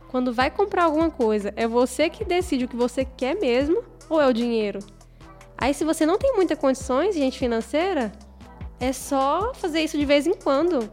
quando 0.09 0.33
vai 0.33 0.51
comprar 0.51 0.85
alguma 0.85 1.11
coisa, 1.11 1.53
é 1.57 1.67
você 1.67 2.09
que 2.11 2.25
decide 2.25 2.65
o 2.65 2.69
que 2.69 2.77
você 2.77 3.05
quer 3.05 3.39
mesmo 3.39 3.83
ou 4.09 4.21
é 4.21 4.27
o 4.27 4.33
dinheiro? 4.33 4.79
Aí 5.57 5.73
se 5.73 5.85
você 5.85 6.05
não 6.05 6.19
tem 6.19 6.35
muitas 6.35 6.59
condições, 6.59 7.15
gente 7.15 7.39
financeira, 7.39 8.11
é 8.81 8.93
só 8.93 9.55
fazer 9.55 9.81
isso 9.83 9.97
de 9.97 10.05
vez 10.05 10.27
em 10.27 10.35
quando. 10.35 10.91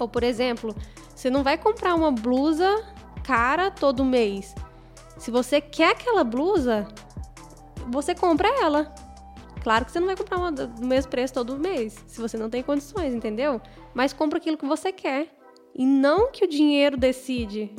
Ou 0.00 0.08
por 0.08 0.22
exemplo, 0.22 0.74
você 1.14 1.30
não 1.30 1.42
vai 1.42 1.56
comprar 1.56 1.94
uma 1.94 2.10
blusa 2.10 2.84
cara 3.28 3.70
todo 3.70 4.06
mês. 4.06 4.54
Se 5.18 5.30
você 5.30 5.60
quer 5.60 5.90
aquela 5.90 6.24
blusa, 6.24 6.88
você 7.88 8.14
compra 8.14 8.48
ela. 8.62 8.90
Claro 9.62 9.84
que 9.84 9.92
você 9.92 10.00
não 10.00 10.06
vai 10.06 10.16
comprar 10.16 10.38
uma 10.38 10.50
do 10.50 10.86
mesmo 10.86 11.10
preço 11.10 11.34
todo 11.34 11.58
mês, 11.58 12.02
se 12.06 12.22
você 12.22 12.38
não 12.38 12.48
tem 12.48 12.62
condições, 12.62 13.12
entendeu? 13.12 13.60
Mas 13.92 14.14
compra 14.14 14.38
aquilo 14.38 14.56
que 14.56 14.64
você 14.64 14.90
quer. 14.92 15.28
E 15.74 15.84
não 15.84 16.32
que 16.32 16.46
o 16.46 16.48
dinheiro 16.48 16.96
decide. 16.96 17.70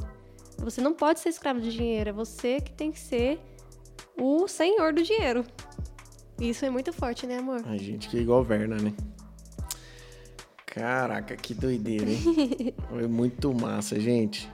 Você 0.60 0.82
não 0.82 0.94
pode 0.94 1.20
ser 1.20 1.30
escravo 1.30 1.60
de 1.60 1.72
dinheiro, 1.72 2.12
é 2.12 2.14
você 2.14 2.62
que 2.62 2.72
tem 2.72 2.92
que 2.92 3.00
ser 3.00 3.40
o 4.16 4.48
senhor 4.48 4.94
do 4.94 5.02
dinheiro. 5.02 5.44
Isso 6.40 6.64
é 6.64 6.70
muito 6.70 6.94
forte, 6.94 7.26
né, 7.26 7.40
amor? 7.40 7.64
A 7.66 7.76
gente 7.76 8.08
que 8.08 8.24
governa, 8.24 8.76
né? 8.76 8.94
Caraca, 10.68 11.36
que 11.36 11.56
doideira, 11.56 12.08
hein? 12.08 12.76
Foi 12.88 13.08
muito 13.08 13.52
massa, 13.52 14.00
gente. 14.00 14.48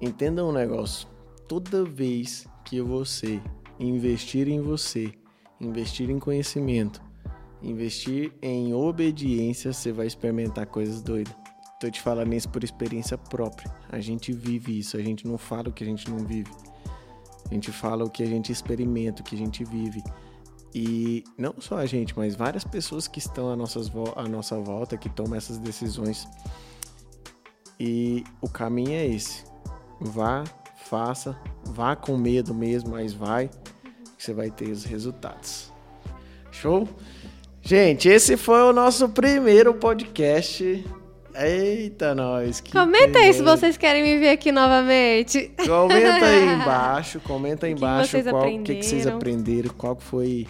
Entenda 0.00 0.44
um 0.44 0.52
negócio. 0.52 1.08
Toda 1.48 1.84
vez 1.84 2.46
que 2.64 2.80
você 2.82 3.40
investir 3.80 4.48
em 4.48 4.60
você, 4.60 5.12
investir 5.60 6.10
em 6.10 6.18
conhecimento, 6.18 7.00
investir 7.62 8.32
em 8.42 8.74
obediência, 8.74 9.72
você 9.72 9.92
vai 9.92 10.06
experimentar 10.06 10.66
coisas 10.66 11.00
doidas. 11.00 11.34
Tô 11.80 11.90
te 11.90 12.00
falando 12.00 12.32
isso 12.34 12.48
por 12.48 12.62
experiência 12.62 13.16
própria. 13.16 13.72
A 13.88 13.98
gente 13.98 14.32
vive 14.32 14.78
isso, 14.78 14.96
a 14.96 15.02
gente 15.02 15.26
não 15.26 15.38
fala 15.38 15.68
o 15.68 15.72
que 15.72 15.84
a 15.84 15.86
gente 15.86 16.10
não 16.10 16.18
vive. 16.18 16.50
A 17.50 17.54
gente 17.54 17.70
fala 17.70 18.04
o 18.04 18.10
que 18.10 18.22
a 18.22 18.26
gente 18.26 18.50
experimenta, 18.52 19.22
o 19.22 19.24
que 19.24 19.34
a 19.34 19.38
gente 19.38 19.64
vive. 19.64 20.02
E 20.74 21.24
não 21.38 21.54
só 21.58 21.78
a 21.78 21.86
gente, 21.86 22.14
mas 22.16 22.34
várias 22.34 22.64
pessoas 22.64 23.08
que 23.08 23.18
estão 23.18 23.50
à, 23.50 23.56
nossas 23.56 23.90
à 24.14 24.28
nossa 24.28 24.58
volta, 24.60 24.96
que 24.98 25.08
tomam 25.08 25.36
essas 25.36 25.58
decisões. 25.58 26.28
E 27.78 28.24
o 28.42 28.48
caminho 28.48 28.92
é 28.92 29.06
esse 29.06 29.44
Vá, 30.00 30.44
faça, 30.88 31.36
vá 31.64 31.96
com 31.96 32.16
medo 32.16 32.54
mesmo, 32.54 32.90
mas 32.90 33.12
vai, 33.12 33.48
que 34.16 34.22
você 34.22 34.32
vai 34.32 34.50
ter 34.50 34.68
os 34.68 34.84
resultados. 34.84 35.72
Show? 36.50 36.88
Gente, 37.62 38.08
esse 38.08 38.36
foi 38.36 38.60
o 38.60 38.72
nosso 38.72 39.08
primeiro 39.08 39.74
podcast. 39.74 40.84
Eita, 41.34 42.14
nós. 42.14 42.62
comenta 42.62 43.18
aí 43.18 43.34
se 43.34 43.42
vocês 43.42 43.76
querem 43.76 44.02
me 44.02 44.18
ver 44.18 44.30
aqui 44.30 44.50
novamente. 44.50 45.52
Comenta 45.58 46.24
aí 46.24 46.46
embaixo, 46.54 47.20
comenta 47.20 47.66
aí 47.66 47.72
embaixo 47.72 48.16
que 48.16 48.30
qual 48.30 48.44
que, 48.62 48.76
que 48.76 48.82
vocês 48.82 49.06
aprenderam, 49.06 49.70
qual 49.76 49.96
foi 49.96 50.46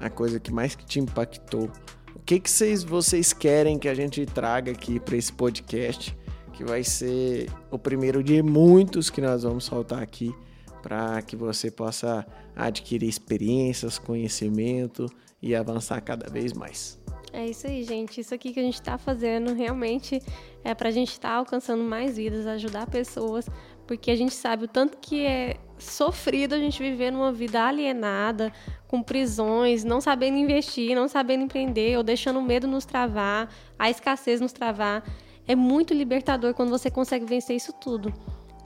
a 0.00 0.08
coisa 0.08 0.38
que 0.38 0.52
mais 0.52 0.76
te 0.76 1.00
impactou. 1.00 1.70
O 2.14 2.20
que, 2.24 2.38
que 2.38 2.50
vocês, 2.50 2.84
vocês 2.84 3.32
querem 3.32 3.78
que 3.78 3.88
a 3.88 3.94
gente 3.94 4.24
traga 4.26 4.70
aqui 4.70 5.00
para 5.00 5.16
esse 5.16 5.32
podcast? 5.32 6.16
Que 6.58 6.64
vai 6.64 6.82
ser 6.82 7.48
o 7.70 7.78
primeiro 7.78 8.20
de 8.20 8.42
muitos 8.42 9.10
que 9.10 9.20
nós 9.20 9.44
vamos 9.44 9.62
soltar 9.62 10.02
aqui 10.02 10.34
para 10.82 11.22
que 11.22 11.36
você 11.36 11.70
possa 11.70 12.26
adquirir 12.56 13.08
experiências, 13.08 13.96
conhecimento 13.96 15.06
e 15.40 15.54
avançar 15.54 16.00
cada 16.00 16.28
vez 16.28 16.52
mais. 16.52 16.98
É 17.32 17.46
isso 17.46 17.68
aí, 17.68 17.84
gente. 17.84 18.20
Isso 18.20 18.34
aqui 18.34 18.52
que 18.52 18.58
a 18.58 18.62
gente 18.64 18.74
está 18.74 18.98
fazendo 18.98 19.54
realmente 19.54 20.20
é 20.64 20.74
para 20.74 20.88
a 20.88 20.90
gente 20.90 21.12
estar 21.12 21.28
tá 21.28 21.34
alcançando 21.36 21.84
mais 21.84 22.16
vidas, 22.16 22.44
ajudar 22.44 22.88
pessoas, 22.88 23.48
porque 23.86 24.10
a 24.10 24.16
gente 24.16 24.34
sabe 24.34 24.64
o 24.64 24.68
tanto 24.68 24.98
que 24.98 25.24
é 25.24 25.58
sofrido 25.78 26.56
a 26.56 26.58
gente 26.58 26.82
viver 26.82 27.12
numa 27.12 27.30
vida 27.30 27.62
alienada, 27.62 28.52
com 28.88 29.00
prisões, 29.00 29.84
não 29.84 30.00
sabendo 30.00 30.36
investir, 30.36 30.96
não 30.96 31.06
sabendo 31.06 31.44
empreender, 31.44 31.96
ou 31.96 32.02
deixando 32.02 32.40
o 32.40 32.42
medo 32.42 32.66
nos 32.66 32.84
travar, 32.84 33.48
a 33.78 33.88
escassez 33.88 34.40
nos 34.40 34.52
travar 34.52 35.04
é 35.48 35.56
muito 35.56 35.94
libertador 35.94 36.52
quando 36.52 36.68
você 36.68 36.90
consegue 36.90 37.24
vencer 37.24 37.56
isso 37.56 37.72
tudo. 37.72 38.12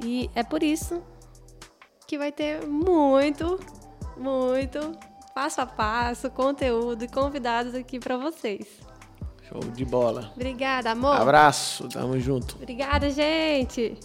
E 0.04 0.28
é 0.34 0.42
por 0.42 0.62
isso 0.62 1.00
que 2.08 2.18
vai 2.18 2.32
ter 2.32 2.66
muito, 2.66 3.58
muito 4.16 4.98
passo 5.32 5.60
a 5.60 5.66
passo, 5.66 6.28
conteúdo 6.28 7.04
e 7.04 7.08
convidados 7.08 7.74
aqui 7.74 8.00
para 8.00 8.16
vocês. 8.16 8.66
Show 9.48 9.60
de 9.60 9.84
bola. 9.84 10.32
Obrigada, 10.34 10.90
amor. 10.90 11.14
Abraço, 11.14 11.88
tamo 11.88 12.18
junto. 12.18 12.56
Obrigada, 12.56 13.08
gente. 13.10 13.96